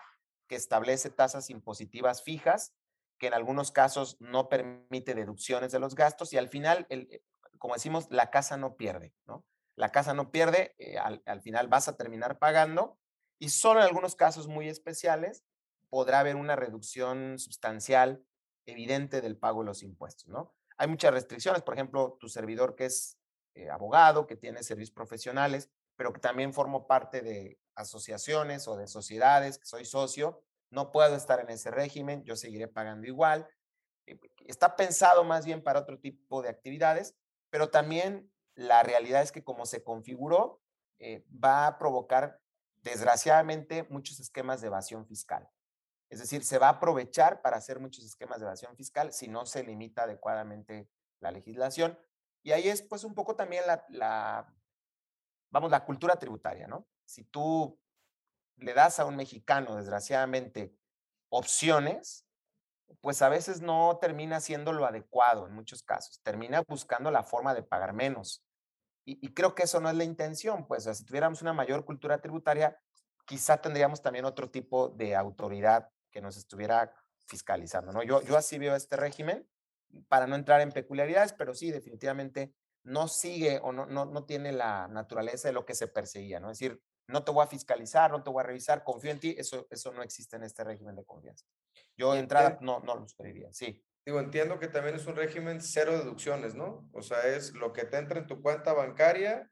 que 0.48 0.56
establece 0.56 1.10
tasas 1.10 1.50
impositivas 1.50 2.24
fijas, 2.24 2.74
que 3.20 3.28
en 3.28 3.34
algunos 3.34 3.72
casos 3.72 4.16
no 4.22 4.48
permite 4.48 5.14
deducciones 5.14 5.74
de 5.74 5.80
los 5.80 5.96
gastos 5.96 6.32
y 6.32 6.38
al 6.38 6.48
final, 6.48 6.88
eh, 6.90 7.22
como 7.58 7.74
decimos, 7.74 8.08
la 8.10 8.32
casa 8.32 8.56
no 8.56 8.78
pierde, 8.78 9.14
¿no? 9.26 9.46
La 9.76 9.90
casa 9.90 10.14
no 10.14 10.32
pierde, 10.32 10.74
eh, 10.78 10.98
al, 10.98 11.22
al 11.26 11.42
final 11.42 11.68
vas 11.68 11.90
a 11.90 11.98
terminar 11.98 12.40
pagando 12.40 12.98
y 13.38 13.50
solo 13.50 13.82
en 13.82 13.88
algunos 13.88 14.16
casos 14.16 14.48
muy 14.48 14.70
especiales 14.70 15.44
podrá 15.90 16.22
haber 16.22 16.38
una 16.38 16.56
reducción 16.56 17.40
sustancial 17.40 18.24
evidente 18.66 19.20
del 19.20 19.38
pago 19.38 19.62
de 19.62 19.66
los 19.66 19.84
impuestos, 19.84 20.30
¿no? 20.30 20.54
Hay 20.78 20.88
muchas 20.88 21.14
restricciones, 21.14 21.62
por 21.62 21.74
ejemplo, 21.74 22.18
tu 22.20 22.28
servidor 22.30 22.76
que 22.76 22.86
es 22.86 23.18
eh, 23.56 23.70
abogado, 23.70 24.26
que 24.26 24.36
tiene 24.36 24.64
servicios 24.64 24.92
profesionales, 24.92 25.70
pero 25.96 26.12
que 26.12 26.20
también 26.20 26.54
formo 26.54 26.88
parte 26.88 27.22
de 27.22 27.60
asociaciones 27.76 28.68
o 28.68 28.76
de 28.76 28.88
sociedades, 28.88 29.58
que 29.58 29.66
soy 29.66 29.86
socio, 29.86 30.44
no 30.70 30.92
puedo 30.92 31.16
estar 31.16 31.40
en 31.40 31.50
ese 31.50 31.70
régimen, 31.70 32.24
yo 32.24 32.36
seguiré 32.36 32.68
pagando 32.68 33.08
igual. 33.08 33.48
Eh, 34.08 34.20
está 34.46 34.76
pensado 34.76 35.24
más 35.24 35.46
bien 35.46 35.64
para 35.64 35.80
otro 35.80 36.00
tipo 36.00 36.42
de 36.42 36.50
actividades, 36.50 37.16
pero 37.50 37.70
también 37.70 38.32
la 38.56 38.84
realidad 38.84 39.22
es 39.22 39.32
que 39.32 39.44
como 39.44 39.66
se 39.66 39.84
configuró, 39.84 40.62
eh, 41.00 41.24
va 41.32 41.68
a 41.68 41.78
provocar, 41.78 42.40
desgraciadamente, 42.82 43.84
muchos 43.90 44.20
esquemas 44.20 44.62
de 44.62 44.68
evasión 44.68 45.06
fiscal. 45.06 45.48
Es 46.14 46.20
decir, 46.20 46.44
se 46.44 46.60
va 46.60 46.68
a 46.68 46.74
aprovechar 46.74 47.42
para 47.42 47.58
hacer 47.58 47.80
muchos 47.80 48.06
esquemas 48.06 48.40
de 48.40 48.46
evasión 48.46 48.76
fiscal 48.76 49.12
si 49.12 49.28
no 49.28 49.48
se 49.48 49.64
limita 49.64 50.04
adecuadamente 50.04 50.88
la 51.20 51.32
legislación. 51.32 51.98
Y 52.44 52.52
ahí 52.52 52.70
es 52.70 52.84
pues 52.84 53.04
un 53.04 53.16
poco 53.16 53.36
también 53.36 53.64
la, 53.66 54.54
vamos, 55.50 55.72
la 55.72 55.84
cultura 55.84 56.18
tributaria, 56.18 56.68
¿no? 56.68 56.86
Si 57.04 57.24
tú 57.24 57.80
le 58.58 58.76
das 58.76 59.00
a 59.00 59.06
un 59.06 59.16
mexicano, 59.16 59.76
desgraciadamente, 59.76 60.78
opciones, 61.30 62.28
pues 63.02 63.24
a 63.24 63.30
veces 63.30 63.62
no 63.62 63.98
termina 64.00 64.40
siendo 64.40 64.72
lo 64.72 64.86
adecuado 64.86 65.48
en 65.48 65.56
muchos 65.56 65.82
casos, 65.82 66.22
termina 66.22 66.62
buscando 66.62 67.10
la 67.10 67.24
forma 67.24 67.56
de 67.56 67.64
pagar 67.64 67.94
menos. 67.94 68.46
Y, 69.04 69.34
creo 69.34 69.56
que 69.56 69.64
eso 69.64 69.82
no 69.82 69.90
es 69.90 69.96
la 69.96 70.04
intención, 70.04 70.68
pues 70.68 70.84
si 70.84 71.06
tuviéramos 71.06 71.42
una 71.42 71.54
mayor 71.54 71.86
cultura 71.86 72.22
tributaria, 72.22 72.80
quizá 73.26 73.58
tendríamos 73.58 74.04
también 74.04 74.26
otro 74.26 74.52
tipo 74.52 74.90
de 74.90 75.16
autoridad 75.16 75.90
que 76.14 76.22
nos 76.22 76.38
estuviera 76.38 76.94
fiscalizando, 77.28 77.92
¿no? 77.92 78.04
Yo, 78.04 78.22
yo 78.22 78.38
así 78.38 78.58
veo 78.58 78.76
este 78.76 78.96
régimen 78.96 79.46
para 80.08 80.28
no 80.28 80.36
entrar 80.36 80.62
en 80.62 80.72
peculiaridades, 80.72 81.34
pero 81.34 81.54
sí, 81.54 81.72
definitivamente 81.72 82.54
no 82.84 83.08
sigue 83.08 83.60
o 83.64 83.72
no, 83.72 83.86
no, 83.86 84.06
no 84.06 84.26
tiene 84.26 84.52
la 84.52 84.88
naturaleza 84.88 85.48
de 85.48 85.54
lo 85.54 85.66
que 85.66 85.76
se 85.76 85.88
perseguía, 85.88 86.40
¿no? 86.40 86.52
Es 86.52 86.60
decir, 86.60 86.82
no 87.08 87.24
te 87.24 87.32
voy 87.32 87.44
a 87.44 87.48
fiscalizar, 87.48 88.12
no 88.12 88.24
te 88.24 88.30
voy 88.30 88.42
a 88.42 88.48
revisar, 88.48 88.84
confío 88.84 89.12
en 89.12 89.20
ti, 89.20 89.36
eso, 89.38 89.68
eso 89.70 89.92
no 89.92 90.04
existe 90.04 90.36
en 90.36 90.44
este 90.44 90.64
régimen 90.64 90.96
de 90.96 91.04
confianza. 91.04 91.46
Yo 91.98 92.14
de 92.14 92.20
entrada 92.20 92.58
no, 92.62 92.80
no 92.80 92.96
lo 92.96 93.08
sugeriría, 93.08 93.52
sí. 93.52 93.84
Digo, 94.06 94.20
entiendo 94.20 94.60
que 94.60 94.68
también 94.68 94.96
es 94.96 95.06
un 95.06 95.16
régimen 95.16 95.62
cero 95.62 95.98
deducciones, 95.98 96.56
¿no? 96.56 96.90
O 96.92 97.02
sea, 97.02 97.26
es 97.28 97.54
lo 97.54 97.72
que 97.72 97.86
te 97.86 97.98
entra 97.98 98.20
en 98.20 98.28
tu 98.28 98.42
cuenta 98.42 98.74
bancaria, 98.74 99.50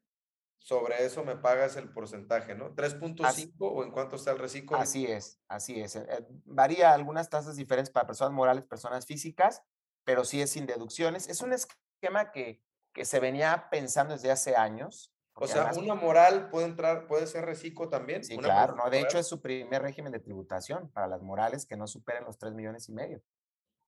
sobre 0.61 1.03
eso 1.05 1.23
me 1.23 1.35
pagas 1.35 1.75
el 1.75 1.91
porcentaje, 1.91 2.53
¿no? 2.53 2.75
3.5 2.75 3.55
o 3.59 3.83
en 3.83 3.91
cuánto 3.91 4.15
está 4.15 4.31
el 4.31 4.37
reciclo. 4.37 4.77
Así 4.77 5.07
es, 5.07 5.39
así 5.47 5.81
es. 5.81 5.95
Eh, 5.95 6.25
varía 6.45 6.93
algunas 6.93 7.29
tasas 7.29 7.55
diferentes 7.55 7.91
para 7.91 8.05
personas 8.05 8.31
morales, 8.31 8.63
personas 8.65 9.07
físicas, 9.07 9.63
pero 10.03 10.23
sí 10.23 10.39
es 10.39 10.51
sin 10.51 10.67
deducciones. 10.67 11.27
Es 11.27 11.41
un 11.41 11.53
esquema 11.53 12.31
que, 12.31 12.61
que 12.93 13.05
se 13.05 13.19
venía 13.19 13.69
pensando 13.71 14.13
desde 14.13 14.31
hace 14.31 14.55
años. 14.55 15.11
O 15.33 15.47
sea, 15.47 15.71
una 15.75 15.95
moral 15.95 16.49
puede 16.51 16.67
entrar, 16.67 17.07
puede 17.07 17.25
ser 17.25 17.45
reciclo 17.45 17.89
también. 17.89 18.23
Sí, 18.23 18.37
claro, 18.37 18.75
no, 18.75 18.87
de 18.91 18.99
hecho 18.99 19.17
es 19.17 19.27
su 19.27 19.41
primer 19.41 19.81
régimen 19.81 20.11
de 20.11 20.19
tributación 20.19 20.91
para 20.91 21.07
las 21.07 21.23
morales 21.23 21.65
que 21.65 21.77
no 21.77 21.87
superen 21.87 22.25
los 22.25 22.37
3 22.37 22.53
millones 22.53 22.87
y 22.89 22.91
medio. 22.91 23.23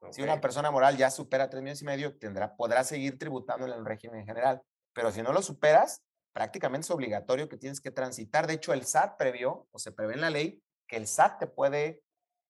Si 0.10 0.22
una 0.22 0.42
persona 0.42 0.72
moral 0.72 0.98
ya 0.98 1.12
supera 1.12 1.50
3 1.50 1.62
millones 1.62 1.82
y 1.82 1.86
medio, 1.86 2.18
tendrá, 2.18 2.56
podrá 2.56 2.84
seguir 2.84 3.20
tributando 3.20 3.68
en 3.68 3.74
el 3.74 3.86
régimen 3.86 4.22
en 4.22 4.26
general. 4.26 4.62
Pero 4.94 5.12
si 5.12 5.22
no 5.22 5.32
lo 5.32 5.42
superas, 5.42 6.04
prácticamente 6.34 6.86
es 6.86 6.92
obligatorio 6.92 7.48
que 7.48 7.58
tienes 7.58 7.80
que 7.80 7.92
transitar. 7.92 8.48
De 8.48 8.54
hecho, 8.54 8.74
el 8.74 8.86
SAT 8.86 9.18
previó, 9.18 9.68
o 9.72 9.80
se 9.80 9.92
prevé 9.92 10.16
en 10.16 10.22
la 10.22 10.30
ley, 10.30 10.62
que 10.88 10.98
el 10.98 11.08
SAT 11.08 11.40
te 11.40 11.48
puede 11.48 12.04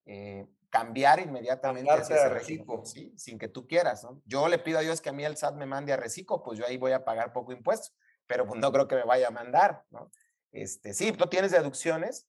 eh, 0.06 0.46
cambiar 0.70 1.20
inmediatamente 1.20 1.90
hacia 1.90 2.16
ese 2.16 2.28
reciclo, 2.30 2.84
¿sí? 2.84 3.14
sin 3.16 3.38
que 3.38 3.48
tú 3.48 3.66
quieras. 3.68 4.02
¿no? 4.02 4.20
Yo 4.24 4.48
le 4.48 4.58
pido 4.58 4.78
a 4.78 4.82
Dios 4.82 5.00
que 5.00 5.10
a 5.10 5.12
mí 5.12 5.24
el 5.24 5.36
SAT 5.36 5.54
me 5.54 5.66
mande 5.66 5.92
a 5.92 5.96
reciclo, 5.96 6.42
pues 6.42 6.58
yo 6.58 6.66
ahí 6.66 6.78
voy 6.78 6.92
a 6.92 7.04
pagar 7.04 7.32
poco 7.32 7.52
impuesto, 7.52 7.94
pero 8.26 8.46
pues 8.46 8.58
no 8.58 8.72
creo 8.72 8.88
que 8.88 8.96
me 8.96 9.04
vaya 9.04 9.28
a 9.28 9.30
mandar. 9.30 9.84
¿no? 9.90 10.10
Este, 10.50 10.94
sí, 10.94 11.12
tú 11.12 11.26
tienes 11.28 11.52
deducciones, 11.52 12.26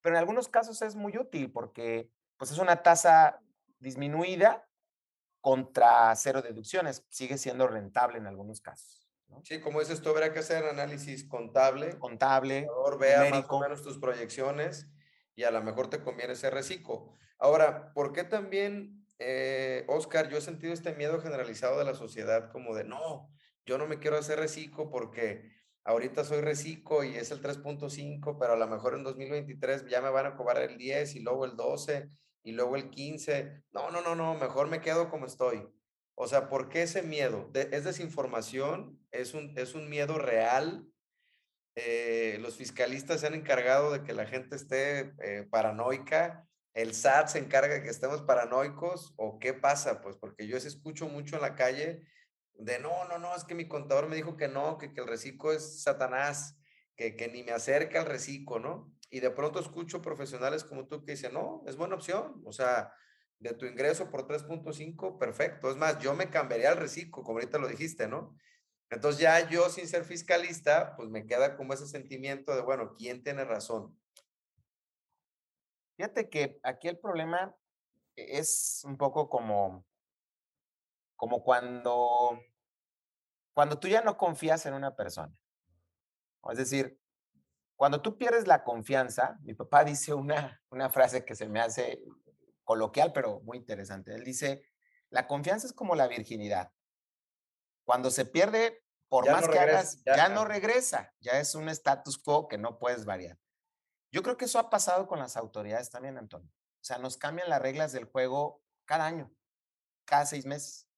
pero 0.00 0.16
en 0.16 0.18
algunos 0.18 0.48
casos 0.48 0.82
es 0.82 0.96
muy 0.96 1.16
útil 1.16 1.52
porque 1.52 2.10
pues 2.36 2.50
es 2.50 2.58
una 2.58 2.82
tasa 2.82 3.40
disminuida 3.78 4.66
contra 5.40 6.14
cero 6.16 6.42
deducciones. 6.42 7.04
Sigue 7.08 7.38
siendo 7.38 7.68
rentable 7.68 8.18
en 8.18 8.26
algunos 8.26 8.60
casos. 8.60 9.05
Sí, 9.42 9.60
como 9.60 9.80
dices, 9.80 10.00
tú 10.00 10.10
habrá 10.10 10.32
que 10.32 10.40
hacer 10.40 10.64
análisis 10.64 11.24
contable. 11.28 11.98
Contable. 11.98 12.62
Por 12.62 12.74
favor, 12.74 12.98
vea 12.98 13.30
más 13.30 13.46
o 13.48 13.60
menos 13.60 13.82
tus 13.82 13.98
proyecciones 13.98 14.90
y 15.34 15.44
a 15.44 15.50
lo 15.50 15.62
mejor 15.62 15.88
te 15.88 16.02
conviene 16.02 16.32
ese 16.32 16.50
reciclo. 16.50 17.12
Ahora, 17.38 17.92
¿por 17.92 18.12
qué 18.12 18.24
también, 18.24 19.06
eh, 19.18 19.84
Oscar, 19.88 20.28
yo 20.28 20.38
he 20.38 20.40
sentido 20.40 20.72
este 20.72 20.94
miedo 20.94 21.20
generalizado 21.20 21.78
de 21.78 21.84
la 21.84 21.94
sociedad 21.94 22.50
como 22.50 22.74
de, 22.74 22.84
no, 22.84 23.30
yo 23.66 23.78
no 23.78 23.86
me 23.86 23.98
quiero 23.98 24.16
hacer 24.16 24.38
reciclo 24.38 24.90
porque 24.90 25.52
ahorita 25.84 26.24
soy 26.24 26.40
reciclo 26.40 27.04
y 27.04 27.16
es 27.16 27.30
el 27.30 27.42
3.5, 27.42 28.38
pero 28.40 28.54
a 28.54 28.56
lo 28.56 28.66
mejor 28.66 28.94
en 28.94 29.04
2023 29.04 29.86
ya 29.86 30.00
me 30.00 30.10
van 30.10 30.26
a 30.26 30.36
cobrar 30.36 30.62
el 30.62 30.78
10 30.78 31.14
y 31.14 31.20
luego 31.20 31.44
el 31.44 31.56
12 31.56 32.08
y 32.42 32.52
luego 32.52 32.76
el 32.76 32.90
15. 32.90 33.64
No, 33.72 33.90
no, 33.90 34.00
no, 34.00 34.14
no, 34.14 34.34
mejor 34.34 34.68
me 34.68 34.80
quedo 34.80 35.10
como 35.10 35.26
estoy. 35.26 35.68
O 36.18 36.26
sea, 36.26 36.48
¿por 36.48 36.70
qué 36.70 36.82
ese 36.82 37.02
miedo? 37.02 37.50
¿Es 37.54 37.84
desinformación? 37.84 38.98
¿Es 39.10 39.34
un, 39.34 39.56
es 39.58 39.74
un 39.74 39.90
miedo 39.90 40.18
real? 40.18 40.86
Eh, 41.74 42.38
los 42.40 42.56
fiscalistas 42.56 43.20
se 43.20 43.26
han 43.26 43.34
encargado 43.34 43.92
de 43.92 44.02
que 44.02 44.14
la 44.14 44.24
gente 44.24 44.56
esté 44.56 45.12
eh, 45.22 45.46
paranoica, 45.50 46.48
el 46.72 46.94
SAT 46.94 47.28
se 47.28 47.38
encarga 47.38 47.74
de 47.74 47.82
que 47.82 47.90
estemos 47.90 48.22
paranoicos, 48.22 49.12
o 49.16 49.38
qué 49.38 49.52
pasa, 49.52 50.00
pues, 50.00 50.16
porque 50.16 50.46
yo 50.46 50.56
escucho 50.56 51.06
mucho 51.06 51.36
en 51.36 51.42
la 51.42 51.54
calle 51.54 52.06
de 52.54 52.78
no, 52.78 53.04
no, 53.08 53.18
no, 53.18 53.36
es 53.36 53.44
que 53.44 53.54
mi 53.54 53.68
contador 53.68 54.08
me 54.08 54.16
dijo 54.16 54.38
que 54.38 54.48
no, 54.48 54.78
que, 54.78 54.94
que 54.94 55.02
el 55.02 55.06
reciclo 55.06 55.52
es 55.52 55.82
Satanás, 55.82 56.58
que, 56.96 57.14
que 57.14 57.28
ni 57.28 57.42
me 57.42 57.52
acerca 57.52 58.00
al 58.00 58.06
reciclo, 58.06 58.58
¿no? 58.58 58.90
Y 59.10 59.20
de 59.20 59.30
pronto 59.30 59.60
escucho 59.60 60.00
profesionales 60.00 60.64
como 60.64 60.88
tú 60.88 61.04
que 61.04 61.12
dicen, 61.12 61.34
no, 61.34 61.62
es 61.66 61.76
buena 61.76 61.94
opción, 61.94 62.42
o 62.46 62.52
sea, 62.52 62.90
de 63.38 63.52
tu 63.54 63.66
ingreso 63.66 64.10
por 64.10 64.26
3.5, 64.26 65.18
perfecto. 65.18 65.70
Es 65.70 65.76
más, 65.76 65.98
yo 65.98 66.14
me 66.14 66.30
cambiaría 66.30 66.70
al 66.70 66.78
reciclo, 66.78 67.22
como 67.22 67.38
ahorita 67.38 67.58
lo 67.58 67.68
dijiste, 67.68 68.08
¿no? 68.08 68.36
Entonces 68.90 69.20
ya 69.20 69.48
yo 69.48 69.68
sin 69.68 69.88
ser 69.88 70.04
fiscalista, 70.04 70.94
pues 70.96 71.08
me 71.08 71.26
queda 71.26 71.56
como 71.56 71.72
ese 71.72 71.86
sentimiento 71.86 72.54
de, 72.54 72.62
bueno, 72.62 72.94
¿quién 72.96 73.22
tiene 73.22 73.44
razón? 73.44 73.98
Fíjate 75.96 76.28
que 76.28 76.60
aquí 76.62 76.88
el 76.88 76.98
problema 76.98 77.54
es 78.14 78.82
un 78.84 78.96
poco 78.96 79.28
como, 79.28 79.84
como 81.16 81.42
cuando, 81.42 82.40
cuando 83.54 83.78
tú 83.78 83.88
ya 83.88 84.02
no 84.02 84.16
confías 84.16 84.66
en 84.66 84.74
una 84.74 84.94
persona. 84.94 85.34
Es 86.50 86.58
decir, 86.58 87.00
cuando 87.74 88.00
tú 88.00 88.16
pierdes 88.16 88.46
la 88.46 88.62
confianza, 88.62 89.38
mi 89.42 89.54
papá 89.54 89.84
dice 89.84 90.14
una, 90.14 90.62
una 90.70 90.90
frase 90.90 91.24
que 91.24 91.34
se 91.34 91.48
me 91.48 91.60
hace 91.60 92.00
coloquial, 92.66 93.12
pero 93.14 93.40
muy 93.40 93.56
interesante. 93.56 94.12
Él 94.12 94.24
dice, 94.24 94.68
la 95.08 95.26
confianza 95.26 95.66
es 95.66 95.72
como 95.72 95.94
la 95.94 96.08
virginidad. 96.08 96.72
Cuando 97.84 98.10
se 98.10 98.26
pierde, 98.26 98.84
por 99.08 99.30
más 99.30 99.48
que 99.48 99.58
hagas, 99.58 100.02
ya, 100.04 100.28
no 100.28 100.44
regresa. 100.44 101.14
Ya 101.20 101.38
es 101.38 101.54
un 101.54 101.68
status 101.68 102.18
quo 102.18 102.48
que 102.48 102.58
no 102.58 102.78
puedes 102.78 103.04
variar. 103.04 103.38
Yo 104.10 104.22
creo 104.22 104.36
que 104.36 104.46
eso 104.46 104.58
ha 104.58 104.68
pasado 104.68 105.06
con 105.06 105.20
las 105.20 105.36
autoridades 105.36 105.90
también, 105.90 106.18
Antonio. 106.18 106.50
O 106.50 106.84
sea, 106.84 106.98
nos 106.98 107.16
cambian 107.16 107.48
las 107.48 107.62
reglas 107.62 107.92
del 107.92 108.04
juego 108.04 108.62
cada 108.84 109.06
año, 109.06 109.32
cada 110.04 110.26
seis 110.26 110.44
meses. 110.44 110.88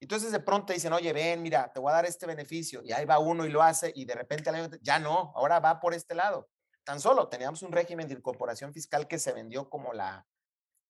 Entonces 0.00 0.32
de 0.32 0.40
pronto 0.40 0.72
dicen, 0.72 0.92
oye, 0.94 1.12
ven, 1.12 1.42
mira, 1.42 1.72
te 1.72 1.80
voy 1.80 1.90
a 1.90 1.96
dar 1.96 2.06
este 2.06 2.26
beneficio. 2.26 2.82
Y 2.82 2.92
ahí 2.92 3.04
va 3.04 3.18
uno 3.18 3.44
y 3.44 3.50
lo 3.50 3.62
hace 3.62 3.92
y 3.94 4.06
de 4.06 4.14
repente 4.14 4.48
al 4.48 4.54
año, 4.54 4.70
ya 4.80 4.98
no, 4.98 5.32
ahora 5.34 5.60
va 5.60 5.78
por 5.78 5.92
este 5.92 6.14
lado. 6.14 6.48
Tan 6.84 7.00
solo 7.00 7.28
teníamos 7.28 7.62
un 7.62 7.72
régimen 7.72 8.08
de 8.08 8.14
incorporación 8.14 8.72
fiscal 8.72 9.08
que 9.08 9.18
se 9.18 9.32
vendió 9.32 9.68
como 9.68 9.92
la, 9.92 10.26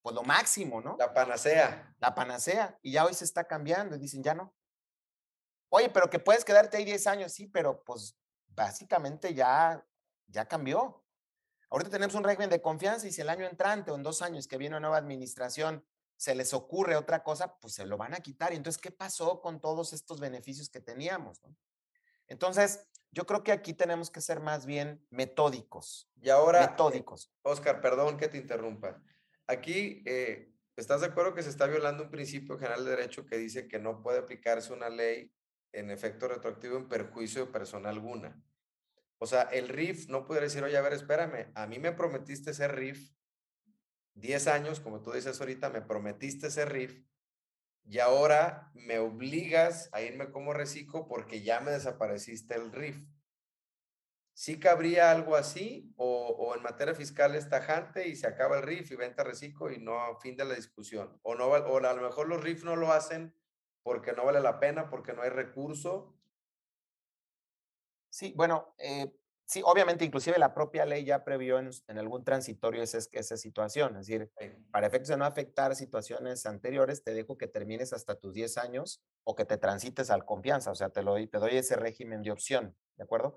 pues 0.07 0.15
lo 0.15 0.23
máximo, 0.23 0.79
¿no? 0.79 0.95
La 0.97 1.13
panacea. 1.13 1.93
La 1.99 2.15
panacea. 2.15 2.79
Y 2.81 2.93
ya 2.93 3.03
hoy 3.03 3.13
se 3.13 3.25
está 3.25 3.43
cambiando 3.43 3.97
y 3.97 3.99
dicen, 3.99 4.23
ya 4.23 4.33
no. 4.33 4.55
Oye, 5.67 5.89
pero 5.89 6.09
que 6.09 6.17
puedes 6.17 6.45
quedarte 6.45 6.77
ahí 6.77 6.85
10 6.85 7.07
años, 7.07 7.33
sí, 7.33 7.47
pero 7.47 7.83
pues 7.83 8.17
básicamente 8.47 9.33
ya, 9.33 9.85
ya 10.27 10.47
cambió. 10.47 11.03
Ahorita 11.69 11.91
tenemos 11.91 12.15
un 12.15 12.23
régimen 12.23 12.49
de 12.49 12.61
confianza 12.61 13.05
y 13.05 13.11
si 13.11 13.19
el 13.19 13.27
año 13.27 13.45
entrante 13.47 13.91
o 13.91 13.95
en 13.95 14.03
dos 14.03 14.21
años 14.21 14.47
que 14.47 14.57
viene 14.57 14.77
una 14.77 14.87
nueva 14.87 14.97
administración 14.97 15.85
se 16.15 16.35
les 16.35 16.53
ocurre 16.53 16.95
otra 16.95 17.21
cosa, 17.21 17.59
pues 17.59 17.73
se 17.73 17.85
lo 17.85 17.97
van 17.97 18.13
a 18.13 18.21
quitar. 18.21 18.53
Y 18.53 18.55
entonces, 18.55 18.81
¿qué 18.81 18.91
pasó 18.91 19.41
con 19.41 19.59
todos 19.59 19.91
estos 19.91 20.21
beneficios 20.21 20.69
que 20.69 20.79
teníamos? 20.79 21.41
Entonces, 22.27 22.87
yo 23.11 23.25
creo 23.25 23.43
que 23.43 23.51
aquí 23.51 23.73
tenemos 23.73 24.09
que 24.09 24.21
ser 24.21 24.39
más 24.39 24.65
bien 24.65 25.05
metódicos. 25.09 26.09
Y 26.21 26.29
ahora, 26.29 26.63
eh, 26.63 26.69
metódicos. 26.69 27.29
Oscar, 27.41 27.81
perdón 27.81 28.15
que 28.15 28.29
te 28.29 28.37
interrumpa. 28.37 29.01
Aquí, 29.47 30.03
eh, 30.05 30.51
¿estás 30.75 31.01
de 31.01 31.07
acuerdo 31.07 31.33
que 31.33 31.43
se 31.43 31.49
está 31.49 31.67
violando 31.67 32.03
un 32.03 32.11
principio 32.11 32.57
general 32.57 32.85
de 32.85 32.91
derecho 32.91 33.25
que 33.25 33.37
dice 33.37 33.67
que 33.67 33.79
no 33.79 34.01
puede 34.01 34.19
aplicarse 34.19 34.73
una 34.73 34.89
ley 34.89 35.31
en 35.73 35.91
efecto 35.91 36.27
retroactivo 36.27 36.77
en 36.77 36.87
perjuicio 36.87 37.45
de 37.45 37.51
persona 37.51 37.89
alguna. 37.89 38.41
O 39.19 39.27
sea, 39.27 39.43
el 39.43 39.69
RIF 39.69 40.07
no 40.09 40.25
puede 40.25 40.41
decir, 40.41 40.63
oye, 40.63 40.77
a 40.77 40.81
ver, 40.81 40.93
espérame, 40.93 41.51
a 41.55 41.67
mí 41.67 41.79
me 41.79 41.91
prometiste 41.91 42.53
ser 42.53 42.75
RIF 42.75 43.11
10 44.13 44.47
años, 44.47 44.79
como 44.79 45.01
tú 45.01 45.11
dices 45.11 45.39
ahorita, 45.39 45.69
me 45.69 45.81
prometiste 45.81 46.49
ser 46.49 46.71
RIF 46.71 47.03
y 47.83 47.99
ahora 47.99 48.71
me 48.73 48.99
obligas 48.99 49.89
a 49.93 50.01
irme 50.01 50.31
como 50.31 50.53
reciclo 50.53 51.07
porque 51.07 51.41
ya 51.41 51.59
me 51.61 51.71
desapareciste 51.71 52.55
el 52.55 52.71
RIF. 52.71 52.97
¿Sí 54.39 54.59
cabría 54.59 55.09
algo 55.09 55.35
así 55.35 55.91
o, 55.97 56.27
o, 56.27 56.55
en 56.55 56.61
materia 56.61 56.93
fiscal 56.93 57.33
es 57.33 57.49
tajante 57.49 58.07
y 58.07 58.15
se 58.15 58.27
acaba 58.27 58.57
el 58.57 58.61
RIF 58.61 58.91
y 58.91 58.95
venta 58.95 59.23
reciclo 59.23 59.71
y 59.71 59.79
no 59.79 60.15
fin 60.19 60.37
de 60.37 60.45
la 60.45 60.53
discusión? 60.53 61.19
O, 61.23 61.33
no, 61.33 61.47
o 61.47 61.77
a 61.77 61.93
lo 61.95 62.01
mejor 62.03 62.27
los 62.27 62.43
RIF 62.43 62.63
no 62.63 62.75
lo 62.75 62.91
hacen 62.91 63.33
porque 63.81 64.13
no 64.13 64.25
vale 64.25 64.39
la 64.39 64.59
pena, 64.59 64.91
porque 64.91 65.13
no 65.13 65.23
hay 65.23 65.31
recurso. 65.31 66.15
Sí, 68.11 68.31
bueno, 68.37 68.75
eh, 68.77 69.11
sí, 69.47 69.63
obviamente, 69.65 70.05
inclusive 70.05 70.37
la 70.37 70.53
propia 70.53 70.85
ley 70.85 71.03
ya 71.03 71.23
previó 71.23 71.57
en, 71.57 71.71
algún 71.97 72.23
transitorio 72.23 72.83
esa, 72.83 72.99
esa 73.13 73.37
situación. 73.37 73.97
Es 73.97 74.05
decir, 74.05 74.31
para 74.69 74.85
efectos 74.85 75.07
de 75.07 75.17
no 75.17 75.25
afectar 75.25 75.75
situaciones 75.75 76.45
anteriores, 76.45 77.03
te 77.03 77.15
dejo 77.15 77.39
que 77.39 77.47
termines 77.47 77.91
hasta 77.91 78.19
tus 78.19 78.35
10 78.35 78.59
años 78.59 79.01
o 79.23 79.35
que 79.35 79.45
te 79.45 79.57
transites 79.57 80.11
al 80.11 80.25
confianza. 80.25 80.69
O 80.69 80.75
sea, 80.75 80.89
te, 80.89 81.01
lo, 81.01 81.15
te 81.15 81.39
doy 81.39 81.57
ese 81.57 81.75
régimen 81.75 82.21
de 82.21 82.29
opción, 82.29 82.77
¿de 82.97 83.03
acuerdo? 83.03 83.35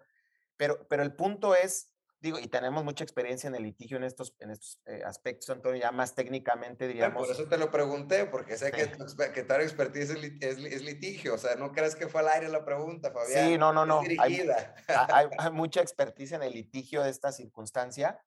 Pero, 0.60 0.86
pero 0.88 1.02
el 1.02 1.14
punto 1.14 1.54
es 1.54 1.90
digo, 2.20 2.38
y 2.38 2.48
tenemos 2.48 2.84
mucha 2.84 3.02
experiencia 3.02 3.48
en 3.48 3.54
el 3.54 3.62
litigio 3.62 3.96
en 3.96 4.04
estos, 4.04 4.34
en 4.40 4.50
estos 4.50 4.78
eh, 4.84 5.02
aspectos, 5.06 5.48
Antonio, 5.48 5.80
ya 5.80 5.90
más 5.90 6.14
técnicamente 6.14 6.86
diríamos. 6.86 7.26
por 7.26 7.34
eso 7.34 7.48
te 7.48 7.56
lo 7.56 7.70
pregunté, 7.70 8.26
porque 8.26 8.58
sé 8.58 8.70
que, 8.70 8.88
tu, 8.88 9.06
que 9.32 9.42
tu 9.42 9.54
expertise 9.54 10.10
es, 10.10 10.58
es, 10.58 10.82
litigio, 10.82 11.34
o 11.34 11.38
sea, 11.38 11.54
no 11.56 11.72
crees 11.72 11.96
que 11.96 12.08
fue 12.08 12.20
al 12.20 12.28
aire 12.28 12.48
la 12.48 12.62
pregunta, 12.64 13.10
Fabián. 13.10 13.48
Sí, 13.48 13.56
no, 13.56 13.72
no, 13.72 13.86
no. 13.86 14.00
Hay, 14.00 14.18
hay, 14.18 15.28
hay, 15.38 15.50
mucha 15.50 15.80
expertise 15.80 16.32
en 16.32 16.42
el 16.42 16.52
litigio 16.52 17.02
de 17.02 17.08
esta 17.08 17.32
circunstancia, 17.32 18.20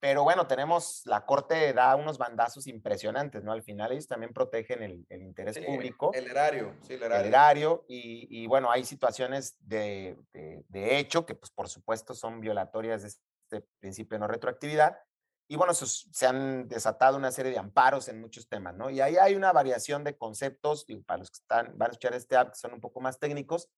pero 0.00 0.22
bueno, 0.22 0.46
tenemos, 0.46 1.02
la 1.04 1.26
Corte 1.26 1.74
da 1.74 1.94
unos 1.94 2.16
bandazos 2.16 2.66
impresionantes, 2.66 3.44
¿no? 3.44 3.52
Al 3.52 3.62
final 3.62 3.92
ellos 3.92 4.06
también 4.06 4.32
protegen 4.32 4.82
el, 4.82 5.06
el 5.10 5.20
interés 5.20 5.58
público. 5.58 6.10
El 6.14 6.26
erario, 6.26 6.74
sí, 6.80 6.94
el 6.94 7.02
erario. 7.02 7.20
El 7.20 7.28
erario, 7.28 7.84
y, 7.86 8.26
y 8.42 8.46
bueno, 8.46 8.70
hay 8.70 8.84
situaciones 8.84 9.56
de, 9.60 10.16
de, 10.32 10.64
de, 10.68 10.98
hecho 10.98 11.26
que, 11.26 11.34
pues, 11.34 11.50
por 11.50 11.68
supuesto, 11.68 12.14
son 12.14 12.40
violatorias 12.40 13.02
de 13.02 13.08
este 13.08 13.68
principio 13.78 14.16
de 14.16 14.20
no 14.20 14.26
retroactividad. 14.26 14.98
Y 15.46 15.56
bueno, 15.56 15.74
se, 15.74 15.84
se 15.86 16.26
han 16.26 16.66
desatado 16.68 17.18
una 17.18 17.30
serie 17.30 17.52
de 17.52 17.58
amparos 17.58 18.08
en 18.08 18.22
muchos 18.22 18.48
temas, 18.48 18.74
¿no? 18.74 18.88
Y 18.88 19.02
ahí 19.02 19.18
hay 19.18 19.34
una 19.34 19.52
variación 19.52 20.02
de 20.02 20.16
conceptos, 20.16 20.86
y 20.88 20.96
para 20.96 21.18
los 21.18 21.30
que 21.30 21.40
están, 21.40 21.76
van 21.76 21.90
a 21.90 21.92
escuchar 21.92 22.14
este 22.14 22.36
app, 22.36 22.52
que 22.52 22.58
son 22.58 22.72
un 22.72 22.80
poco 22.80 23.00
más 23.00 23.18
técnicos, 23.18 23.68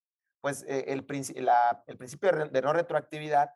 pues 0.40 0.64
eh, 0.68 0.84
el, 0.88 1.04
la, 1.44 1.82
el 1.88 1.96
principio 1.96 2.30
de 2.30 2.62
no 2.62 2.72
retroactividad 2.72 3.50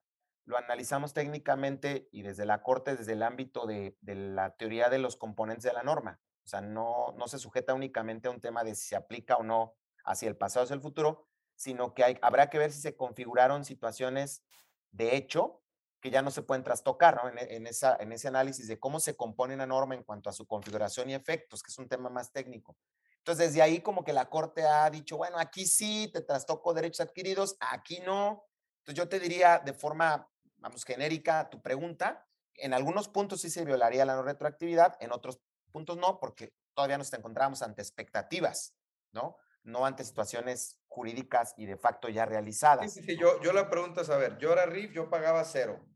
lo 0.47 0.57
analizamos 0.57 1.13
técnicamente 1.13 2.09
y 2.13 2.23
desde 2.23 2.47
la 2.47 2.63
Corte, 2.63 2.97
desde 2.97 3.13
el 3.13 3.23
ámbito 3.23 3.67
de, 3.67 3.97
de, 4.01 4.15
la 4.15 4.57
teoría 4.57 4.89
de 4.89 4.99
los 4.99 5.17
componentes 5.17 5.65
de 5.65 5.73
la 5.73 5.83
norma. 5.83 6.21
O 6.45 6.49
sea, 6.49 6.61
no, 6.61 7.13
no 7.19 7.27
se 7.27 7.39
sujeta 7.39 7.75
únicamente 7.75 8.29
a 8.29 8.31
un 8.31 8.41
tema 8.41 8.63
de 8.63 8.75
si 8.75 8.89
se 8.89 8.97
aplica 8.97 9.37
o 9.37 9.43
no 9.43 9.75
hacia 10.05 10.29
el 10.29 10.37
pasado 10.37 10.63
o 10.63 10.65
hacia 10.65 10.75
el 10.75 10.81
futuro, 10.81 11.27
sino 11.57 11.95
que 11.95 12.05
hay, 12.05 12.19
habrá 12.23 12.49
que 12.49 12.59
ver 12.59 12.71
si 12.71 12.81
se 12.81 12.97
configuraron 12.97 13.65
situaciones 13.65 14.45
de 14.93 15.17
hecho 15.17 15.63
que 16.01 16.11
ya 16.11 16.23
no 16.23 16.31
se 16.31 16.43
pueden 16.43 16.63
trastocar 16.63 17.17
¿no? 17.17 17.29
en, 17.29 17.39
en, 17.39 17.67
esa, 17.67 17.97
en 17.99 18.13
ese 18.13 18.29
análisis 18.29 18.69
de 18.69 18.79
cómo 18.79 19.01
se 19.01 19.17
compone 19.17 19.55
una 19.55 19.67
norma 19.67 19.97
en 19.97 20.05
cuanto 20.05 20.31
a 20.31 20.33
su 20.33 20.47
configuración 20.47 21.11
y 21.11 21.15
efectos, 21.15 21.63
que 21.63 21.73
es 21.73 21.79
un 21.79 21.89
tema 21.89 22.09
más 22.09 22.33
técnico. 22.33 22.77
Entonces, 23.19 23.49
desde 23.49 23.63
ahí 23.63 23.81
como 23.81 24.05
que 24.05 24.13
la 24.13 24.31
Corte 24.31 24.63
ha 24.63 24.89
dicho, 24.89 25.17
bueno, 25.17 25.39
aquí 25.39 25.67
sí 25.67 26.09
te 26.13 26.21
trastoco 26.21 26.73
derechos 26.73 27.01
adquiridos, 27.01 27.57
aquí 27.59 27.99
no. 28.07 28.45
Entonces, 28.79 28.95
yo 28.95 29.09
te 29.09 29.19
diría 29.19 29.59
de 29.59 29.73
forma 29.73 30.29
vamos, 30.67 30.85
genérica 30.85 31.49
tu 31.49 31.63
pregunta, 31.63 32.27
en 32.55 32.75
algunos 32.75 33.09
puntos 33.09 33.41
sí 33.41 33.51
se 33.51 33.65
violaría 33.65 34.05
la 34.05 34.17
no 34.17 34.23
retroactividad, 34.23 34.97
en 34.99 35.13
otros 35.13 35.41
puntos 35.71 35.97
no, 35.97 36.19
porque 36.19 36.55
todavía 36.75 36.99
nos 36.99 37.13
encontramos 37.13 37.63
ante 37.63 37.83
expectativas, 37.83 38.75
¿no? 39.13 39.37
No 39.63 39.87
ante 39.87 40.03
situaciones 40.03 40.81
jurídicas 40.89 41.55
y 41.57 41.67
de 41.67 41.77
facto 41.77 42.09
ya 42.09 42.27
realizadas. 42.27 42.93
Sí, 42.93 43.03
sí, 43.03 43.17
Yo, 43.17 43.41
yo 43.43 43.53
la 43.53 43.71
pregunta 43.71 44.01
es, 44.01 44.11
a 44.11 44.17
ver, 44.17 44.39
yo 44.39 44.53
era 44.53 44.67
RIF, 44.67 44.93
yo 44.93 45.09
pagaba 45.09 45.45
cero. 45.45 45.87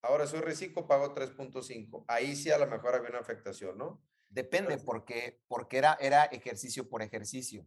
Ahora 0.00 0.26
soy 0.26 0.40
reciclo, 0.40 0.86
pago 0.86 1.14
3.5. 1.14 2.06
Ahí 2.08 2.36
sí 2.36 2.50
a 2.50 2.58
lo 2.58 2.66
mejor 2.66 2.94
había 2.94 3.10
una 3.10 3.20
afectación, 3.20 3.76
¿no? 3.76 4.02
Depende, 4.30 4.78
porque, 4.78 5.42
porque 5.46 5.76
era, 5.76 5.98
era 6.00 6.24
ejercicio 6.24 6.88
por 6.88 7.02
ejercicio. 7.02 7.66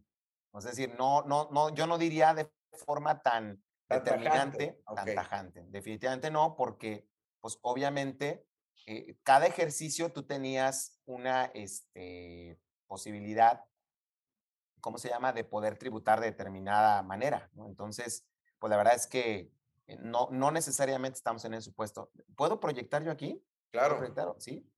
Es 0.52 0.64
decir, 0.64 0.94
no, 0.98 1.22
no, 1.22 1.48
no, 1.52 1.72
yo 1.74 1.86
no 1.86 1.96
diría 1.96 2.34
de 2.34 2.50
forma 2.72 3.22
tan, 3.22 3.62
determinante, 3.88 4.80
tan 4.94 5.14
tajante. 5.14 5.64
Definitivamente 5.68 6.30
no, 6.30 6.56
porque, 6.56 7.08
pues 7.40 7.58
obviamente, 7.62 8.46
eh, 8.86 9.16
cada 9.22 9.46
ejercicio 9.46 10.12
tú 10.12 10.24
tenías 10.24 11.00
una 11.04 11.46
este, 11.46 12.60
posibilidad, 12.86 13.64
¿cómo 14.80 14.98
se 14.98 15.08
llama?, 15.08 15.32
de 15.32 15.44
poder 15.44 15.78
tributar 15.78 16.20
de 16.20 16.26
determinada 16.26 17.02
manera, 17.02 17.50
¿no? 17.54 17.66
Entonces, 17.66 18.26
pues 18.58 18.70
la 18.70 18.76
verdad 18.76 18.94
es 18.94 19.06
que 19.06 19.52
eh, 19.86 19.96
no, 20.00 20.28
no 20.30 20.50
necesariamente 20.50 21.16
estamos 21.16 21.44
en 21.44 21.54
ese 21.54 21.62
supuesto. 21.62 22.10
¿Puedo 22.36 22.60
proyectar 22.60 23.02
yo 23.02 23.10
aquí? 23.10 23.42
Claro. 23.70 24.36
Sí. 24.38 24.70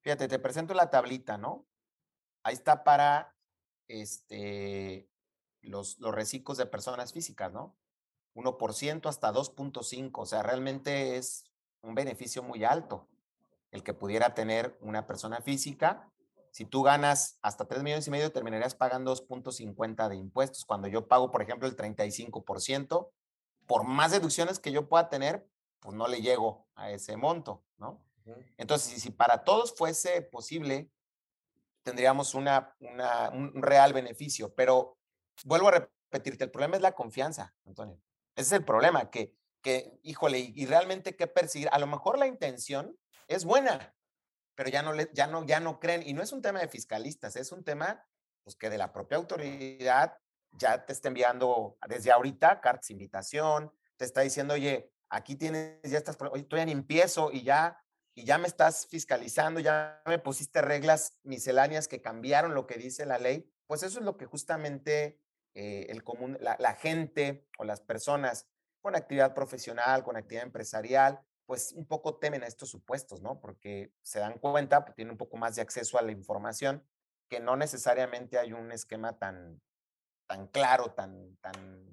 Fíjate, 0.00 0.28
te 0.28 0.38
presento 0.38 0.74
la 0.74 0.90
tablita, 0.90 1.38
¿no? 1.38 1.66
Ahí 2.42 2.54
está 2.54 2.82
para 2.82 3.36
este, 3.86 5.08
los, 5.60 5.98
los 6.00 6.14
reciclos 6.14 6.58
de 6.58 6.66
personas 6.66 7.12
físicas, 7.12 7.52
¿no? 7.52 7.76
1% 8.34 9.08
hasta 9.08 9.32
2.5, 9.32 10.10
o 10.14 10.26
sea, 10.26 10.42
realmente 10.42 11.16
es 11.16 11.44
un 11.82 11.94
beneficio 11.94 12.42
muy 12.42 12.64
alto 12.64 13.08
el 13.72 13.82
que 13.82 13.94
pudiera 13.94 14.34
tener 14.34 14.76
una 14.80 15.06
persona 15.06 15.40
física. 15.40 16.08
Si 16.50 16.66
tú 16.66 16.82
ganas 16.82 17.38
hasta 17.40 17.66
3 17.66 17.82
millones 17.82 18.06
y 18.06 18.10
medio, 18.10 18.30
terminarías 18.30 18.74
pagando 18.74 19.14
2.50 19.14 20.08
de 20.08 20.16
impuestos. 20.16 20.66
Cuando 20.66 20.88
yo 20.88 21.08
pago, 21.08 21.30
por 21.30 21.42
ejemplo, 21.42 21.66
el 21.66 21.76
35%, 21.76 23.10
por 23.66 23.84
más 23.84 24.12
deducciones 24.12 24.58
que 24.58 24.72
yo 24.72 24.88
pueda 24.88 25.08
tener, 25.08 25.48
pues 25.80 25.96
no 25.96 26.06
le 26.06 26.20
llego 26.20 26.66
a 26.74 26.90
ese 26.90 27.16
monto, 27.16 27.64
¿no? 27.78 28.04
Entonces, 28.56 29.02
si 29.02 29.10
para 29.10 29.42
todos 29.42 29.74
fuese 29.74 30.22
posible, 30.22 30.90
tendríamos 31.82 32.34
una, 32.34 32.76
un 33.32 33.62
real 33.62 33.92
beneficio. 33.94 34.54
Pero 34.54 34.98
vuelvo 35.44 35.68
a 35.68 35.72
repetirte, 35.72 36.44
el 36.44 36.50
problema 36.50 36.76
es 36.76 36.82
la 36.82 36.92
confianza, 36.92 37.54
Antonio. 37.64 37.98
Ese 38.36 38.46
es 38.46 38.52
el 38.52 38.64
problema, 38.64 39.10
que, 39.10 39.34
que 39.62 39.98
híjole, 40.02 40.38
y, 40.38 40.66
realmente 40.66 41.16
qué 41.16 41.26
perseguir. 41.26 41.68
A 41.72 41.78
lo 41.78 41.86
mejor 41.86 42.18
la 42.18 42.26
intención 42.26 42.96
es 43.28 43.44
buena, 43.44 43.94
pero 44.54 44.70
ya 44.70 44.82
no, 44.82 44.92
le, 44.92 45.10
ya, 45.12 45.26
no, 45.26 45.44
ya 45.44 45.60
no 45.60 45.80
creen. 45.80 46.02
Y 46.06 46.14
no 46.14 46.22
es 46.22 46.32
un 46.32 46.42
tema 46.42 46.60
de 46.60 46.68
fiscalistas, 46.68 47.36
es 47.36 47.52
un 47.52 47.64
tema 47.64 48.04
pues, 48.44 48.56
que 48.56 48.70
de 48.70 48.78
la 48.78 48.92
propia 48.92 49.18
autoridad 49.18 50.18
ya 50.52 50.84
te 50.84 50.92
está 50.92 51.08
enviando 51.08 51.78
desde 51.88 52.10
ahorita 52.10 52.60
cartas 52.60 52.88
de 52.88 52.94
invitación, 52.94 53.72
te 53.96 54.04
está 54.04 54.20
diciendo, 54.20 54.54
oye, 54.54 54.92
aquí 55.08 55.36
tienes, 55.36 55.80
ya 55.82 55.98
estás, 55.98 56.16
oye, 56.30 56.46
ya 56.50 56.64
ni 56.64 56.72
empiezo 56.72 57.30
y 57.32 57.42
ya 57.42 57.82
y 58.14 58.24
ya 58.24 58.38
me 58.38 58.46
estás 58.46 58.86
fiscalizando, 58.86 59.60
ya 59.60 60.02
me 60.06 60.18
pusiste 60.18 60.60
reglas 60.60 61.18
misceláneas 61.22 61.88
que 61.88 62.02
cambiaron 62.02 62.54
lo 62.54 62.66
que 62.66 62.76
dice 62.76 63.06
la 63.06 63.18
ley, 63.18 63.50
pues 63.66 63.82
eso 63.82 63.98
es 64.00 64.04
lo 64.04 64.16
que 64.16 64.26
justamente 64.26 65.18
eh, 65.54 65.86
el 65.88 66.02
común, 66.02 66.38
la, 66.40 66.74
gente 66.74 67.46
o 67.58 67.64
las 67.64 67.80
personas 67.80 68.48
con 68.80 68.96
actividad 68.96 69.34
profesional, 69.34 70.02
con 70.02 70.16
actividad 70.16 70.44
empresarial, 70.44 71.20
pues 71.46 71.72
un 71.72 71.86
poco 71.86 72.16
temen 72.16 72.42
a 72.42 72.46
estos 72.46 72.70
supuestos, 72.70 73.20
¿no? 73.20 73.40
Porque 73.40 73.92
se 74.02 74.18
dan 74.18 74.38
cuenta, 74.38 74.84
pues, 74.84 74.94
tienen 74.94 75.12
un 75.12 75.18
poco 75.18 75.36
más 75.36 75.56
de 75.56 75.62
acceso 75.62 75.98
a 75.98 76.02
la 76.02 76.12
información, 76.12 76.84
que 77.28 77.40
no 77.40 77.56
necesariamente 77.56 78.38
hay 78.38 78.52
un 78.52 78.72
esquema 78.72 79.18
tan, 79.18 79.60
tan 80.26 80.46
claro, 80.48 80.92
tan, 80.92 81.36
tan 81.36 81.92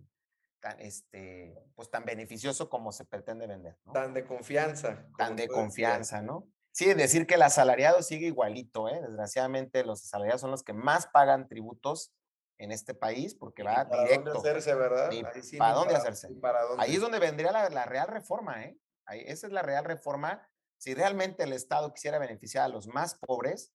tan, 0.60 0.80
este, 0.80 1.58
pues, 1.76 1.90
tan 1.90 2.06
beneficioso 2.06 2.70
como 2.70 2.92
se 2.92 3.06
pretende 3.06 3.48
vender. 3.48 3.78
Tan 3.94 4.14
de 4.14 4.26
confianza. 4.26 5.08
Tan 5.18 5.36
de 5.36 5.48
confianza, 5.48 6.22
¿no? 6.22 6.48
Sí, 6.72 6.94
decir 6.94 7.26
que 7.26 7.36
el 7.36 7.42
asalariado 7.42 8.02
sigue 8.04 8.28
igualito, 8.28 8.88
¿eh? 8.90 9.02
Desgraciadamente 9.02 9.84
los 9.84 10.04
asalariados 10.04 10.42
son 10.42 10.52
los 10.52 10.64
que 10.64 10.74
más 10.74 11.08
pagan 11.08 11.48
tributos 11.48 12.14
en 12.60 12.72
este 12.72 12.94
país 12.94 13.34
porque 13.34 13.64
va 13.64 13.90
para 13.90 14.04
directo. 14.04 14.34
Dónde 14.34 14.50
hacerse, 14.50 14.76
¿verdad? 14.76 15.12
¿Para 15.58 15.74
dónde 15.74 15.96
hacerse? 15.96 16.30
Ahí 16.78 16.96
es 16.96 17.02
donde 17.02 17.18
vendría 17.18 17.52
la, 17.52 17.70
la 17.70 17.86
real 17.86 18.08
reforma, 18.08 18.64
¿eh? 18.64 18.78
Ahí, 19.06 19.24
esa 19.26 19.48
es 19.48 19.54
la 19.54 19.64
real 19.64 19.86
reforma. 19.86 20.48
Si 20.78 20.94
realmente 20.94 21.44
el 21.44 21.54
Estado 21.54 21.92
quisiera 21.92 22.20
beneficiar 22.20 22.66
a 22.66 22.70
los 22.70 22.88
más 22.88 23.16
pobres, 23.16 23.74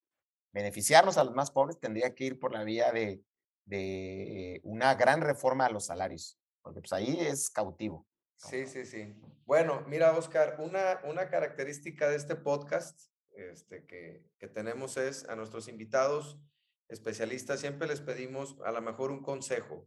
beneficiarnos 0.52 1.18
a 1.18 1.24
los 1.24 1.34
más 1.34 1.50
pobres, 1.50 1.80
tendría 1.80 2.14
que 2.14 2.24
ir 2.24 2.38
por 2.38 2.52
la 2.52 2.62
vía 2.62 2.92
de, 2.92 3.24
de 3.64 4.60
una 4.62 4.94
gran 4.94 5.20
reforma 5.20 5.66
a 5.66 5.70
los 5.70 5.86
salarios 5.86 6.38
porque 6.64 6.80
pues 6.80 6.92
ahí 6.94 7.20
es 7.20 7.50
cautivo. 7.50 8.08
Sí, 8.36 8.66
sí, 8.66 8.84
sí. 8.86 9.14
Bueno, 9.44 9.84
mira, 9.86 10.16
Oscar, 10.16 10.56
una, 10.58 10.98
una 11.04 11.28
característica 11.28 12.08
de 12.08 12.16
este 12.16 12.34
podcast 12.34 12.98
este, 13.32 13.84
que, 13.86 14.24
que 14.38 14.48
tenemos 14.48 14.96
es 14.96 15.28
a 15.28 15.36
nuestros 15.36 15.68
invitados 15.68 16.40
especialistas, 16.88 17.60
siempre 17.60 17.88
les 17.88 18.00
pedimos 18.00 18.56
a 18.64 18.72
lo 18.72 18.82
mejor 18.82 19.10
un 19.10 19.22
consejo, 19.22 19.86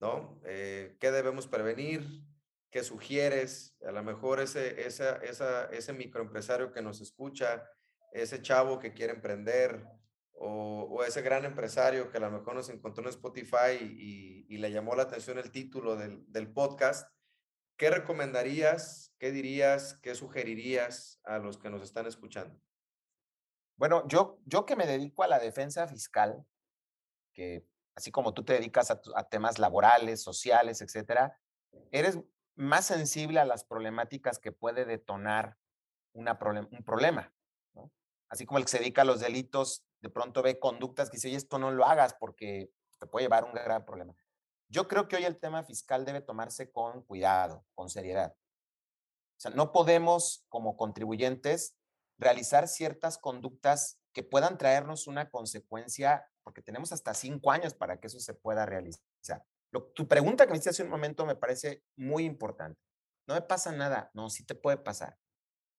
¿no? 0.00 0.40
Eh, 0.44 0.96
¿Qué 1.00 1.10
debemos 1.10 1.46
prevenir? 1.46 2.22
¿Qué 2.70 2.84
sugieres? 2.84 3.76
A 3.86 3.92
lo 3.92 4.02
mejor 4.02 4.40
ese, 4.40 4.86
esa, 4.86 5.16
esa, 5.16 5.66
ese 5.66 5.92
microempresario 5.92 6.72
que 6.72 6.82
nos 6.82 7.00
escucha, 7.00 7.68
ese 8.12 8.42
chavo 8.42 8.78
que 8.78 8.92
quiere 8.92 9.12
emprender, 9.12 9.84
o, 10.42 11.04
ese 11.06 11.20
gran 11.22 11.44
empresario 11.44 12.10
que 12.10 12.16
a 12.16 12.20
lo 12.20 12.30
mejor 12.30 12.54
nos 12.54 12.70
encontró 12.70 13.02
en 13.04 13.10
Spotify 13.10 13.76
y, 13.80 14.56
le 14.58 14.72
llamó 14.72 14.94
la 14.94 15.04
atención 15.04 15.38
el 15.38 15.50
título 15.50 15.96
del, 15.96 16.24
del, 16.30 16.52
podcast, 16.52 17.10
¿qué 17.78 17.88
recomendarías, 17.88 19.14
qué 19.18 19.32
dirías, 19.32 19.98
qué 20.02 20.14
sugerirías 20.14 21.18
a 21.24 21.38
los 21.38 21.56
que 21.56 21.70
nos 21.70 21.82
están 21.82 22.06
escuchando? 22.06 22.60
Bueno, 23.80 24.06
yo, 24.08 24.38
yo 24.44 24.66
que 24.66 24.76
me 24.76 24.86
dedico 24.86 25.22
a 25.22 25.26
la 25.26 25.38
defensa 25.38 25.88
fiscal, 25.88 26.44
que 27.32 27.66
así 27.94 28.12
como 28.12 28.34
tú 28.34 28.44
te 28.44 28.52
dedicas 28.52 28.90
a, 28.90 29.28
temas 29.30 29.58
laborales, 29.58 30.22
sociales, 30.22 30.82
etcétera, 30.82 31.40
eres 31.90 32.18
más 32.56 32.84
sensible 32.84 33.40
a 33.40 33.46
las 33.46 33.64
problemáticas 33.64 34.38
que 34.38 34.52
puede 34.52 34.84
detonar 34.84 35.56
una 36.12 36.38
un 36.70 36.84
problema. 36.84 37.32
Así 38.28 38.44
como 38.44 38.58
el 38.58 38.64
que 38.64 38.70
se 38.70 38.80
dedica 38.80 39.00
a 39.00 39.06
los 39.06 39.20
delitos 39.20 39.86
de 40.02 40.10
pronto 40.10 40.42
ve 40.42 40.58
conductas 40.58 41.08
que 41.08 41.16
dice, 41.16 41.28
oye, 41.28 41.38
esto 41.38 41.58
no 41.58 41.70
lo 41.70 41.86
hagas 41.86 42.12
porque 42.12 42.70
te 42.98 43.06
puede 43.06 43.24
llevar 43.24 43.44
a 43.44 43.46
un 43.46 43.54
gran 43.54 43.86
problema. 43.86 44.14
Yo 44.68 44.88
creo 44.88 45.08
que 45.08 45.16
hoy 45.16 45.24
el 45.24 45.38
tema 45.38 45.64
fiscal 45.64 46.04
debe 46.04 46.20
tomarse 46.20 46.70
con 46.70 47.02
cuidado, 47.04 47.64
con 47.74 47.88
seriedad. 47.88 48.36
O 48.36 49.40
sea, 49.40 49.52
no 49.52 49.72
podemos 49.72 50.44
como 50.50 50.76
contribuyentes 50.76 51.79
realizar 52.20 52.68
ciertas 52.68 53.18
conductas 53.18 53.98
que 54.12 54.22
puedan 54.22 54.58
traernos 54.58 55.06
una 55.06 55.30
consecuencia, 55.30 56.28
porque 56.42 56.62
tenemos 56.62 56.92
hasta 56.92 57.14
cinco 57.14 57.50
años 57.50 57.74
para 57.74 57.98
que 57.98 58.08
eso 58.08 58.20
se 58.20 58.34
pueda 58.34 58.66
realizar. 58.66 59.44
Tu 59.94 60.06
pregunta 60.06 60.44
que 60.44 60.50
me 60.50 60.56
hiciste 60.56 60.70
hace 60.70 60.82
un 60.82 60.90
momento 60.90 61.24
me 61.24 61.36
parece 61.36 61.82
muy 61.96 62.24
importante. 62.24 62.80
No 63.26 63.34
me 63.34 63.42
pasa 63.42 63.72
nada. 63.72 64.10
No, 64.14 64.28
sí 64.28 64.44
te 64.44 64.54
puede 64.54 64.76
pasar. 64.76 65.16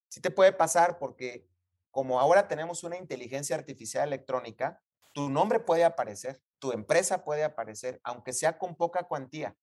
Sí 0.10 0.22
te 0.22 0.32
puede 0.32 0.54
pasar 0.54 0.98
porque 0.98 1.48
como 1.92 2.20
ahora 2.20 2.48
tenemos 2.48 2.84
una 2.84 2.98
inteligencia 2.98 3.56
artificial 3.56 4.08
electrónica, 4.08 4.82
tu 5.14 5.30
nombre 5.30 5.60
puede 5.60 5.84
aparecer, 5.84 6.42
tu 6.58 6.72
empresa 6.72 7.24
puede 7.24 7.44
aparecer, 7.44 8.00
aunque 8.04 8.34
sea 8.34 8.58
con 8.58 8.76
poca 8.76 9.04
cuantía, 9.04 9.58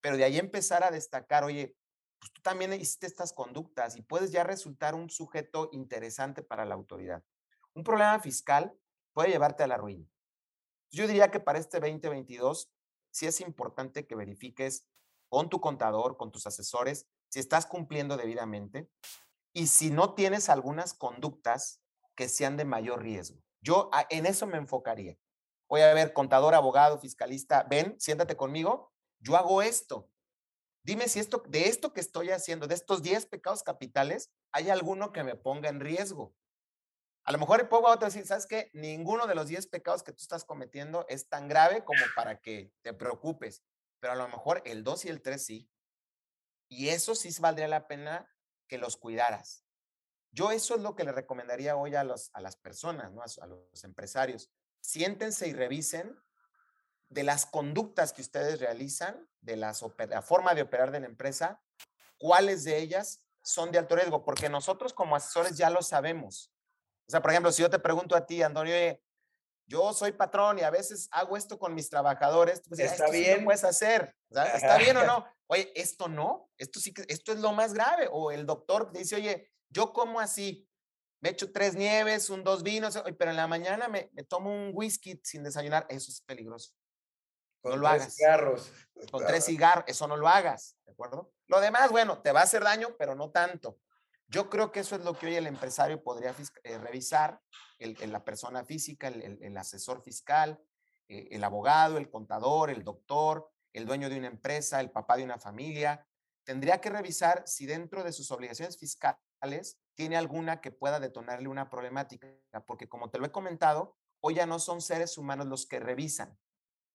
pero 0.00 0.16
de 0.16 0.24
ahí 0.24 0.38
empezar 0.38 0.82
a 0.82 0.90
destacar, 0.90 1.44
oye, 1.44 1.76
pues 2.24 2.32
tú 2.32 2.40
también 2.40 2.72
hiciste 2.72 3.06
estas 3.06 3.34
conductas 3.34 3.98
y 3.98 4.02
puedes 4.02 4.32
ya 4.32 4.44
resultar 4.44 4.94
un 4.94 5.10
sujeto 5.10 5.68
interesante 5.72 6.42
para 6.42 6.64
la 6.64 6.74
autoridad. 6.74 7.22
Un 7.74 7.84
problema 7.84 8.18
fiscal 8.18 8.74
puede 9.12 9.28
llevarte 9.28 9.62
a 9.62 9.66
la 9.66 9.76
ruina. 9.76 10.08
Yo 10.90 11.06
diría 11.06 11.30
que 11.30 11.38
para 11.38 11.58
este 11.58 11.80
2022 11.80 12.72
sí 13.10 13.26
es 13.26 13.42
importante 13.42 14.06
que 14.06 14.14
verifiques 14.14 14.86
con 15.28 15.50
tu 15.50 15.60
contador, 15.60 16.16
con 16.16 16.32
tus 16.32 16.46
asesores, 16.46 17.06
si 17.28 17.40
estás 17.40 17.66
cumpliendo 17.66 18.16
debidamente, 18.16 18.88
y 19.52 19.66
si 19.66 19.90
no 19.90 20.14
tienes 20.14 20.48
algunas 20.48 20.94
conductas 20.94 21.82
que 22.14 22.30
sean 22.30 22.56
de 22.56 22.64
mayor 22.64 23.02
riesgo. 23.02 23.38
Yo 23.60 23.90
en 24.08 24.24
eso 24.24 24.46
me 24.46 24.56
enfocaría. 24.56 25.18
Voy 25.68 25.82
a 25.82 25.92
ver, 25.92 26.14
contador, 26.14 26.54
abogado, 26.54 26.98
fiscalista, 26.98 27.64
ven, 27.64 28.00
siéntate 28.00 28.34
conmigo, 28.34 28.94
yo 29.18 29.36
hago 29.36 29.60
esto. 29.60 30.08
Dime 30.84 31.08
si 31.08 31.18
esto, 31.18 31.42
de 31.48 31.68
esto 31.68 31.94
que 31.94 32.00
estoy 32.00 32.30
haciendo, 32.30 32.66
de 32.66 32.74
estos 32.74 33.02
10 33.02 33.26
pecados 33.26 33.62
capitales, 33.62 34.30
hay 34.52 34.68
alguno 34.68 35.12
que 35.12 35.24
me 35.24 35.34
ponga 35.34 35.70
en 35.70 35.80
riesgo. 35.80 36.36
A 37.24 37.32
lo 37.32 37.38
mejor 37.38 37.70
puedo 37.70 37.88
a 37.88 37.96
decir, 37.96 38.26
¿sabes 38.26 38.46
qué? 38.46 38.70
Ninguno 38.74 39.26
de 39.26 39.34
los 39.34 39.48
10 39.48 39.66
pecados 39.68 40.02
que 40.02 40.12
tú 40.12 40.20
estás 40.20 40.44
cometiendo 40.44 41.06
es 41.08 41.26
tan 41.30 41.48
grave 41.48 41.82
como 41.84 42.02
para 42.14 42.42
que 42.42 42.70
te 42.82 42.92
preocupes, 42.92 43.64
pero 43.98 44.12
a 44.12 44.16
lo 44.16 44.28
mejor 44.28 44.60
el 44.66 44.84
2 44.84 45.06
y 45.06 45.08
el 45.08 45.22
3 45.22 45.42
sí. 45.42 45.70
Y 46.68 46.90
eso 46.90 47.14
sí 47.14 47.30
valdría 47.40 47.66
la 47.66 47.88
pena 47.88 48.30
que 48.68 48.76
los 48.76 48.98
cuidaras. 48.98 49.64
Yo 50.32 50.50
eso 50.50 50.74
es 50.74 50.82
lo 50.82 50.96
que 50.96 51.04
le 51.04 51.12
recomendaría 51.12 51.76
hoy 51.76 51.94
a, 51.94 52.04
los, 52.04 52.30
a 52.34 52.42
las 52.42 52.56
personas, 52.56 53.10
¿no? 53.12 53.22
a, 53.22 53.46
los 53.46 53.84
empresarios. 53.84 54.50
Siéntense 54.80 55.48
y 55.48 55.54
revisen 55.54 56.18
de 57.08 57.22
las 57.22 57.46
conductas 57.46 58.12
que 58.12 58.22
ustedes 58.22 58.60
realizan, 58.60 59.28
de 59.40 59.56
la 59.56 59.72
forma 60.22 60.54
de 60.54 60.62
operar 60.62 60.90
de 60.90 61.00
la 61.00 61.06
empresa, 61.06 61.62
cuáles 62.18 62.64
de 62.64 62.78
ellas 62.78 63.22
son 63.42 63.70
de 63.70 63.78
alto 63.78 63.94
riesgo, 63.94 64.24
porque 64.24 64.48
nosotros 64.48 64.92
como 64.92 65.16
asesores 65.16 65.56
ya 65.56 65.70
lo 65.70 65.82
sabemos. 65.82 66.50
O 67.06 67.10
sea, 67.10 67.20
por 67.20 67.30
ejemplo, 67.30 67.52
si 67.52 67.62
yo 67.62 67.70
te 67.70 67.78
pregunto 67.78 68.16
a 68.16 68.24
ti, 68.24 68.42
Antonio, 68.42 68.74
yo 69.66 69.92
soy 69.92 70.12
patrón 70.12 70.58
y 70.58 70.62
a 70.62 70.70
veces 70.70 71.08
hago 71.10 71.36
esto 71.36 71.58
con 71.58 71.74
mis 71.74 71.88
trabajadores, 71.88 72.62
pues 72.66 72.80
está 72.80 73.10
bien. 73.10 73.38
Sí 73.38 73.44
puedes 73.44 73.64
hacer, 73.64 74.14
¿está 74.30 74.78
bien 74.78 74.96
o 74.96 75.04
no? 75.06 75.26
Oye, 75.46 75.70
esto 75.74 76.08
no, 76.08 76.50
esto 76.56 76.80
sí 76.80 76.92
que, 76.92 77.04
esto 77.08 77.32
es 77.32 77.40
lo 77.40 77.52
más 77.52 77.74
grave. 77.74 78.08
O 78.10 78.30
el 78.30 78.46
doctor 78.46 78.92
dice, 78.92 79.16
oye, 79.16 79.50
yo 79.68 79.92
como 79.92 80.20
así, 80.20 80.68
me 81.20 81.30
echo 81.30 81.52
tres 81.52 81.74
nieves, 81.74 82.30
un 82.30 82.44
dos 82.44 82.62
vinos, 82.62 83.02
pero 83.18 83.30
en 83.30 83.36
la 83.36 83.46
mañana 83.46 83.88
me, 83.88 84.10
tomo 84.28 84.50
un 84.50 84.72
whisky 84.74 85.20
sin 85.22 85.42
desayunar, 85.42 85.86
eso 85.88 86.10
es 86.10 86.20
peligroso. 86.20 86.72
Con 87.64 87.72
no 87.72 87.78
lo 87.78 87.88
hagas. 87.88 88.14
cigarros. 88.14 88.70
Con 89.10 89.24
tres 89.24 89.46
cigarros, 89.46 89.84
eso 89.86 90.06
no 90.06 90.18
lo 90.18 90.28
hagas, 90.28 90.76
¿de 90.84 90.92
acuerdo? 90.92 91.32
Lo 91.46 91.60
demás, 91.60 91.90
bueno, 91.90 92.20
te 92.20 92.30
va 92.30 92.40
a 92.40 92.42
hacer 92.42 92.62
daño, 92.62 92.94
pero 92.98 93.14
no 93.14 93.30
tanto. 93.30 93.78
Yo 94.26 94.50
creo 94.50 94.70
que 94.70 94.80
eso 94.80 94.96
es 94.96 95.02
lo 95.02 95.14
que 95.18 95.28
hoy 95.28 95.36
el 95.36 95.46
empresario 95.46 96.02
podría 96.02 96.34
eh, 96.62 96.78
revisar, 96.78 97.40
el, 97.78 97.96
la 98.12 98.22
persona 98.22 98.66
física, 98.66 99.08
el, 99.08 99.56
asesor 99.56 100.02
fiscal, 100.02 100.62
eh, 101.08 101.28
el 101.30 101.42
abogado, 101.42 101.96
el 101.96 102.10
contador, 102.10 102.68
el 102.68 102.84
doctor, 102.84 103.50
el 103.72 103.86
dueño 103.86 104.10
de 104.10 104.18
una 104.18 104.28
empresa, 104.28 104.80
el 104.80 104.90
papá 104.90 105.16
de 105.16 105.24
una 105.24 105.38
familia. 105.38 106.06
Tendría 106.44 106.82
que 106.82 106.90
revisar 106.90 107.44
si 107.46 107.64
dentro 107.64 108.04
de 108.04 108.12
sus 108.12 108.30
obligaciones 108.30 108.76
fiscales 108.76 109.78
tiene 109.94 110.18
alguna 110.18 110.60
que 110.60 110.70
pueda 110.70 111.00
detonarle 111.00 111.48
una 111.48 111.70
problemática, 111.70 112.28
porque 112.66 112.90
como 112.90 113.08
te 113.08 113.18
lo 113.18 113.24
he 113.24 113.32
comentado, 113.32 113.96
hoy 114.20 114.34
ya 114.34 114.44
no 114.44 114.58
son 114.58 114.82
seres 114.82 115.16
humanos 115.16 115.46
los 115.46 115.66
que 115.66 115.80
revisan. 115.80 116.38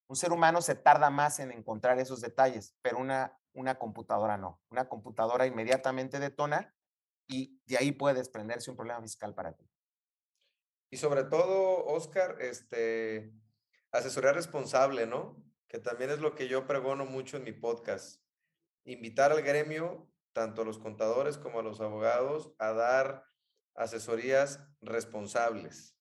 Un 0.10 0.16
ser 0.16 0.32
humano 0.32 0.62
se 0.62 0.74
tarda 0.74 1.12
más 1.12 1.40
en 1.40 1.52
encontrar 1.52 2.00
esos 2.00 2.20
detalles, 2.20 2.76
pero 2.82 2.98
una, 2.98 3.40
una 3.54 3.76
computadora 3.76 4.38
no. 4.38 4.60
Una 4.72 4.90
computadora 4.90 5.46
inmediatamente 5.46 6.20
detona 6.20 6.76
y 7.28 7.62
de 7.68 7.78
ahí 7.78 7.92
puede 7.92 8.16
desprenderse 8.16 8.72
un 8.72 8.76
problema 8.76 9.02
fiscal 9.02 9.36
para 9.36 9.54
ti. 9.54 9.70
Y 10.90 10.98
sobre 10.98 11.24
todo, 11.26 11.86
Oscar, 11.86 12.38
este, 12.42 13.32
asesoría 13.92 14.34
responsable, 14.34 15.06
¿no? 15.06 15.44
Que 15.68 15.78
también 15.78 16.10
es 16.10 16.20
lo 16.20 16.34
que 16.34 16.48
yo 16.48 16.66
pregono 16.66 17.06
mucho 17.06 17.38
en 17.38 17.44
mi 17.44 17.52
podcast. 17.52 18.20
Invitar 18.86 19.32
al 19.32 19.44
gremio 19.44 20.10
tanto 20.34 20.64
a 20.64 20.66
los 20.66 20.80
contadores 20.80 21.38
como 21.38 21.60
a 21.60 21.64
los 21.64 21.82
abogados 21.82 22.56
a 22.58 22.72
dar 22.74 23.26
asesorías 23.76 24.60
responsables, 24.82 25.96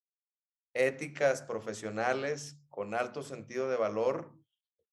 éticas 0.72 1.42
profesionales 1.42 2.58
con 2.78 2.94
alto 2.94 3.24
sentido 3.24 3.68
de 3.68 3.76
valor, 3.76 4.32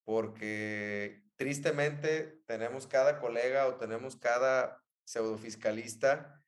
porque 0.06 1.24
tristemente 1.36 2.42
tenemos 2.48 2.88
cada 2.88 3.20
colega 3.20 3.68
o 3.68 3.76
tenemos 3.76 4.16
cada 4.16 4.84
pseudofiscalista 5.04 6.42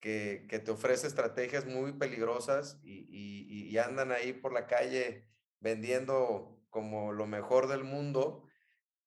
que, 0.00 0.46
que 0.48 0.58
te 0.58 0.70
ofrece 0.70 1.06
estrategias 1.06 1.66
muy 1.66 1.92
peligrosas 1.92 2.80
y, 2.82 3.06
y, 3.10 3.68
y 3.68 3.76
andan 3.76 4.12
ahí 4.12 4.32
por 4.32 4.54
la 4.54 4.66
calle 4.66 5.28
vendiendo 5.60 6.58
como 6.70 7.12
lo 7.12 7.26
mejor 7.26 7.68
del 7.68 7.84
mundo 7.84 8.48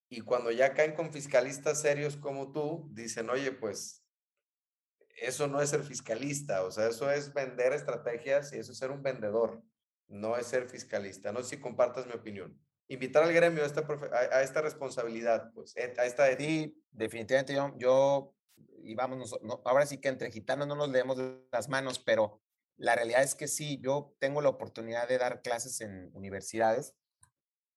y 0.08 0.22
cuando 0.22 0.52
ya 0.52 0.76
caen 0.76 0.94
con 0.94 1.12
fiscalistas 1.12 1.82
serios 1.82 2.16
como 2.16 2.52
tú, 2.52 2.92
dicen, 2.92 3.28
oye, 3.32 3.54
pues 3.54 4.06
eso 5.16 5.48
no 5.48 5.60
es 5.60 5.72
ser 5.72 5.82
fiscalista, 5.82 6.62
o 6.64 6.70
sea, 6.70 6.90
eso 6.90 7.10
es 7.10 7.34
vender 7.34 7.74
estrategias 7.74 8.54
y 8.54 8.60
eso 8.60 8.72
es 8.72 8.78
ser 8.78 8.92
un 8.92 9.02
vendedor, 9.02 9.64
no 10.12 10.38
es 10.38 10.48
ser 10.48 10.70
fiscalista. 10.70 11.32
No 11.32 11.42
sé 11.42 11.56
si 11.56 11.62
compartas 11.62 12.06
mi 12.06 12.14
opinión. 12.14 12.60
Invitar 12.88 13.24
al 13.24 13.34
gremio 13.34 13.64
a 13.64 13.66
esta, 13.66 13.86
a, 14.32 14.42
esta 14.44 14.62
responsabilidad, 14.62 15.52
pues, 15.54 15.76
eh, 15.78 15.94
a 15.98 16.06
esta... 16.06 16.28
Sí, 16.38 16.78
definitivamente 16.92 17.54
yo, 17.54 17.74
yo 17.78 18.36
y 18.84 18.96
vamos, 18.96 19.40
ahora 19.64 19.86
sí 19.86 20.00
que 20.00 20.10
entre 20.10 20.32
gitanos 20.32 20.68
no 20.68 20.76
nos 20.76 20.90
leemos 20.90 21.18
las 21.52 21.70
manos, 21.70 22.00
pero 22.00 22.42
la 22.78 22.96
realidad 22.96 23.24
es 23.24 23.36
que 23.36 23.48
sí, 23.48 23.80
yo 23.82 24.16
tengo 24.20 24.42
la 24.42 24.50
oportunidad 24.50 25.08
de 25.08 25.18
dar 25.18 25.42
clases 25.42 25.82
en 25.82 26.12
universidades 26.14 26.96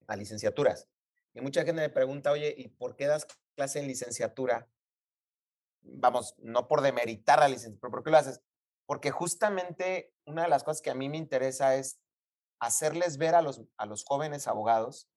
a 0.07 0.15
licenciaturas. 0.15 0.89
Y 1.33 1.41
mucha 1.41 1.63
gente 1.63 1.81
me 1.81 1.89
pregunta, 1.89 2.31
oye, 2.31 2.53
¿y 2.57 2.69
por 2.69 2.95
qué 2.95 3.05
das 3.07 3.27
clase 3.55 3.79
en 3.79 3.87
licenciatura? 3.87 4.67
Vamos, 5.81 6.35
no 6.39 6.67
por 6.67 6.81
demeritar 6.81 7.39
la 7.39 7.47
licenciatura, 7.47 7.81
pero 7.81 7.91
¿por 7.91 8.03
qué 8.03 8.11
lo 8.11 8.17
haces? 8.17 8.41
Porque 8.85 9.11
justamente 9.11 10.13
una 10.25 10.43
de 10.43 10.49
las 10.49 10.63
cosas 10.63 10.81
que 10.81 10.89
a 10.89 10.95
mí 10.95 11.09
me 11.09 11.17
interesa 11.17 11.75
es 11.75 11.99
hacerles 12.59 13.17
ver 13.17 13.35
a 13.35 13.41
los, 13.41 13.61
a 13.77 13.85
los 13.85 14.03
jóvenes 14.05 14.47
abogados 14.47 15.09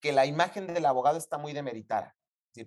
que 0.00 0.12
la 0.12 0.26
imagen 0.26 0.66
del 0.72 0.86
abogado 0.86 1.18
está 1.18 1.38
muy 1.38 1.52
demeritada. 1.52 2.16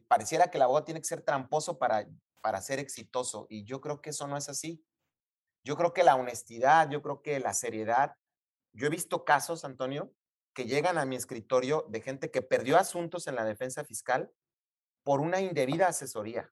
pareciera 0.08 0.50
que 0.50 0.58
el 0.58 0.64
abogado 0.64 0.86
tiene 0.86 1.02
que 1.02 1.08
ser 1.08 1.22
tramposo 1.22 1.78
para, 1.78 2.08
para 2.42 2.62
ser 2.62 2.80
exitoso 2.80 3.48
y 3.50 3.64
yo 3.64 3.82
creo 3.82 4.02
que 4.02 4.10
eso 4.10 4.28
no 4.28 4.38
es 4.38 4.50
así. 4.50 4.84
Yo 5.64 5.78
creo 5.78 5.94
que 5.94 6.04
la 6.04 6.16
honestidad, 6.16 6.90
yo 6.90 7.02
creo 7.02 7.22
que 7.22 7.40
la 7.40 7.54
seriedad. 7.54 8.16
Yo 8.74 8.88
he 8.88 8.90
visto 8.90 9.26
casos, 9.26 9.64
Antonio, 9.64 10.14
que 10.54 10.66
llegan 10.66 10.98
a 10.98 11.06
mi 11.06 11.16
escritorio 11.16 11.86
de 11.90 12.02
gente 12.02 12.32
que 12.32 12.42
perdió 12.42 12.78
asuntos 12.78 13.28
en 13.28 13.36
la 13.36 13.46
defensa 13.46 13.84
fiscal 13.84 14.32
por 15.04 15.22
una 15.22 15.40
indebida 15.40 15.88
asesoría, 15.88 16.52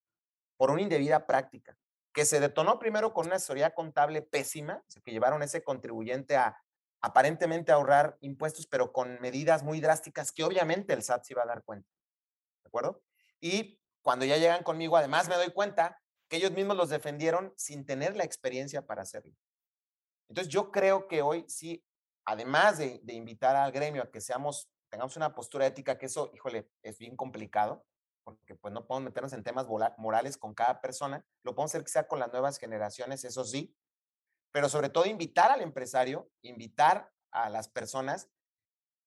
por 0.58 0.72
una 0.72 0.82
indebida 0.82 1.26
práctica, 1.26 1.78
que 2.14 2.26
se 2.26 2.40
detonó 2.40 2.80
primero 2.80 3.14
con 3.14 3.28
una 3.28 3.36
asesoría 3.36 3.74
contable 3.74 4.22
pésima, 4.22 4.84
que 5.04 5.12
llevaron 5.12 5.42
ese 5.44 5.64
contribuyente 5.64 6.38
a 6.38 6.62
aparentemente 7.02 7.72
ahorrar 7.72 8.18
impuestos, 8.22 8.68
pero 8.68 8.92
con 8.92 9.20
medidas 9.22 9.64
muy 9.64 9.80
drásticas 9.80 10.32
que 10.32 10.44
obviamente 10.44 10.94
el 10.94 11.04
SAT 11.04 11.24
se 11.24 11.34
iba 11.34 11.44
a 11.44 11.48
dar 11.48 11.64
cuenta. 11.64 11.90
¿De 12.64 12.68
acuerdo? 12.68 13.02
Y 13.40 13.80
cuando 14.02 14.26
ya 14.26 14.38
llegan 14.38 14.64
conmigo, 14.64 14.98
además 14.98 15.30
me 15.30 15.36
doy 15.36 15.52
cuenta 15.52 16.02
que 16.28 16.38
ellos 16.38 16.52
mismos 16.52 16.78
los 16.78 16.90
defendieron 16.90 17.54
sin 17.58 17.86
tener 17.86 18.16
la 18.16 18.24
experiencia 18.24 18.86
para 18.86 19.02
hacerlo. 19.02 19.34
Entonces 20.30 20.54
yo 20.54 20.72
creo 20.72 21.08
que 21.08 21.22
hoy 21.22 21.46
sí 21.48 21.84
además 22.30 22.78
de, 22.78 23.02
invitar 23.08 23.56
al 23.56 23.72
gremio 23.72 24.04
a 24.04 24.12
que 24.12 24.22
seamos, 24.22 24.70
tengamos 24.90 25.18
una 25.18 25.34
postura 25.34 25.66
ética, 25.66 25.98
que 25.98 26.06
eso, 26.06 26.30
híjole, 26.34 26.70
es 26.84 27.00
bien 27.00 27.16
complicado, 27.16 27.86
porque 28.24 28.56
pues 28.56 28.72
no 28.72 28.86
podemos 28.86 29.06
meternos 29.06 29.34
en 29.34 29.44
temas 29.44 29.66
morales 29.98 30.38
con 30.38 30.54
cada 30.54 30.80
persona, 30.80 31.26
lo 31.44 31.56
podemos 31.56 31.72
hacer 31.74 31.88
sea 31.88 32.08
con 32.08 32.20
las 32.20 32.32
nuevas 32.32 32.60
generaciones, 32.60 33.26
eso 33.26 33.44
sí, 33.44 33.76
pero 34.52 34.70
sobre 34.70 34.90
todo 34.90 35.06
invitar 35.06 35.52
al 35.52 35.62
empresario, 35.62 36.30
invitar 36.42 37.12
a 37.32 37.50
las 37.50 37.68
personas, 37.70 38.30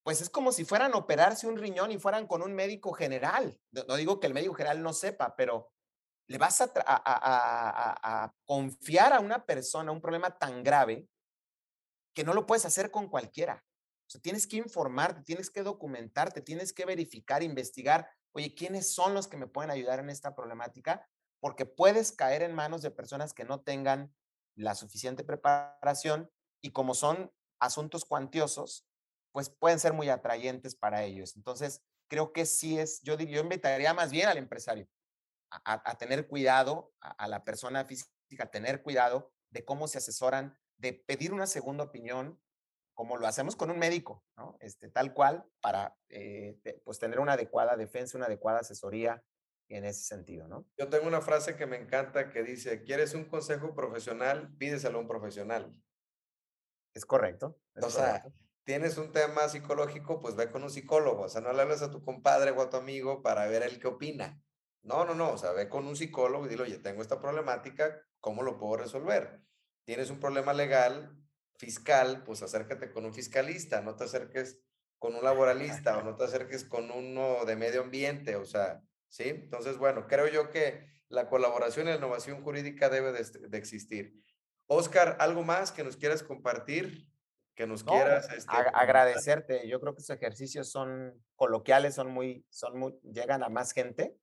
pues 0.03 0.21
es 0.21 0.29
como 0.29 0.51
si 0.51 0.65
fueran 0.65 0.93
a 0.93 0.97
operarse 0.97 1.47
un 1.47 1.57
riñón 1.57 1.91
y 1.91 1.97
fueran 1.97 2.27
con 2.27 2.41
un 2.41 2.53
médico 2.53 2.91
general. 2.91 3.59
No, 3.71 3.95
digo 3.95 4.19
que 4.19 4.27
el 4.27 4.33
médico 4.33 4.53
general 4.53 4.81
no 4.83 4.93
sepa, 4.93 5.35
pero 5.35 5.71
le 6.27 6.37
vas 6.37 6.61
a, 6.61 8.33
confiar 8.45 9.13
a 9.13 9.19
una 9.19 9.45
persona 9.45 9.91
un 9.91 10.01
problema 10.01 10.37
tan 10.37 10.63
grave 10.63 11.07
que 12.13 12.23
no 12.23 12.33
lo 12.33 12.45
puedes 12.45 12.65
hacer 12.65 12.91
con 12.91 13.09
cualquiera. 13.09 13.65
O 14.07 14.09
sea, 14.09 14.21
tienes 14.21 14.45
que 14.45 14.57
informarte, 14.57 15.23
tienes 15.23 15.49
que 15.49 15.63
documentarte, 15.63 16.41
tienes 16.41 16.73
que 16.73 16.85
verificar, 16.85 17.41
investigar, 17.41 18.09
oye, 18.33 18.53
¿quiénes 18.53 18.93
son 18.93 19.13
los 19.13 19.27
que 19.27 19.37
me 19.37 19.47
pueden 19.47 19.71
ayudar 19.71 19.99
en 19.99 20.09
esta 20.09 20.35
problemática? 20.35 21.07
Porque 21.39 21.65
puedes 21.65 22.11
caer 22.11 22.43
en 22.43 22.53
manos 22.53 22.81
de 22.81 22.91
personas 22.91 23.33
que 23.33 23.45
no 23.45 23.61
tengan 23.61 24.13
la 24.55 24.75
suficiente 24.75 25.23
preparación 25.23 26.31
y 26.61 26.71
como 26.71 26.93
son 26.93 27.31
asuntos 27.59 28.05
cuantiosos, 28.05 28.87
pues 29.31 29.49
pueden 29.49 29.79
ser 29.79 29.93
muy 29.93 30.09
atrayentes 30.09 30.75
para 30.75 31.03
ellos. 31.03 31.35
Entonces, 31.35 31.83
creo 32.09 32.33
que 32.33 32.45
sí 32.45 32.77
es, 32.77 33.01
yo, 33.01 33.17
yo 33.17 33.41
invitaría 33.41 33.93
más 33.93 34.11
bien 34.11 34.27
al 34.27 34.37
empresario 34.37 34.87
a, 35.65 35.97
tener 35.97 36.27
cuidado, 36.27 36.93
a, 36.99 37.27
la 37.27 37.43
persona 37.43 37.85
física, 37.85 38.11
a 38.39 38.51
tener 38.51 38.81
cuidado 38.81 39.31
de 39.51 39.63
cómo 39.63 39.87
se 39.87 39.99
asesoran 39.99 40.57
de 40.77 40.93
pedir 40.93 41.31
una 41.31 41.45
segunda 41.45 41.83
opinión, 41.83 42.41
como 42.95 43.17
lo 43.17 43.27
hacemos 43.27 43.55
con 43.55 43.69
un 43.69 43.77
médico. 43.77 44.23
Este, 44.59 44.89
tal 44.89 45.13
cual, 45.13 45.45
para 45.61 45.95
eh, 46.09 46.59
pues 46.83 46.99
tener 46.99 47.19
una 47.19 47.33
adecuada 47.33 47.75
defensa, 47.75 48.17
una 48.17 48.25
adecuada 48.27 48.59
asesoría 48.59 49.23
en 49.69 49.85
ese 49.85 50.03
sentido, 50.03 50.47
¿no? 50.47 50.67
Yo 50.77 50.89
tengo 50.89 51.07
una 51.07 51.21
frase 51.21 51.55
que 51.55 51.65
me 51.65 51.77
encanta 51.77 52.29
que 52.29 52.43
dice, 52.43 52.83
¿quieres 52.83 53.13
un 53.13 53.25
consejo 53.25 53.73
profesional? 53.73 54.55
Pídeselo 54.57 54.97
a 54.97 55.01
un 55.01 55.07
profesional. 55.07 55.75
Es 56.93 57.05
correcto. 57.05 57.59
o 57.81 57.89
sea, 57.89 58.23
tienes 58.63 58.97
un 58.97 59.11
tema 59.11 59.49
psicológico, 59.49 60.19
pues 60.19 60.35
ve 60.35 60.51
con 60.51 60.63
un 60.63 60.69
psicólogo. 60.69 61.23
O 61.23 61.29
sea, 61.29 61.41
no 61.41 61.53
le 61.53 61.61
hables 61.61 61.81
a 61.81 61.89
tu 61.89 62.03
compadre 62.03 62.51
o 62.51 62.61
a 62.61 62.69
tu 62.69 62.77
amigo 62.77 63.21
para 63.21 63.47
ver 63.47 63.63
el 63.63 63.79
qué 63.79 63.87
opina. 63.87 64.43
No, 64.83 65.05
no, 65.05 65.15
no. 65.15 65.31
O 65.31 65.37
sea, 65.37 65.53
ve 65.53 65.69
con 65.69 65.87
un 65.87 65.95
psicólogo 65.95 66.45
y 66.45 66.49
dile, 66.49 66.63
oye, 66.63 66.77
tengo 66.77 67.01
esta 67.01 67.19
problemática, 67.19 67.99
¿cómo 68.19 68.43
lo 68.43 68.57
puedo 68.57 68.77
resolver? 68.77 69.43
tienes 69.85 70.09
un 70.09 70.19
problema 70.19 70.53
legal, 70.53 71.15
fiscal, 71.57 72.23
pues 72.23 72.41
acércate 72.41 72.91
con 72.91 73.05
un 73.05 73.13
fiscalista, 73.13 73.81
no 73.81 73.95
te 73.95 74.05
acerques 74.05 74.59
con 74.99 75.15
un 75.15 75.23
laboralista 75.23 75.97
o 75.97 76.03
no 76.03 76.15
te 76.15 76.23
acerques 76.23 76.63
con 76.63 76.91
uno 76.91 77.45
de 77.45 77.55
medio 77.55 77.81
ambiente, 77.81 78.35
o 78.35 78.45
sea, 78.45 78.81
¿sí? 79.13 79.29
Entonces, 79.29 79.77
bueno, 79.77 80.07
creo 80.07 80.27
yo 80.27 80.49
que 80.49 80.87
la 81.07 81.29
colaboración 81.29 81.85
y 81.85 81.91
la 81.91 81.97
innovación 81.97 82.41
jurídica 82.43 82.89
debe 82.89 83.11
de, 83.11 83.57
existir. 83.57 84.19
Oscar, 84.65 85.17
¿algo 85.19 85.43
más 85.43 85.71
que 85.71 85.83
nos 85.83 85.97
quieras 85.97 86.23
compartir? 86.23 87.07
Que 87.53 87.67
nos 87.67 87.83
quieras... 87.83 88.27
Este, 88.33 88.51
agradecerte. 88.51 89.67
Yo 89.67 89.79
creo 89.79 89.93
que 89.93 90.01
esos 90.01 90.15
ejercicios 90.15 90.71
son 90.71 91.23
coloquiales, 91.35 91.93
son 91.93 92.09
muy, 92.09 92.43
son 92.49 92.79
muy, 92.79 92.99
llegan 93.03 93.43
a 93.43 93.49
más 93.49 93.71
gente 93.71 94.17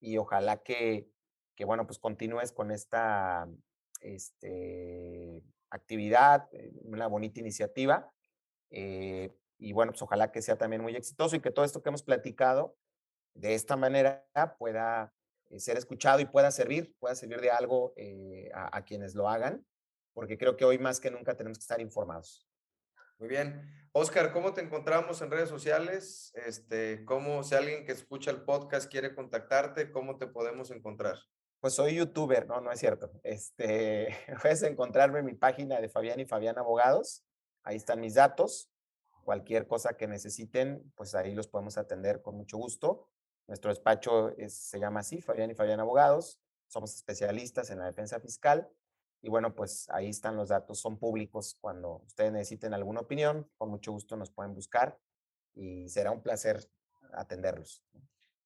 y 0.00 0.16
ojalá 0.16 0.62
que, 0.62 1.10
que 1.54 1.66
bueno, 1.66 1.86
pues 1.86 1.98
continúes 1.98 2.52
con 2.52 2.70
esta 2.70 3.46
este, 4.00 5.42
actividad, 5.68 6.48
eh, 6.52 6.72
una 6.84 7.06
bonita 7.06 7.38
iniciativa. 7.38 8.10
Eh, 8.70 9.30
y 9.58 9.74
bueno, 9.74 9.92
pues 9.92 10.00
ojalá 10.00 10.32
que 10.32 10.40
sea 10.40 10.56
también 10.56 10.80
muy 10.80 10.96
exitoso 10.96 11.36
y 11.36 11.40
que 11.40 11.50
todo 11.50 11.66
esto 11.66 11.82
que 11.82 11.90
hemos 11.90 12.02
platicado 12.02 12.78
de 13.34 13.54
esta 13.54 13.76
manera 13.76 14.26
pueda 14.58 15.12
eh, 15.50 15.60
ser 15.60 15.76
escuchado 15.76 16.20
y 16.20 16.26
pueda 16.26 16.50
servir, 16.50 16.94
pueda 16.98 17.14
servir 17.14 17.40
de 17.40 17.50
algo 17.50 17.94
a, 18.54 18.82
quienes 18.84 19.14
lo 19.14 19.28
hagan, 19.28 19.66
porque 20.12 20.38
creo 20.38 20.56
que 20.56 20.64
hoy 20.64 20.78
más 20.78 21.00
que 21.00 21.10
nunca 21.10 21.36
tenemos 21.36 21.58
que 21.58 21.62
estar 21.62 21.80
informados. 21.80 22.48
Muy 23.18 23.28
bien. 23.28 23.62
Oscar, 23.92 24.32
¿cómo 24.32 24.52
te 24.52 24.62
encontramos 24.62 25.22
en 25.22 25.30
redes 25.30 25.48
sociales? 25.48 26.32
Este, 26.34 27.04
¿cómo, 27.04 27.44
si 27.44 27.54
alguien 27.54 27.84
que 27.84 27.92
escucha 27.92 28.30
el 28.30 28.42
podcast 28.42 28.90
quiere 28.90 29.14
contactarte, 29.14 29.92
cómo 29.92 30.18
te 30.18 30.26
podemos 30.26 30.70
encontrar? 30.70 31.18
Pues 31.60 31.74
soy 31.74 31.94
youtuber, 31.94 32.48
no, 32.48 32.60
no 32.60 32.72
es 32.72 32.80
cierto. 32.80 33.12
Este, 33.22 34.08
puedes 34.42 34.62
encontrarme 34.64 35.20
en 35.20 35.26
mi 35.26 35.34
página 35.34 35.80
de 35.80 35.88
Fabián 35.88 36.18
y 36.18 36.26
Fabián 36.26 36.58
Abogados. 36.58 37.24
Ahí 37.62 37.76
están 37.76 38.00
mis 38.00 38.14
datos. 38.14 38.68
Cualquier 39.24 39.68
cosa 39.68 39.96
que 39.96 40.08
necesiten, 40.08 40.92
pues 40.96 41.14
ahí 41.14 41.32
los 41.32 41.46
podemos 41.46 41.78
atender 41.78 42.22
con 42.22 42.34
mucho 42.34 42.56
gusto. 42.56 43.11
Nuestro 43.46 43.70
despacho 43.70 44.34
se 44.48 44.78
llama 44.78 45.00
así, 45.00 45.20
Fabián 45.20 45.50
y 45.50 45.54
Fabián 45.54 45.80
Abogados. 45.80 46.40
Somos 46.68 46.94
especialistas 46.94 47.70
en 47.70 47.78
la 47.78 47.86
defensa 47.86 48.20
fiscal. 48.20 48.68
Y 49.20 49.28
bueno, 49.28 49.54
pues 49.54 49.88
ahí 49.90 50.08
están 50.08 50.36
los 50.36 50.48
datos, 50.48 50.80
son 50.80 50.98
públicos. 50.98 51.56
Cuando 51.60 52.02
ustedes 52.06 52.32
necesiten 52.32 52.74
alguna 52.74 53.00
opinión, 53.00 53.48
con 53.56 53.68
mucho 53.68 53.92
gusto 53.92 54.16
nos 54.16 54.30
pueden 54.30 54.54
buscar 54.54 54.98
y 55.54 55.88
será 55.88 56.10
un 56.10 56.22
placer 56.22 56.68
atenderlos. 57.12 57.84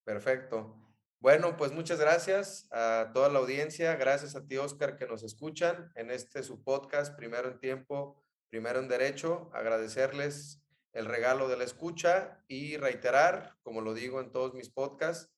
Perfecto. 0.04 0.76
Bueno, 1.18 1.56
pues 1.56 1.72
muchas 1.72 1.98
gracias 1.98 2.68
a 2.70 3.10
toda 3.14 3.30
la 3.30 3.38
audiencia. 3.38 3.96
Gracias 3.96 4.36
a 4.36 4.46
ti, 4.46 4.58
Oscar, 4.58 4.96
que 4.96 5.06
nos 5.06 5.22
escuchan 5.22 5.90
en 5.94 6.10
este 6.10 6.42
su 6.42 6.62
podcast, 6.62 7.16
Primero 7.16 7.48
en 7.48 7.58
Tiempo, 7.58 8.22
Primero 8.50 8.78
en 8.78 8.88
Derecho. 8.88 9.50
Agradecerles 9.54 10.62
el 10.96 11.04
regalo 11.04 11.46
de 11.46 11.58
la 11.58 11.64
escucha 11.64 12.42
y 12.48 12.78
reiterar, 12.78 13.58
como 13.62 13.82
lo 13.82 13.92
digo 13.92 14.18
en 14.20 14.32
todos 14.32 14.54
mis 14.54 14.70
podcasts, 14.70 15.30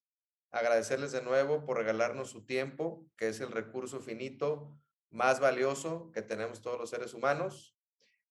agradecerles 0.53 1.11
de 1.11 1.21
nuevo 1.21 1.65
por 1.65 1.79
regalarnos 1.79 2.31
su 2.31 2.47
tiempo, 2.47 3.05
que 3.17 3.29
es 3.29 3.41
el 3.41 3.51
recurso 3.51 3.99
finito 3.99 4.73
más 5.11 5.41
valioso 5.41 6.13
que 6.13 6.23
tenemos 6.23 6.63
todos 6.63 6.79
los 6.79 6.91
seres 6.91 7.13
humanos. 7.13 7.77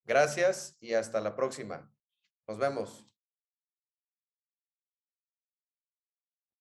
Gracias 0.05 0.78
y 0.80 0.93
hasta 0.93 1.19
la 1.19 1.36
próxima. 1.36 1.91
Nos 2.47 2.57
vemos. 2.57 3.05